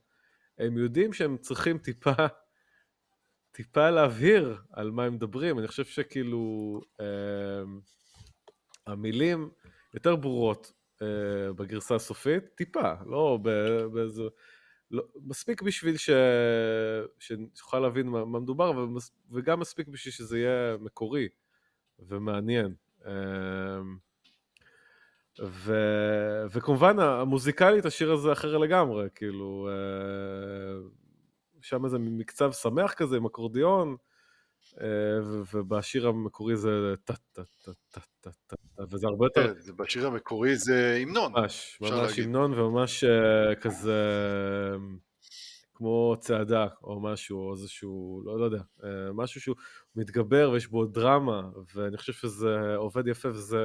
[0.58, 2.26] הם יודעים שהם צריכים טיפה,
[3.52, 5.58] טיפה להבהיר על מה הם מדברים.
[5.58, 7.62] אני חושב שכאילו, אה,
[8.86, 9.50] המילים
[9.94, 13.38] יותר ברורות אה, בגרסה הסופית, טיפה, לא
[13.92, 14.22] באיזה...
[14.90, 16.10] לא, מספיק בשביל ש...
[17.18, 19.10] שנוכל להבין מה, מה מדובר, ומס...
[19.30, 21.28] וגם מספיק בשביל שזה יהיה מקורי
[21.98, 22.74] ומעניין.
[23.06, 23.80] אה,
[25.42, 25.74] ו...
[26.50, 30.88] וכמובן המוזיקלית השיר הזה אחר לגמרי, כאילו, אה,
[31.60, 33.96] שם איזה מקצב שמח כזה עם אקורדיון,
[34.80, 34.86] אה,
[35.52, 38.56] ובשיר המקורי זה טה טה טה טה טה טה,
[38.90, 39.54] וזה הרבה יותר...
[39.54, 41.32] כן, בשיר המקורי זה המנון.
[41.32, 44.00] ממש, ממש המנון וממש אה, כזה
[45.74, 48.62] כמו צעדה או משהו, או איזשהו, לא, לא יודע,
[49.14, 49.56] משהו שהוא
[49.96, 51.42] מתגבר ויש בו דרמה,
[51.74, 53.64] ואני חושב שזה עובד יפה וזה...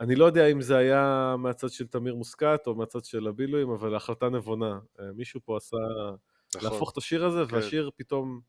[0.00, 3.94] אני לא יודע אם זה היה מהצד של תמיר מוסקת או מהצד של הבילויים, אבל
[3.94, 4.78] החלטה נבונה.
[5.00, 5.76] אה, מישהו פה עשה...
[6.56, 6.70] נכון.
[6.70, 7.56] להפוך את השיר הזה, כן.
[7.56, 8.40] והשיר פתאום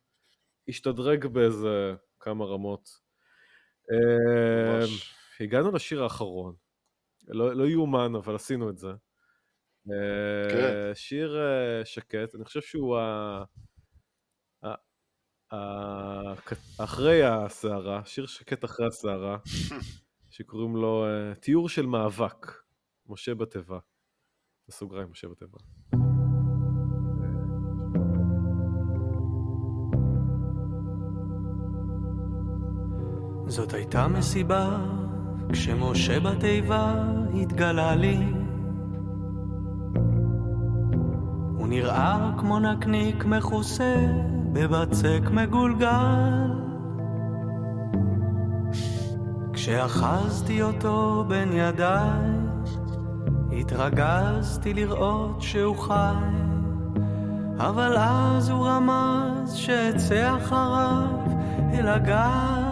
[0.67, 2.89] השתדרג באיזה כמה רמות.
[3.89, 5.13] ממש.
[5.41, 6.55] אה, הגענו לשיר האחרון.
[7.27, 8.91] לא, לא יאומן, אבל עשינו את זה.
[9.91, 10.91] אה, כן.
[10.93, 11.38] שיר
[11.84, 13.43] שקט, אני חושב שהוא ה...
[16.77, 19.38] אחרי הסערה, שיר שקט אחרי הסערה.
[20.34, 22.51] שקוראים לו uh, תיאור של מאבק,
[23.07, 23.80] משה בתיבה.
[24.68, 25.57] בסוגריים, משה בתיבה.
[33.47, 34.77] זאת הייתה מסיבה
[35.53, 36.93] כשמשה בתיבה
[37.41, 38.17] התגלה לי.
[41.57, 43.95] הוא נראה כמו נקניק מכוסה
[44.53, 46.51] בבצק מגולגל.
[49.53, 52.19] כשאחזתי אותו בין ידיי
[53.59, 56.13] התרגזתי לראות שהוא חי.
[57.57, 61.07] אבל אז הוא רמז שאצא אחריו
[61.73, 62.62] אל הגל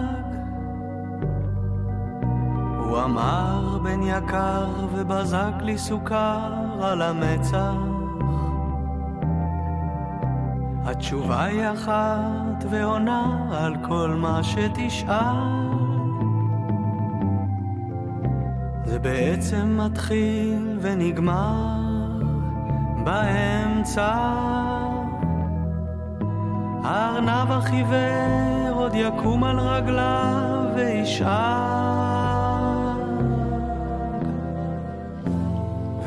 [2.91, 7.73] הוא אמר בן יקר ובזק לי סוכר על המצח.
[10.85, 15.15] התשובה היא אחת ועונה על כל מה שתשאל.
[18.85, 22.21] זה בעצם מתחיל ונגמר
[23.03, 24.15] באמצע.
[26.83, 31.90] הארנב החיוור עוד יקום על רגליו וישאל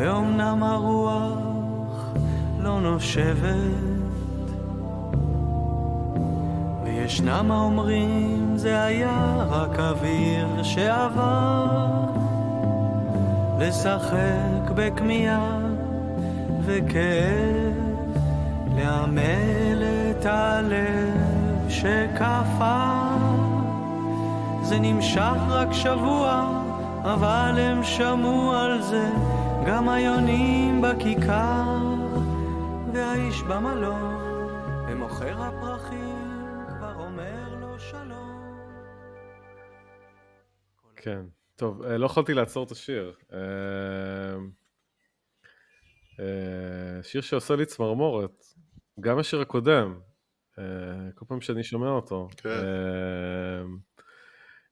[0.05, 2.13] ואומנם הרוח
[2.59, 3.55] לא נושבת
[6.85, 11.67] וישנם האומרים זה היה רק אוויר שעבר
[13.59, 15.59] לשחק בכמיהה
[16.65, 17.75] וכאב
[18.77, 22.95] לעמל את הלב שקפא
[24.63, 26.49] זה נמשך רק שבוע
[27.03, 29.09] אבל הם שמעו על זה
[29.67, 31.79] גם היונים בכיכר,
[32.95, 34.51] והאיש במלון,
[34.89, 36.29] ומוכר הפרחים,
[36.69, 38.59] כבר אומר לו שלום.
[40.97, 41.21] כן,
[41.57, 43.15] טוב, אה, לא יכולתי לעצור את השיר.
[43.33, 43.39] אה,
[46.21, 48.45] אה, שיר שעושה לי צמרמורת,
[49.01, 50.01] גם השיר הקודם,
[51.15, 52.29] כל פעם שאני שומע אותו.
[52.37, 52.51] כן.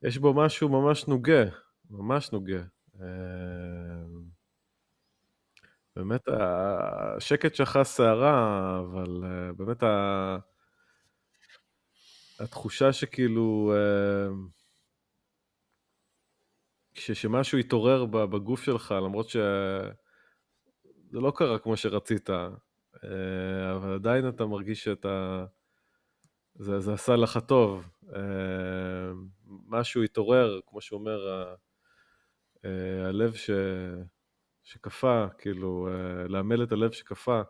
[0.02, 1.44] יש בו משהו ממש נוגה,
[1.90, 2.62] ממש נוגה.
[5.96, 10.36] באמת השקט שלך סערה, אבל uh, באמת ה...
[12.40, 13.74] התחושה שכאילו...
[13.74, 14.52] Uh,
[16.94, 19.90] שמשהו התעורר בגוף שלך, למרות שזה
[21.12, 22.30] לא קרה כמו שרצית,
[23.74, 25.44] אבל עדיין אתה מרגיש שאתה...
[26.54, 27.88] זה, זה עשה לך טוב.
[29.46, 31.46] משהו התעורר, כמו שאומר,
[33.04, 33.50] הלב ש...
[34.62, 37.42] שקפא, כאילו, אה, לעמל את הלב שקפא.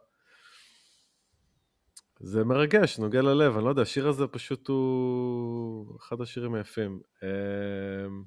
[2.21, 7.01] זה מרגש, נוגע ללב, אני לא יודע, השיר הזה פשוט הוא אחד השירים היפים.
[7.23, 8.23] אמ,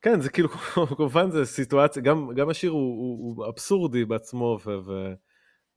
[0.00, 0.48] כן, זה כאילו,
[0.96, 5.14] כמובן זה סיטואציה, גם, גם השיר הוא, הוא, הוא אבסורדי בעצמו ו, ו,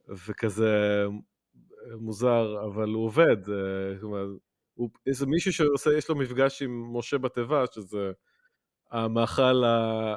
[0.08, 1.04] וכזה
[2.00, 3.44] מוזר, אבל הוא עובד.
[3.94, 4.28] זאת אומרת,
[4.74, 8.12] הוא, איזה מישהו שיש לו מפגש עם משה בתיבה, שזה
[8.94, 9.62] המאכל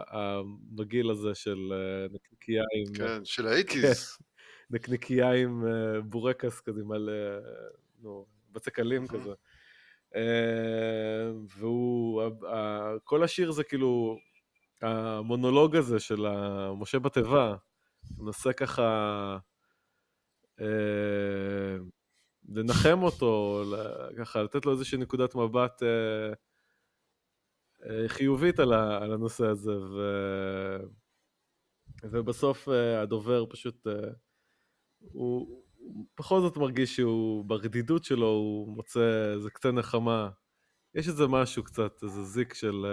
[0.07, 2.93] המגעיל הזה של אה, נקניקייה עם...
[2.93, 3.83] כן, של האיטיז.
[4.17, 4.23] כן,
[4.69, 7.11] נקניקייה עם אה, בורקס כזה, מלא,
[8.01, 9.33] נו, בצקלים כזה.
[10.15, 12.23] אה, והוא,
[13.03, 14.17] כל השיר זה כאילו,
[14.81, 16.25] המונולוג הזה של
[16.77, 17.55] משה בתיבה,
[18.17, 19.37] הוא מנסה ככה
[22.49, 23.63] לנחם אותו,
[24.17, 26.33] ככה לתת לו איזושהי נקודת מבט אה,
[28.07, 29.99] חיובית על, על הנושא הזה, ו...
[32.03, 33.93] ובסוף אה, הדובר פשוט, אה,
[34.99, 40.29] הוא, הוא בכל זאת מרגיש שהוא, ברדידות שלו, הוא מוצא איזה קצה נחמה.
[40.95, 42.85] יש איזה משהו קצת, איזה זיק של,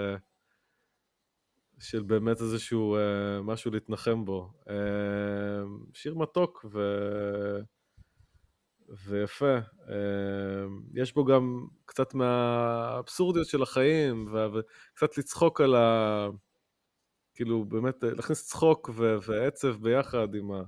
[1.79, 2.97] של באמת איזשהו
[3.43, 4.53] משהו להתנחם בו.
[5.93, 6.79] שיר מתוק, ו...
[9.05, 9.59] ויפה.
[9.59, 16.29] אמ, יש בו גם קצת מהאבסורדיות של החיים, וקצת לצחוק על ה...
[17.35, 20.63] כאילו, באמת, להכניס צחוק ו- ועצב ביחד עם ה...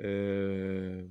[0.00, 1.08] אמ,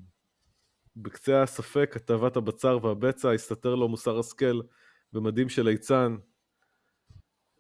[0.96, 4.60] בקצה הספק, כתבת הבצר והבצע, הסתתר לו מוסר השכל
[5.14, 6.16] במדים של ליצן.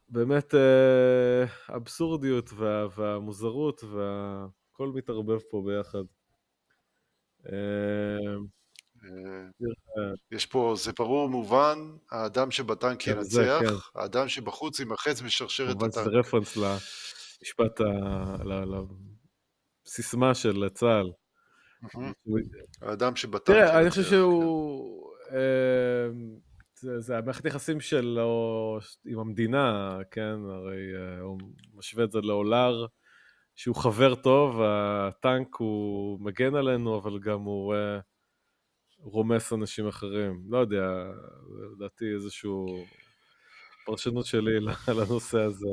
[0.09, 6.03] באמת אה, אבסורדיות וה, והמוזרות והכל מתערבב פה ביחד.
[9.03, 11.79] אה, יש פה, זה ברור מובן,
[12.11, 13.99] האדם שבטנק כן, ינצח, כן.
[14.01, 15.93] האדם שבחוץ יימחץ בשרשרת הטנק.
[15.93, 17.81] כמובן זה רפרנס למשפט,
[19.85, 21.11] לסיסמה של צה"ל.
[22.81, 23.69] האדם שבטנק ינצח.
[23.69, 25.09] תראה, אני חושב שהוא...
[25.31, 26.39] אמ,
[26.81, 31.39] זה, זה המערכת יחסים שלו עם המדינה, כן, הרי uh, הוא
[31.73, 32.85] משווה את זה לעולר,
[33.55, 37.75] שהוא חבר טוב, הטנק הוא מגן עלינו, אבל גם הוא
[39.01, 40.43] רומס אנשים אחרים.
[40.49, 41.11] לא יודע,
[41.73, 42.49] לדעתי איזושהי
[43.85, 44.59] פרשנות שלי
[44.99, 45.67] לנושא הזה.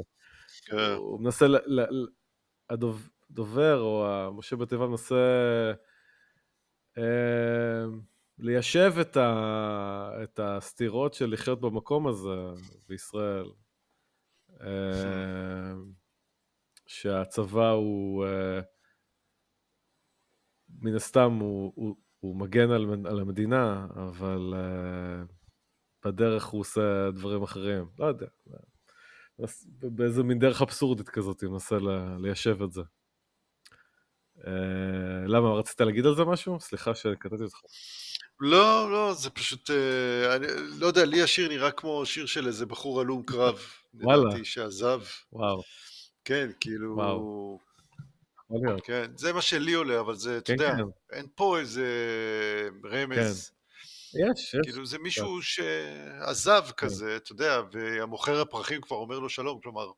[0.67, 0.77] כן.
[0.97, 1.47] הוא מנסה,
[2.71, 5.15] הדובר, או משה בתיבה מנסה...
[6.99, 7.01] Uh,
[8.39, 10.11] ליישב את, ה...
[10.23, 13.51] את הסתירות של לחיות במקום הזה בישראל.
[14.61, 15.75] אה,
[16.87, 18.61] שהצבא הוא, אה,
[20.69, 21.97] מן הסתם הוא, הוא,
[22.27, 25.23] הוא מגן על, על המדינה, אבל אה,
[26.05, 27.87] בדרך הוא עושה דברים אחרים.
[27.99, 28.27] לא יודע,
[29.83, 31.77] באיזה מין דרך אבסורדית כזאת, הוא מנסה
[32.21, 32.83] ליישב את זה.
[35.27, 36.61] למה, רצית להגיד על זה משהו?
[36.61, 37.59] סליחה שקטעתי אותך.
[38.41, 40.47] לא, לא, זה פשוט, אה, אני
[40.79, 43.59] לא יודע, לי השיר נראה כמו שיר של איזה בחור הלום קרב.
[43.95, 44.25] וואלה.
[44.25, 45.03] לדעתי שעזב.
[45.33, 45.63] וואו.
[46.25, 46.97] כן, כאילו...
[46.97, 47.66] וואו.
[48.85, 51.17] כן, זה מה שלי עולה, אבל זה, אתה כן, יודע, כן.
[51.17, 51.89] אין פה איזה
[52.85, 53.51] רמז.
[54.13, 54.19] כן.
[54.33, 54.61] יש, יש.
[54.63, 56.73] כאילו זה מישהו שעזב כן.
[56.73, 59.91] כזה, אתה יודע, והמוכר הפרחים כבר אומר לו שלום, כלומר,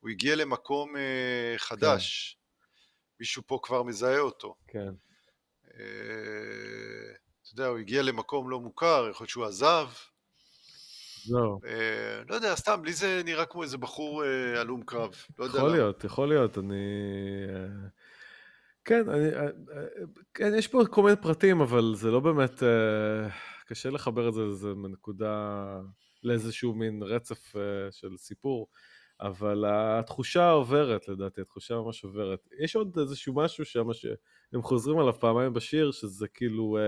[0.00, 2.36] הוא הגיע למקום אה, חדש.
[3.20, 4.54] מישהו פה כבר מזהה אותו.
[4.68, 4.88] כן.
[5.74, 5.80] אה,
[7.42, 9.88] אתה יודע, הוא הגיע למקום לא מוכר, יכול להיות שהוא עזב.
[11.30, 11.58] לא.
[11.66, 15.14] אה, לא יודע, סתם, לי זה נראה כמו איזה בחור אה, הלום קרב.
[15.38, 16.74] לא יודע יכול להיות, יכול להיות, אני...
[17.48, 17.88] אה,
[18.86, 19.50] כן, אני, אה, אה,
[20.34, 23.28] כן, יש פה כל מיני פרטים, אבל זה לא באמת, אה,
[23.66, 25.66] קשה לחבר את זה לאיזה נקודה,
[26.22, 27.52] לאיזשהו מין רצף
[27.90, 28.68] של סיפור,
[29.20, 32.48] אבל התחושה עוברת, לדעתי, התחושה ממש עוברת.
[32.64, 36.78] יש עוד איזשהו משהו שם שהם חוזרים עליו פעמיים בשיר, שזה כאילו,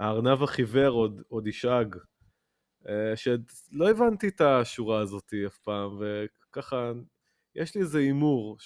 [0.00, 1.96] הארנב החיוור עוד, עוד ישאג.
[3.14, 5.90] שלא הבנתי את השורה הזאת אף פעם,
[6.50, 6.92] וככה,
[7.54, 8.58] יש לי איזה הימור,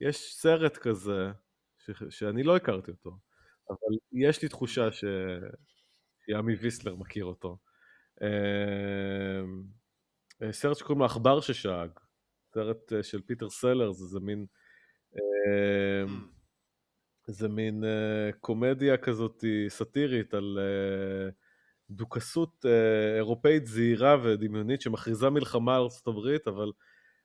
[0.00, 1.30] שיש סרט כזה,
[1.78, 1.90] ש...
[2.10, 3.18] שאני לא הכרתי אותו,
[3.70, 5.04] אבל יש לי תחושה ש...
[6.24, 7.58] שימי ויסלר מכיר אותו.
[8.22, 9.42] אה,
[10.52, 11.90] סרט שקוראים לו עכבר ששאג,
[12.54, 14.46] סרט אה, של פיטר סלר, זה, זה מין...
[15.16, 16.10] אה, mm.
[17.28, 17.84] זה מין
[18.40, 20.58] קומדיה כזאת סאטירית על
[21.90, 22.64] דוכסות
[23.16, 26.72] אירופאית זהירה ודמיונית שמכריזה מלחמה על ארצות הברית, אבל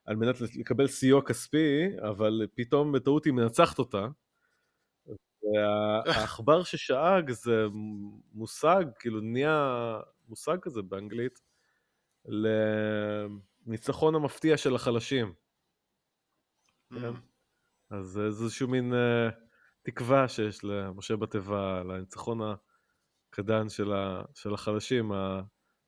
[0.04, 4.06] על מנת לקבל סיוע כספי, אבל פתאום בטעות היא מנצחת אותה.
[5.42, 7.66] והעכבר ששאג זה
[8.32, 9.98] מושג, כאילו נהיה
[10.28, 11.40] מושג כזה באנגלית,
[13.66, 15.32] לניצחון המפתיע של החלשים.
[16.92, 17.00] Mm.
[17.00, 17.12] כן?
[17.90, 18.96] אז זה איזשהו מין uh,
[19.82, 22.40] תקווה שיש למשה בתיבה, לניצחון
[23.32, 25.12] הקדן של, ה, של החלשים,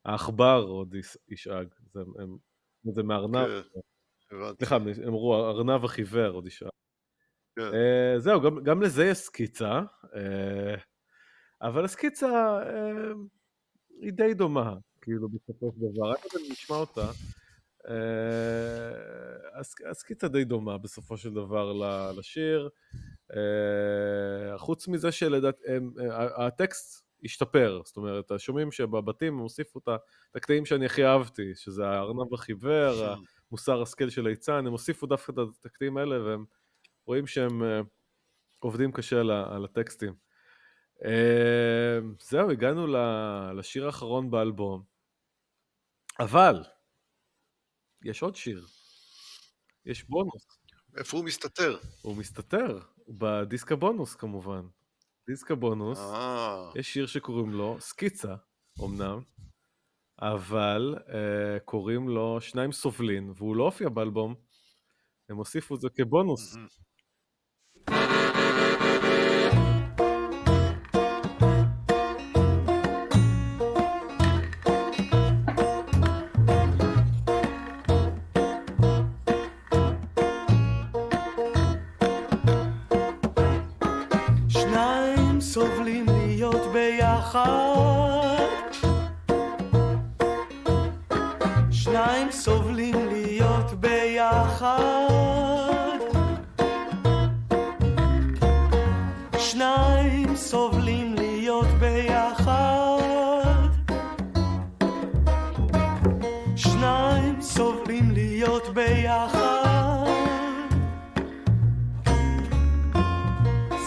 [0.04, 0.94] העכבר עוד
[1.28, 2.36] ישאג, זה, הם,
[2.94, 3.62] זה מארנב.
[4.30, 6.68] כן, סליחה, הם אמרו, ארנב החיוור עוד ישאג.
[7.56, 7.62] כן.
[7.62, 10.08] Uh, זהו, גם, גם לזה יש סקיצה, uh,
[11.62, 13.16] אבל הסקיצה uh,
[14.00, 14.74] היא די דומה.
[15.00, 17.10] כאילו בסופו של דבר, רק אם נשמע אותה,
[17.88, 19.60] אה,
[19.90, 21.72] הסקיצה די דומה בסופו של דבר
[22.18, 22.68] לשיר,
[23.36, 25.60] אה, חוץ מזה שלדעת,
[26.36, 29.88] הטקסט השתפר, זאת אומרת, שומעים שבבתים הם הוסיפו את
[30.34, 33.05] הקטעים שאני הכי אהבתי, שזה הארנב החיוור,
[33.51, 36.44] המוסר השכל של ליצן, הם הוסיפו דווקא את הקטעים האלה, והם
[37.06, 37.62] רואים שהם
[38.59, 40.14] עובדים קשה על הטקסטים.
[42.20, 42.86] זהו, הגענו
[43.55, 44.82] לשיר האחרון באלבום.
[46.20, 46.62] אבל,
[48.05, 48.66] יש עוד שיר.
[49.86, 50.59] יש בונוס.
[50.96, 51.78] איפה הוא מסתתר?
[52.02, 52.78] הוא מסתתר,
[53.09, 54.66] בדיסק הבונוס כמובן.
[55.26, 56.70] דיסק הבונוס, אה.
[56.76, 58.34] יש שיר שקוראים לו סקיצה,
[58.84, 59.22] אמנם,
[60.18, 61.10] אבל uh,
[61.64, 64.34] קוראים לו שניים סובלין, והוא לא הופיע באלבום,
[65.28, 66.56] הם הוסיפו את זה כבונוס.
[99.50, 103.68] שניים סובלים להיות ביחד.
[106.56, 110.04] שניים סובלים להיות ביחד.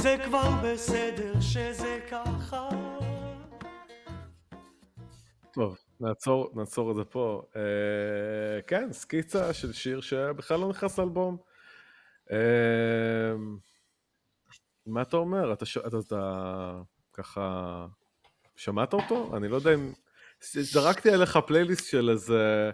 [0.01, 2.69] זה כבר בסדר שזה ככה.
[5.53, 7.41] טוב, נעצור, נעצור את זה פה.
[7.55, 11.37] אה, כן, סקיצה של שיר שבכלל לא נכנס לאלבום.
[12.31, 12.37] אה,
[14.87, 15.53] מה אתה אומר?
[15.53, 16.81] אתה, אתה, אתה
[17.13, 17.85] ככה
[18.55, 19.37] שמעת אותו?
[19.37, 19.91] אני לא יודע אם...
[20.41, 22.71] זרקתי עליך פלייליסט של איזה...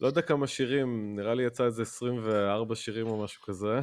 [0.00, 3.80] לא יודע כמה שירים, נראה לי יצא איזה 24 שירים או משהו כזה.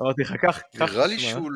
[0.00, 1.50] אמרתי לך, קח, קח נראה לי שהוא...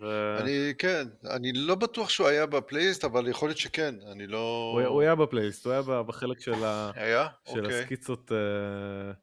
[0.00, 0.36] ו...
[0.40, 4.72] אני, כן, אני לא בטוח שהוא היה בפלייליסט, אבל יכול להיות שכן, אני לא...
[4.74, 6.90] הוא, הוא היה בפלייליסט, הוא היה בחלק של, ה...
[6.94, 7.28] היה?
[7.52, 7.80] של אוקיי.
[7.80, 9.14] הסקיצות, uh,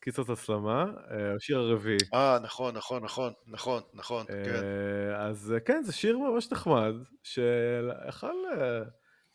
[0.00, 1.98] סקיצות הסלמה, uh, השיר הרביעי.
[2.14, 4.64] אה, נכון, נכון, נכון, נכון, נכון, כן.
[5.16, 8.88] אז כן, זה שיר ממש נחמד, שיכול uh,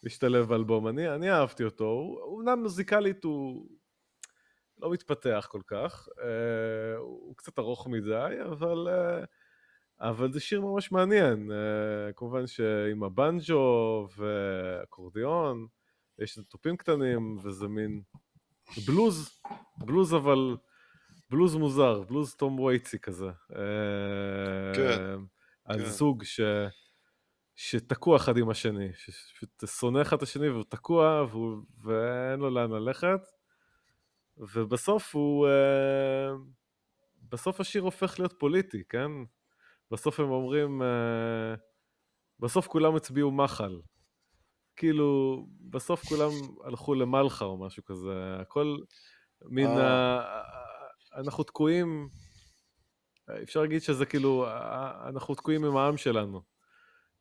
[0.03, 3.69] להשתלב באלבום, אני, אני אהבתי אותו, אומנם מוזיקלית הוא
[4.77, 6.07] לא מתפתח כל כך,
[6.97, 8.87] הוא קצת ארוך מדי, אבל...
[9.99, 11.51] אבל זה שיר ממש מעניין,
[12.15, 15.67] כמובן שעם הבנג'ו ואקורדיון,
[16.19, 18.01] יש תופים קטנים וזה מין
[18.87, 19.41] בלוז,
[19.77, 20.57] בלוז אבל,
[21.29, 23.29] בלוז מוזר, בלוז תום וייצי כזה.
[24.75, 25.15] כן.
[25.65, 25.85] על כן.
[25.85, 26.39] זוג ש...
[27.55, 31.57] שתקוע אחד עם השני, שפשוט שונא אחד את השני והוא תקוע והוא...
[31.83, 33.19] ואין לו לאן ללכת,
[34.37, 35.47] ובסוף הוא...
[35.47, 35.51] Uh,
[37.29, 39.11] בסוף השיר הופך להיות פוליטי, כן?
[39.91, 41.59] בסוף הם אומרים, uh,
[42.39, 43.81] בסוף כולם הצביעו מחל.
[44.75, 46.29] כאילו, בסוף כולם
[46.63, 48.77] הלכו למלחה או משהו כזה, הכל
[49.45, 50.21] מין, ה...
[51.15, 52.09] אנחנו תקועים,
[53.43, 54.47] אפשר להגיד שזה כאילו,
[55.07, 56.41] אנחנו תקועים עם העם שלנו,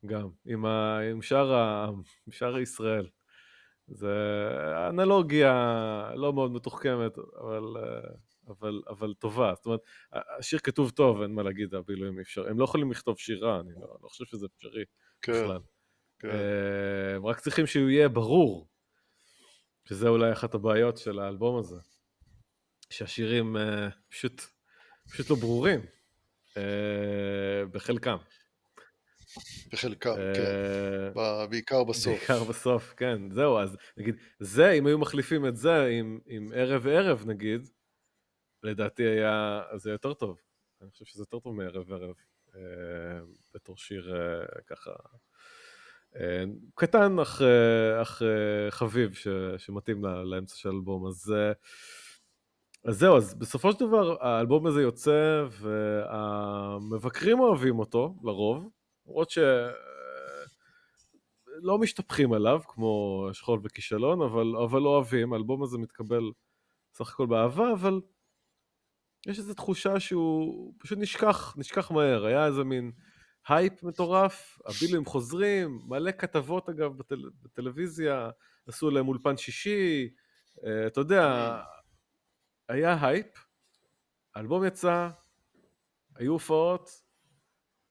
[0.06, 0.98] גם, עם, ה...
[0.98, 1.94] עם שאר העם,
[2.26, 3.08] עם שאר ישראל.
[3.86, 4.14] זה
[4.88, 7.76] אנלוגיה לא מאוד מתוחכמת, אבל...
[8.48, 9.52] אבל, אבל טובה.
[9.56, 9.80] זאת אומרת,
[10.38, 12.48] השיר כתוב טוב, אין מה להגיד, הבילויים אי אפשר.
[12.48, 14.84] הם לא יכולים לכתוב שירה, אני לא, לא חושב שזה אפשרי
[15.22, 15.60] כן, בכלל.
[16.24, 16.30] כן.
[16.30, 18.68] אה, רק צריכים שהוא יהיה ברור,
[19.88, 21.76] שזה אולי אחת הבעיות של האלבום הזה,
[22.90, 23.60] שהשירים uh,
[24.08, 24.42] פשוט,
[25.10, 25.80] פשוט לא ברורים,
[26.50, 26.56] uh,
[27.70, 28.16] בחלקם.
[29.72, 31.50] בחלקם, כן.
[31.50, 32.18] בעיקר בסוף.
[32.18, 33.30] בעיקר בסוף, כן.
[33.30, 37.68] זהו, אז נגיד, זה, אם היו מחליפים את זה עם, עם ערב וערב, נגיד,
[38.62, 40.40] לדעתי היה, זה יותר טוב.
[40.82, 42.14] אני חושב שזה יותר טוב מערב ערב,
[42.54, 42.60] אה,
[43.54, 45.18] בתור שיר אה, ככה אה,
[46.74, 47.42] קטן אך,
[48.02, 48.22] אך
[48.70, 51.06] חביב ש, שמתאים לאמצע של האלבום.
[51.06, 51.34] אז,
[52.84, 58.68] אז זהו, אז בסופו של דבר האלבום הזה יוצא והמבקרים אוהבים אותו, לרוב,
[59.06, 59.38] למרות ש...
[61.62, 66.30] לא משתפכים עליו, כמו שכול וכישלון, אבל, אבל אוהבים, האלבום הזה מתקבל
[66.94, 68.00] סך הכל באהבה, אבל
[69.26, 72.92] יש איזו תחושה שהוא פשוט נשכח, נשכח מהר, היה איזה מין
[73.48, 78.30] הייפ מטורף, הבילויים חוזרים, מלא כתבות אגב בטל, בטלוויזיה,
[78.66, 80.10] עשו להם אולפן שישי,
[80.56, 81.56] uh, אתה יודע,
[82.68, 83.46] היה הייפ,
[84.34, 85.08] האלבום יצא,
[86.16, 86.90] היו הופעות,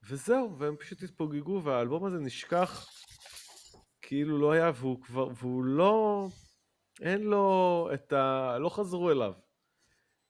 [0.10, 2.90] וזהו, והם פשוט התפוגגו, והאלבום הזה נשכח
[4.02, 6.28] כאילו לא היה, והוא כבר, והוא לא,
[7.02, 8.58] אין לו את ה...
[8.60, 9.34] לא חזרו אליו.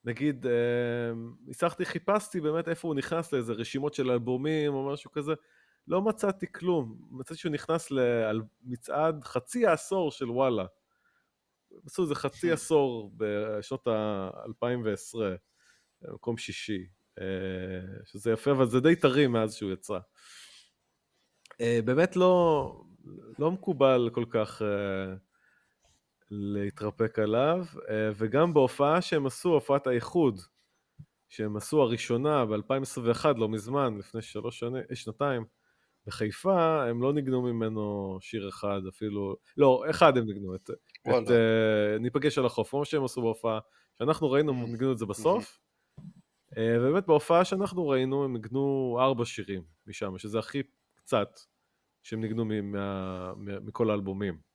[0.06, 0.46] נגיד,
[1.46, 5.34] ניסחתי, חיפשתי באמת איפה הוא נכנס לאיזה רשימות של אלבומים או משהו כזה,
[5.88, 7.08] לא מצאתי כלום.
[7.12, 10.66] מצאתי שהוא נכנס למצעד חצי העשור של וואלה.
[11.86, 12.52] עשו איזה חצי.
[12.52, 15.18] עשור בשנות ה-2010,
[16.02, 16.88] מקום שישי,
[17.20, 17.26] אה,
[18.06, 20.00] שזה יפה, אבל זה די טרי מאז שהוא יצא.
[21.62, 22.84] אה, באמת לא,
[23.40, 25.16] לא מקובל כל כך אה,
[26.34, 30.39] להתרפק עליו, אה, וגם בהופעה שהם עשו, הופעת האיחוד,
[31.30, 35.45] שהם עשו הראשונה ב-2021, לא מזמן, לפני שלוש שנים, אה, שנתיים,
[36.05, 40.69] בחיפה, הם לא ניגנו ממנו שיר אחד אפילו, לא, אחד הם ניגנו, את,
[41.10, 43.60] את uh, ניפגש על החוף, כמו שהם עשו בהופעה,
[43.97, 45.60] שאנחנו ראינו, הם ניגנו את זה בסוף,
[45.99, 50.64] uh, ובאמת בהופעה שאנחנו ראינו, הם ניגנו ארבע שירים משם, שזה הכי
[50.95, 51.39] קצת
[52.03, 52.45] שהם ניגנו
[53.35, 54.53] מכל האלבומים.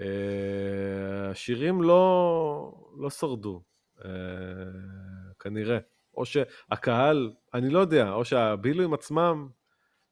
[0.00, 3.62] אה, השירים לא, לא שרדו,
[4.04, 4.10] אה,
[5.38, 5.78] כנראה.
[6.14, 9.48] או שהקהל, אני לא יודע, או שהבילויים עצמם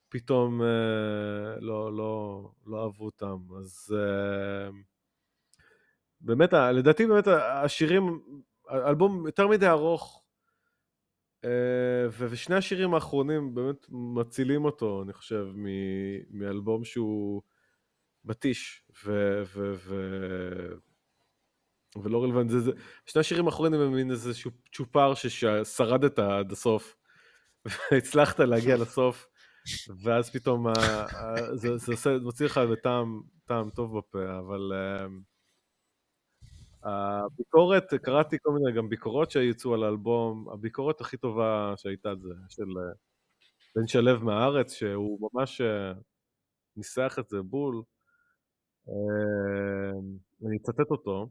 [0.08, 3.36] פתאום אה, לא, לא, לא אהבו אותם.
[3.58, 3.96] אז
[6.20, 8.20] באמת, לדעתי באמת השירים,
[8.68, 10.22] האלבום יותר מדי ארוך,
[12.18, 15.46] ושני השירים האחרונים באמת מצילים אותו, אני חושב,
[16.30, 17.42] מאלבום שהוא...
[18.26, 19.10] מתיש ו...
[19.44, 19.94] ו, ו
[22.02, 22.72] ולא רלוונטי, זה, זה,
[23.06, 24.32] שני השירים האחרונים הם מין איזה
[24.72, 26.96] צ'ופר ששרדת עד הסוף,
[27.64, 29.26] והצלחת להגיע לסוף,
[30.02, 34.72] ואז פתאום ה, ה, זה, זה עושה, מוציא לך בטעם טעם טוב בפה, אבל
[36.82, 42.66] הביקורת, קראתי כל מיני גם ביקורות שיצאו על האלבום, הביקורת הכי טובה שהייתה זה של
[43.76, 45.60] בן שלו מהארץ, שהוא ממש
[46.76, 47.82] ניסח את זה בול.
[50.46, 51.28] אני אצטט אותו.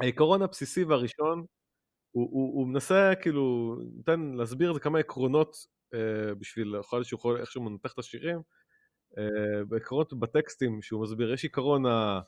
[0.00, 1.44] העיקרון הבסיסי והראשון,
[2.10, 5.56] הוא, הוא, הוא מנסה כאילו, נותן להסביר את זה כמה עקרונות
[5.94, 8.40] אה, בשביל יכול שהוא יכול איכשהו מנתח את השירים.
[9.18, 12.20] אה, בעקרונות בטקסטים שהוא מסביר, יש עיקרון ה...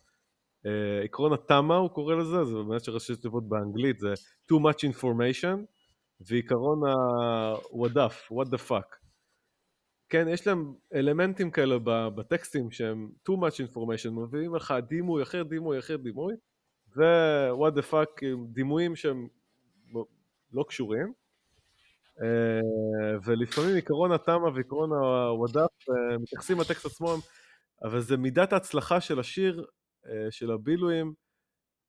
[0.66, 4.12] אה, עקרון התמה הוא קורא לזה, זה באמת שראשי תיבות באנגלית, זה
[4.52, 5.58] too much information,
[6.20, 7.96] ועיקרון ה-what
[8.32, 9.03] what the fuck.
[10.08, 11.76] כן, יש להם אלמנטים כאלה
[12.14, 16.34] בטקסטים שהם too much information, מביאים לך דימוי אחר דימוי אחר דימוי,
[16.96, 19.28] ו-what the fuck, דימויים שהם
[20.52, 21.12] לא קשורים.
[22.22, 27.16] אה, ולפעמים עקרון התמה ועקרון הוודאפ אה, מתייחסים לטקסט עצמו,
[27.84, 29.64] אבל זה מידת ההצלחה של השיר,
[30.06, 31.12] אה, של הבילויים,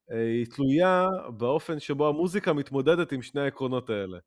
[0.09, 4.17] היא תלויה באופן שבו המוזיקה מתמודדת עם שני העקרונות האלה.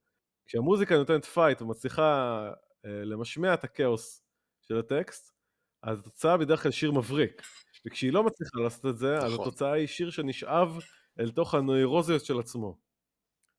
[0.47, 2.51] כשהמוזיקה נותנת fight ומצליחה
[2.85, 4.23] למשמע את הכאוס
[4.63, 5.35] של הטקסט,
[5.83, 7.43] אז התוצאה בדרך כלל שיר מבריק.
[7.87, 9.49] וכשהיא לא מצליחה לעשות את זה, אז נכון.
[9.49, 10.79] התוצאה היא שיר שנשאב
[11.21, 12.79] אל תוך הנוירוזיות של עצמו.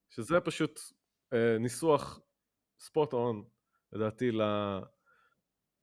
[0.09, 0.79] שזה פשוט
[1.33, 2.19] אה, ניסוח
[2.79, 3.43] spot on,
[3.93, 4.31] לדעתי,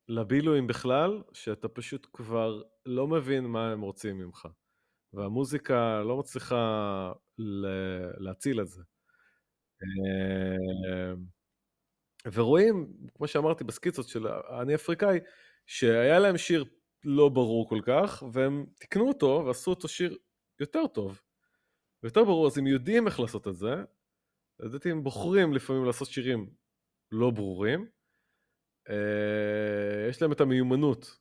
[0.09, 4.49] לבילויים בכלל, שאתה פשוט כבר לא מבין מה הם רוצים ממך.
[5.13, 7.13] והמוזיקה לא מצליחה
[8.19, 8.83] להציל את זה.
[9.83, 11.15] אה,
[12.33, 14.29] ורואים, כמו שאמרתי בסקיצות של
[14.61, 15.19] אני אפריקאי,
[15.67, 16.65] שהיה להם שיר
[17.05, 20.19] לא ברור כל כך, והם תיקנו אותו ועשו אותו שיר
[20.61, 21.21] יותר טוב,
[22.03, 23.75] ויותר ברור, אז הם יודעים איך לעשות את זה,
[24.61, 26.51] לדעתי הם בוחרים לפעמים לעשות שירים
[27.13, 27.87] לא ברורים.
[28.91, 31.19] אה, יש להם את המיומנות,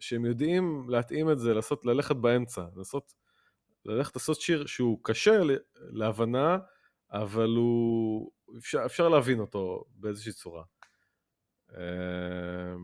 [0.00, 3.14] שהם יודעים להתאים את זה, לעשות, ללכת באמצע, לעשות,
[3.84, 5.40] ללכת לעשות שיר שהוא קשה
[5.74, 6.58] להבנה,
[7.12, 10.64] אבל הוא, אפשר, אפשר להבין אותו באיזושהי צורה.
[11.76, 12.74] אה,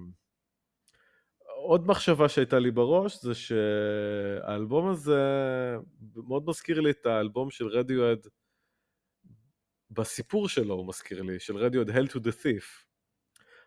[1.57, 5.23] עוד מחשבה שהייתה לי בראש זה שהאלבום הזה
[6.29, 8.27] מאוד מזכיר לי את האלבום של רדיואד
[9.91, 12.85] בסיפור שלו הוא מזכיר לי, של רדיואד Hell to the Thief.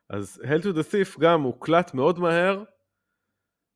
[0.09, 2.63] אז Hell to the Thief גם הוקלט מאוד מהר,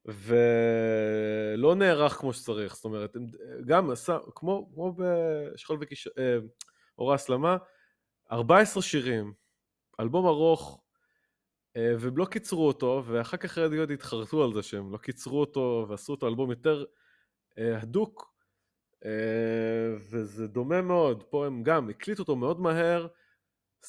[0.05, 3.17] ולא נערך כמו שצריך, זאת אומרת,
[3.65, 6.07] גם עשה, כמו, כמו בשכול וקיש...
[6.07, 6.37] אה,
[6.97, 7.57] אורה הסלמה,
[8.31, 9.33] 14 שירים,
[9.99, 10.81] אלבום ארוך,
[11.77, 15.85] אה, והם לא קיצרו אותו, ואחר כך רדיואד התחרטו על זה שהם לא קיצרו אותו
[15.89, 16.85] ועשו אותו אלבום יותר
[17.57, 18.33] אה, הדוק,
[19.05, 23.07] אה, וזה דומה מאוד, פה הם גם הקליטו אותו מאוד מהר,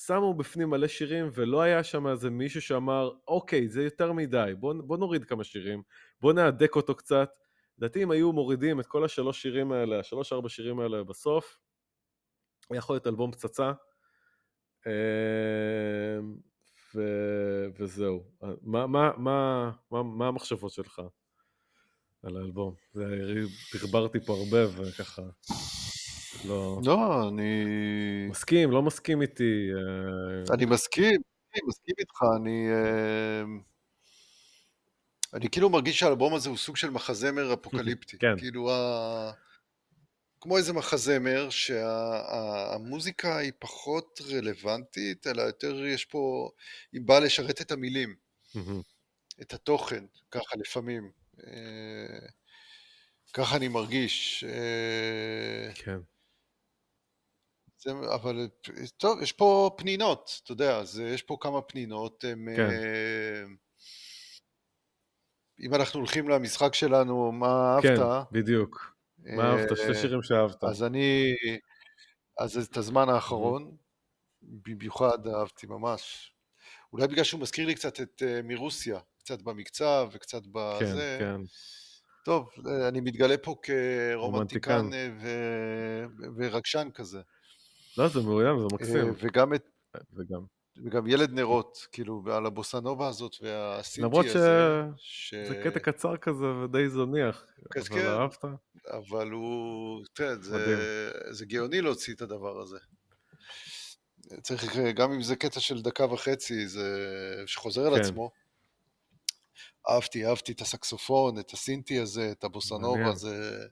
[0.07, 4.75] שמו בפנים מלא שירים ולא היה שם איזה מישהו שאמר אוקיי זה יותר מדי בוא,
[4.85, 5.83] בוא נוריד כמה שירים
[6.21, 7.31] בוא נהדק אותו קצת.
[7.79, 11.59] לדעתי אם היו מורידים את כל השלוש שירים האלה השלוש ארבע שירים האלה בסוף
[12.75, 13.73] יכול להיות אלבום פצצה
[16.95, 17.01] ו...
[17.79, 18.25] וזהו
[18.63, 21.03] מה, מה, מה, מה, מה המחשבות שלך?
[22.23, 22.75] על האלבום.
[23.73, 25.23] תחברתי פה הרבה וככה,
[26.45, 26.81] לא...
[26.85, 27.65] לא, אני...
[28.31, 29.69] מסכים, לא מסכים איתי.
[29.75, 31.21] אה, אני מסכים,
[31.55, 32.69] אני מסכים איתך, אני...
[32.71, 33.43] אה,
[35.35, 38.19] אני כאילו מרגיש שהאלבום הזה הוא סוג של מחזמר אפוקליפטי.
[38.19, 38.39] כן.
[38.39, 39.33] כאילו, ה...
[40.41, 43.37] כמו איזה מחזמר, שהמוזיקה שה...
[43.37, 46.51] היא פחות רלוונטית, אלא יותר יש פה,
[46.93, 48.15] היא באה לשרת את המילים,
[49.41, 51.11] את התוכן, ככה לפעמים.
[51.47, 52.27] אה,
[53.33, 54.45] ככה אני מרגיש.
[54.49, 55.99] אה, כן.
[57.79, 58.49] זה, אבל
[58.97, 62.25] טוב, יש פה פנינות, אתה יודע, אז יש פה כמה פנינות.
[62.25, 62.71] הם, כן.
[62.71, 63.45] אה,
[65.61, 68.27] אם אנחנו הולכים למשחק שלנו, מה כן, אהבת?
[68.31, 68.96] כן, בדיוק.
[69.27, 69.77] מה אהבת?
[69.77, 70.65] שני שירים שאהבת.
[70.65, 71.35] אז אני,
[72.39, 73.77] אז את הזמן האחרון,
[74.43, 76.33] במיוחד אהבתי ממש.
[76.93, 78.99] אולי בגלל שהוא מזכיר לי קצת את מרוסיה.
[79.27, 81.17] קצת במקצב וקצת בזה.
[81.21, 81.41] כן, כן.
[82.25, 82.49] טוב,
[82.89, 85.29] אני מתגלה פה כרומנטיקן אה, ו...
[86.37, 87.21] ורגשן כזה.
[87.99, 88.97] לא, זה מאוים, זה מקסים.
[88.97, 89.69] אה, וגם את...
[90.13, 90.41] וגם.
[90.85, 94.07] וגם ילד נרות, כאילו, על הבוסנובה הזאת והסינטי הזה.
[94.07, 95.35] למרות שזה ש...
[95.65, 97.45] קטע קצר כזה ודי זניח,
[97.77, 98.45] אבל כן, אהבת?
[98.91, 100.81] אבל הוא, תראה, זה,
[101.31, 102.79] זה גאוני להוציא את הדבר הזה.
[104.43, 106.99] צריך, גם אם זה קטע של דקה וחצי, זה
[107.47, 107.95] שחוזר כן.
[107.95, 108.31] על עצמו.
[109.91, 113.67] אהבתי, אהבתי את הסקסופון, את הסינטי הזה, את הבוסנובה, זה...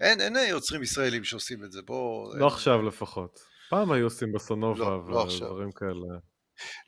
[0.00, 2.34] אין, אין יוצרים ישראלים שעושים את זה, בוא...
[2.34, 2.42] לא אין...
[2.42, 3.40] עכשיו לפחות.
[3.70, 6.18] פעם היו עושים בוסנובה לא, לא ודברים כאלה.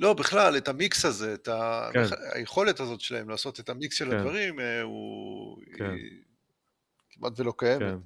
[0.01, 1.91] לא, בכלל, את המיקס הזה, את ה...
[1.93, 2.03] כן.
[2.33, 4.17] היכולת הזאת שלהם לעשות את המיקס של כן.
[4.17, 5.63] הדברים, אה, הוא...
[5.79, 5.91] כן.
[5.91, 6.23] היא...
[7.11, 7.83] כמעט ולא קיימת.
[7.83, 7.97] כן.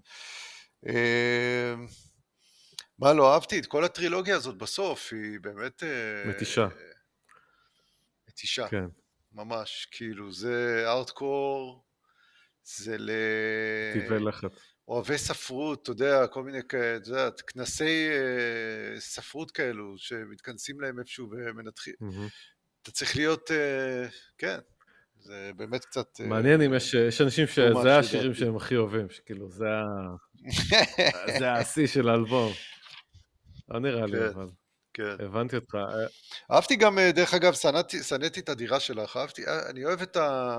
[2.98, 3.58] מה לא אהבתי?
[3.58, 5.82] את כל הטרילוגיה הזאת בסוף, היא באמת...
[6.26, 6.68] מתישה.
[8.28, 8.68] מתישה.
[8.68, 8.84] כן.
[9.32, 11.84] ממש, כאילו, זה ארטקור,
[12.62, 13.10] זה ל...
[13.94, 14.73] טבעי לכת.
[14.88, 20.98] אוהבי ספרות, אתה יודע, כל מיני כאלה, אתה יודע, כנסי אה, ספרות כאלו, שמתכנסים להם
[20.98, 21.94] איפשהו ומנתחים.
[22.02, 22.30] Mm-hmm.
[22.82, 24.06] אתה צריך להיות, אה,
[24.38, 24.58] כן,
[25.18, 26.20] זה באמת קצת...
[26.20, 29.66] אה, מעניין אם יש, יש אנשים שזה השירים שהם הכי אוהבים, שכאילו, זה.
[31.38, 32.52] זה השיא של האלבום.
[33.68, 34.48] לא נראה לי, כן, אבל.
[34.94, 35.24] כן.
[35.24, 35.78] הבנתי אותך.
[36.50, 37.54] אהבתי גם, דרך אגב,
[38.02, 40.58] שנאתי את הדירה שלך, אהבתי, אני אוהב את ה...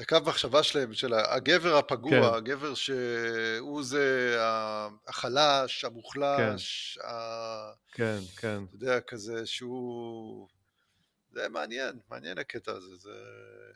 [0.00, 2.36] את הקו מחשבה שלהם, של הגבר הפגוע, כן.
[2.36, 4.36] הגבר שהוא זה
[5.08, 7.72] החלש, המוחלש, כן, ה...
[7.92, 8.64] כן, כן.
[8.64, 10.48] אתה יודע, כזה שהוא...
[11.32, 13.10] זה מעניין, מעניין הקטע הזה, זה...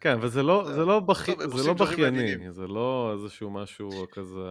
[0.00, 1.26] כן, אבל זה לא, זה, זה לא, בכ...
[1.56, 4.48] זה לא בכייני, זה לא איזשהו משהו כזה...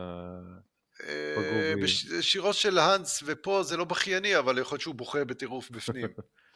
[1.03, 6.07] אה, בשירו של האנס ופה זה לא בכייני, אבל יכול להיות שהוא בוכה בטירוף בפנים.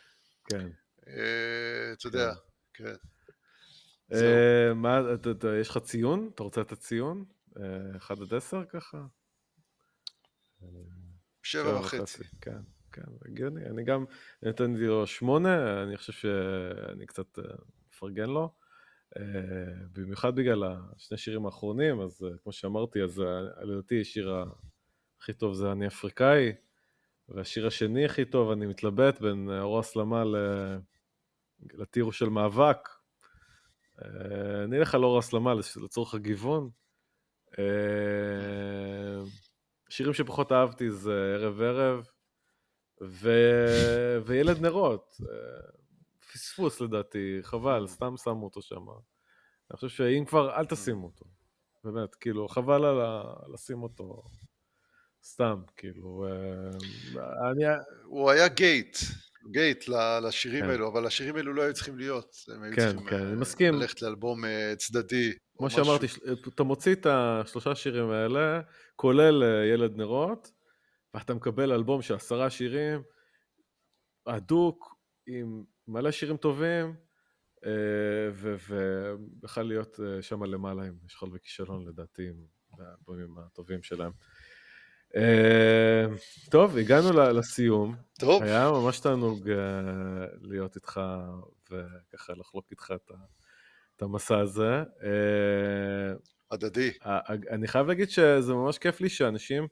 [0.49, 0.67] כן.
[1.07, 2.33] אה, אתה יודע,
[2.73, 2.95] כן.
[4.13, 5.01] אה, מה,
[5.61, 6.29] יש לך ציון?
[6.35, 7.25] אתה רוצה לתת ציון?
[7.97, 9.05] 1 עד 10 ככה?
[11.43, 12.23] שבע וחצי.
[12.41, 12.59] כן,
[12.91, 13.65] כן, הגיוני.
[13.65, 14.05] אני גם
[14.43, 17.39] נתתי לו שמונה, אני חושב שאני קצת
[17.89, 18.53] מפרגן לו.
[19.93, 20.63] במיוחד בגלל
[20.95, 23.23] השני שירים האחרונים, אז כמו שאמרתי, אז
[23.61, 24.35] לדעתי השיר
[25.19, 26.51] הכי טוב זה אני אפריקאי,
[27.29, 30.23] והשיר השני הכי טוב, אני מתלבט בין אור הסלמה
[31.73, 32.89] לטירו של מאבק.
[34.63, 35.53] אני אלך על אור הסלמה
[35.83, 36.69] לצורך הגיוון.
[39.89, 42.07] שירים שפחות אהבתי זה ערב ערב
[43.01, 43.29] ו...
[44.25, 45.17] וילד נרות.
[46.33, 48.85] פספוס לדעתי, חבל, סתם שמו אותו שם.
[49.71, 51.25] אני חושב שאם כבר, אל תשימו אותו.
[51.83, 52.97] באמת, כאילו, חבל על
[53.53, 54.23] לשים אותו
[55.23, 57.63] סתם, כאילו, אה, אני...
[58.03, 58.97] הוא היה גייט,
[59.51, 59.87] גייט
[60.27, 60.69] לשירים כן.
[60.69, 62.35] האלו, אבל השירים האלו לא היו צריכים להיות.
[62.55, 63.73] הם היו כן, צריכים כן, אני אה, מסכים.
[63.73, 65.31] ללכת לאלבום אה, צדדי.
[65.57, 66.05] כמו שאמרתי,
[66.47, 68.61] אתה מוציא את השלושה שירים האלה,
[68.95, 69.43] כולל
[69.73, 70.51] ילד נרות,
[71.13, 73.01] ואתה מקבל אלבום של עשרה שירים,
[74.27, 74.95] הדוק,
[75.27, 76.95] עם מלא שירים טובים,
[77.65, 82.35] אה, ובכלל להיות אה, שם למעלה עם שכול וכישלון לדעתי, עם
[82.79, 84.11] האלבומים הטובים שלהם.
[85.15, 86.05] אה,
[86.49, 87.95] טוב, הגענו לסיום.
[88.19, 88.43] טוב.
[88.43, 89.49] היה ממש תענוג
[90.41, 91.01] להיות איתך
[91.71, 92.93] וככה לחלוק איתך
[93.95, 94.83] את המסע הזה.
[96.51, 96.91] הדדי.
[97.51, 99.67] אני חייב להגיד שזה ממש כיף לי שאנשים...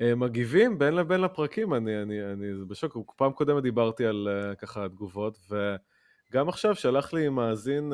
[0.00, 4.28] אה, מגיבים בין לבין לפרקים, אני, אני, אני בשוק, פעם קודמת דיברתי על
[4.58, 5.38] ככה תגובות,
[6.30, 7.92] וגם עכשיו שלח לי מאזין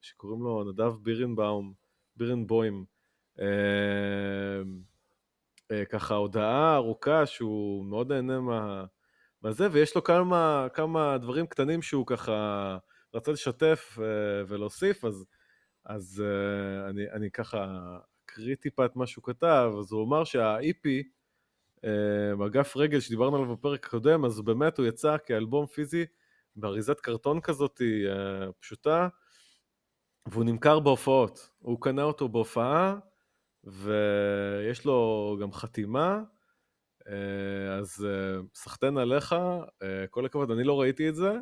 [0.00, 1.72] שקוראים לו נדב בירנבאום,
[2.16, 2.84] בירנבוים,
[5.90, 8.84] ככה הודעה ארוכה שהוא מאוד נהנה מה,
[9.42, 12.76] מהזה, ויש לו כמה, כמה דברים קטנים שהוא ככה
[13.14, 14.00] רצה לשתף uh,
[14.48, 15.26] ולהוסיף, אז,
[15.84, 17.66] אז uh, אני, אני ככה
[18.24, 20.88] אקריא טיפה את מה שהוא כתב, אז הוא אמר שה-EP,
[21.84, 26.04] אה, אגף רגל שדיברנו עליו בפרק הקודם, אז באמת הוא יצא כאלבום פיזי
[26.56, 29.08] באריזת קרטון כזאת אה, פשוטה,
[30.26, 31.50] והוא נמכר בהופעות.
[31.58, 32.96] הוא קנה אותו בהופעה,
[33.64, 36.22] ויש לו גם חתימה,
[37.08, 38.06] אה, אז
[38.54, 39.34] סחטיין עליך,
[40.10, 41.32] כל הכבוד, אני לא ראיתי את זה,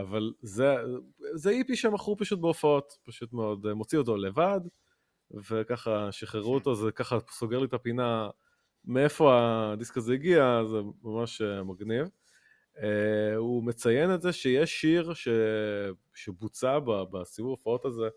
[0.00, 0.76] אבל זה,
[1.34, 4.60] זה איפי שמכרו פשוט בהופעות, פשוט מאוד, מוציא אותו לבד.
[5.50, 8.30] וככה שחררו אותו, זה ככה סוגר לי את הפינה
[8.84, 9.38] מאיפה
[9.72, 12.08] הדיסק הזה הגיע, זה ממש אה, מגניב.
[13.36, 15.28] הוא מציין את זה שיש שיר ש...
[16.14, 16.78] שבוצע
[17.10, 18.08] בסיבוב ההופעות הזה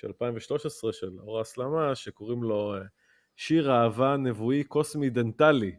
[0.00, 2.80] של 2013 של אור ההסלמה, שקוראים לו uh,
[3.36, 5.76] שיר אהבה נבואי קוסמי דנטלי,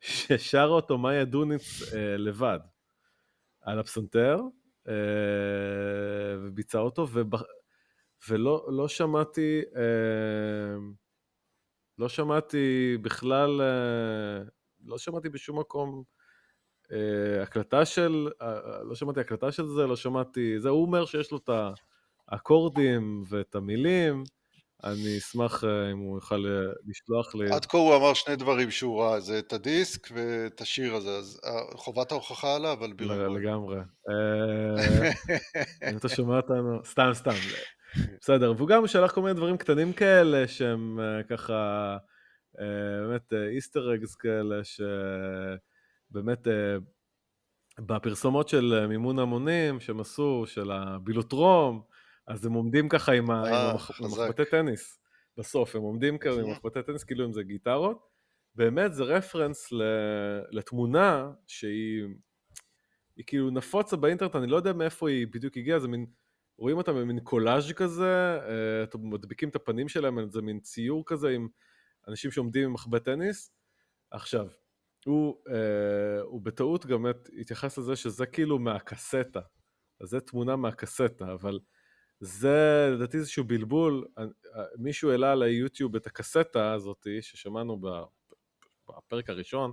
[0.00, 2.58] ששר אותו מאיה דוניץ uh, לבד
[3.60, 4.40] על הפסנתר,
[4.86, 4.90] uh,
[6.40, 7.34] וביצע אותו, וב...
[8.28, 10.76] ולא לא שמעתי, אה,
[11.98, 14.42] לא שמעתי בכלל, אה,
[14.84, 16.02] לא שמעתי בשום מקום
[16.92, 18.28] אה, הקלטה של,
[18.82, 21.48] לא שמעתי הקלטה של זה, לא שמעתי, זה, הוא אומר שיש לו את
[22.28, 24.24] האקורדים ואת המילים,
[24.84, 26.44] אני אשמח אם הוא יוכל
[26.86, 27.50] לשלוח לי...
[27.52, 31.40] עד כה הוא אמר שני דברים שהוא ראה, זה את הדיסק ואת השיר הזה, אז
[31.74, 33.16] חובת ההוכחה עליו, אבל בירור.
[33.16, 33.76] לגמרי.
[35.90, 37.34] אם אתה שומע אותנו, סתם, סתם.
[38.20, 41.96] בסדר, והוא גם שלח כל מיני דברים קטנים כאלה שהם ככה,
[43.08, 46.48] באמת איסטר אגס כאלה, שבאמת
[47.78, 51.82] בפרסומות של מימון המונים שהם עשו, של הבילוטרום,
[52.26, 54.98] אז הם עומדים ככה עם המחבטי טניס.
[55.36, 58.06] בסוף, הם עומדים כאלה עם מחבטי טניס, כאילו אם זה גיטרות.
[58.54, 59.68] באמת זה רפרנס
[60.50, 62.04] לתמונה שהיא
[63.16, 66.06] היא כאילו נפוצה באינטרנט, אני לא יודע מאיפה היא בדיוק הגיעה, זה מין,
[66.58, 71.28] רואים אותה במין קולאז' כזה, אה, אתם מדביקים את הפנים שלהם, זה מין ציור כזה
[71.28, 71.48] עם
[72.08, 73.50] אנשים שעומדים עם מחבט טניס.
[74.10, 74.46] עכשיו,
[75.06, 77.06] הוא, אה, הוא בטעות גם
[77.40, 79.40] התייחס לזה שזה כאילו מהקסטה,
[80.00, 81.58] אז זה תמונה מהקסטה, אבל
[82.20, 84.24] זה לדעתי איזשהו בלבול, אה,
[84.78, 87.80] מישהו העלה ליוטיוב את הקסטה הזאתי ששמענו
[88.88, 89.72] בפרק הראשון,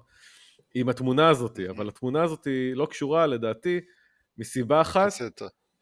[0.76, 3.80] עם התמונה הזאת, אבל התמונה הזאת לא קשורה לדעתי
[4.38, 5.12] מסיבה אחת,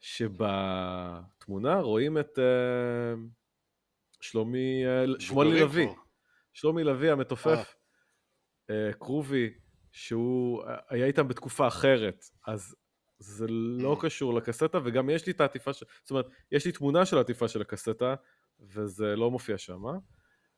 [0.00, 3.18] שבתמונה רואים את uh,
[4.20, 5.88] שלומי, uh, שמואלי לביא,
[6.52, 7.74] שלומי לביא המתופף,
[9.00, 9.50] כרובי,
[9.92, 12.74] שהוא היה איתם בתקופה אחרת, אז
[13.20, 13.96] זה לא.
[14.00, 15.84] קשור לקסטה, וגם יש לי את העטיפה, ש...
[16.02, 18.14] זאת אומרת, יש לי תמונה של העטיפה של הקסטה,
[18.60, 19.82] וזה לא מופיע שם,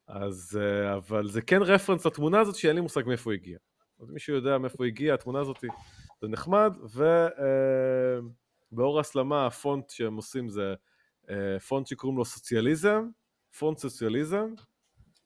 [0.06, 0.59] אז,
[0.97, 3.59] אבל זה כן רפרנס לתמונה הזאת שאין לי מושג מאיפה הוא הגיע.
[4.01, 5.64] אז מישהו יודע מאיפה הגיעה התמונה הזאת,
[6.20, 6.76] זה נחמד,
[8.72, 10.74] ובאור ההסלמה ה font שהם עושים זה
[11.30, 13.06] אה, font שקוראים לו סוציאליזם,
[13.59, 14.55] font סוציאליזם,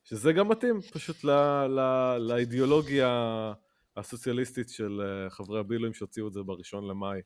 [0.05, 1.31] שזה גם מתאים פשוט ל,
[1.67, 1.81] ל,
[2.19, 3.53] לאידיאולוגיה
[3.97, 7.21] הסוציאליסטית של אה, חברי הבילויים שהוציאו את זה בראשון למאי,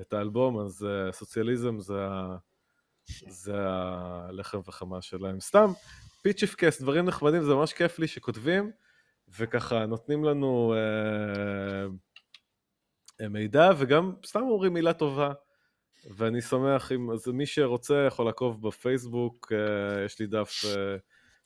[0.00, 2.06] את האלבום, אז אה, סוציאליזם זה,
[3.28, 5.40] זה הלחם וחמאה שלהם.
[5.40, 5.70] סתם,
[6.22, 8.70] פיצ'יפקעס, דברים נחמדים, זה ממש כיף לי שכותבים.
[9.38, 11.86] וככה נותנים לנו אה,
[13.20, 15.32] אה, מידע, וגם סתם אומרים מילה טובה.
[16.16, 20.96] ואני שמח אם, אז מי שרוצה יכול לעקוב בפייסבוק, אה, יש לי דף אה,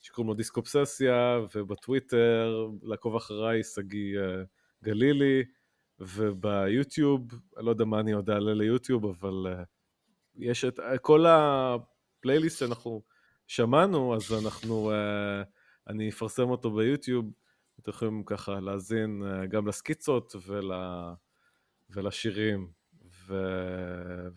[0.01, 4.43] שקוראים לו דיסקופססיה, ובטוויטר, לעקוב אחריי שגיא אה,
[4.83, 5.43] גלילי,
[5.99, 7.21] וביוטיוב,
[7.57, 9.63] אני לא יודע מה אני עוד אעלה ליוטיוב, אבל אה,
[10.35, 13.01] יש את כל הפלייליסט שאנחנו
[13.47, 15.43] שמענו, אז אנחנו, אה,
[15.87, 17.31] אני אפרסם אותו ביוטיוב.
[17.79, 20.71] אתם יכולים ככה להאזין אה, גם לסקיצות ול...
[21.89, 22.67] ולשירים,
[23.27, 23.35] ו...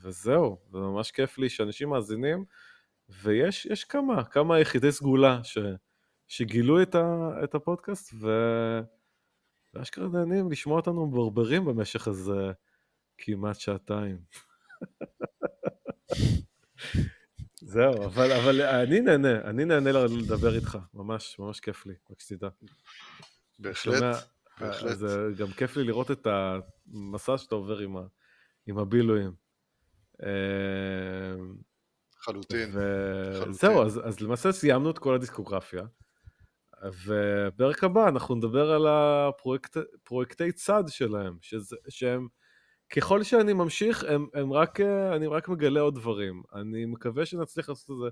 [0.02, 2.44] וזהו, זה ממש כיף לי שאנשים מאזינים,
[3.08, 5.58] ויש כמה, כמה יחידי סגולה ש...
[6.28, 7.30] שגילו את, ה...
[7.44, 8.28] את הפודקאסט, ו...
[9.78, 12.52] ואשכרה נהנים לשמוע אותנו מברברים במשך איזה
[13.18, 14.18] כמעט שעתיים.
[17.60, 22.48] זהו, אבל, אבל אני נהנה, אני נהנה לדבר איתך, ממש, ממש כיף לי, רק שתדע.
[23.58, 24.16] בהחלט,
[24.60, 24.98] בהחלט.
[24.98, 28.02] זה גם כיף לי לראות את המסע שאתה עובר עם, ה,
[28.66, 29.32] עם הבילויים.
[30.22, 31.56] אמ,
[32.18, 32.72] חלוטין.
[33.48, 35.82] וזהו, אז, אז למעשה סיימנו את כל הדיסקוגרפיה,
[36.82, 42.28] ובפרק הבא אנחנו נדבר על הפרויקטי צד שלהם, שזה, שהם...
[42.96, 46.42] ככל שאני ממשיך, הם, הם רק, אני רק מגלה עוד דברים.
[46.54, 48.08] אני מקווה שנצליח לעשות את זה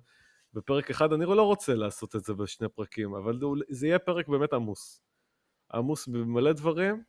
[0.55, 1.13] בפרק אחד.
[1.13, 3.39] אני לא רוצה לעשות את זה בשני פרקים, אבל
[3.69, 5.01] זה יהיה פרק באמת עמוס.
[5.73, 7.03] עמוס במלא דברים,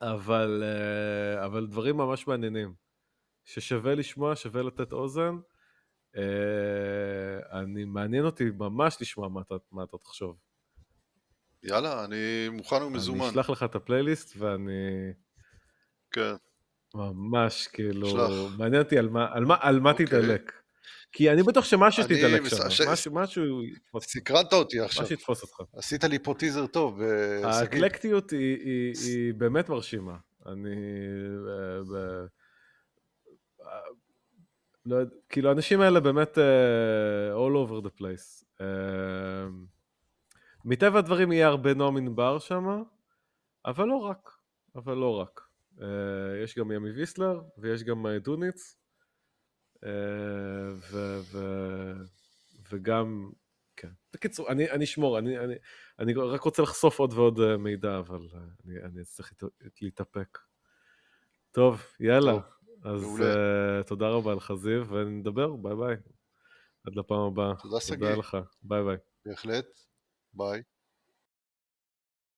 [0.00, 2.74] אבל, אה, אבל דברים ממש מעניינים.
[3.44, 5.36] ששווה לשמוע, שווה לתת אוזן.
[6.16, 10.45] אה, אני, מעניין אותי ממש לשמוע מה אתה, מה אתה תחשוב.
[11.66, 13.20] יאללה, אני מוכן ומזומן.
[13.20, 15.12] אני אשלח לך את הפלייליסט ואני...
[16.10, 16.34] כן.
[16.94, 18.30] ממש, כאילו, שלח.
[18.58, 20.06] מעניין אותי על מה, על מה, על מה אוקיי.
[20.06, 20.52] תתעלק.
[21.12, 22.80] כי אני בטוח שמשהו תתעלק שם, ש...
[22.80, 23.60] משהו, משהו.
[24.00, 25.02] סקרנת אותי עכשיו.
[25.02, 25.60] משהו יתפוס אותך.
[25.76, 27.00] עשית לי פה טיזר טוב.
[27.44, 30.16] האקלקטיות היא, היא, היא באמת מרשימה.
[30.46, 30.76] אני...
[31.92, 32.26] ב...
[34.86, 34.96] לא,
[35.28, 38.44] כאילו האנשים האלה באמת uh, all over the place.
[38.60, 38.62] Uh,
[40.66, 42.82] מטבע הדברים יהיה הרבה נועם ענבר שם,
[43.66, 44.30] אבל לא רק,
[44.74, 45.40] אבל לא רק.
[45.78, 45.82] Uh,
[46.44, 48.76] יש גם ימי ויסלר ויש גם דוניץ.
[49.84, 51.38] אה, ו, ו,
[52.70, 53.30] וגם,
[53.76, 53.88] כן.
[54.14, 55.54] בקיצור, אני, אני אשמור, אני, אני,
[55.98, 59.32] אני רק רוצה לחשוף עוד ועוד אה, מידע, אבל אה, אני, אני אצטרך
[59.82, 60.38] להתאפק.
[61.50, 62.32] טוב, יאללה.
[62.32, 62.42] טוב,
[62.84, 65.96] אז uh, תודה רבה לך, זיו, ונדבר, ביי ביי.
[66.86, 67.54] עד לפעם הבאה.
[67.62, 67.96] תודה, שגיא.
[67.96, 68.96] תודה לך, ביי ביי.
[69.26, 69.80] בהחלט,
[70.36, 70.62] ביי.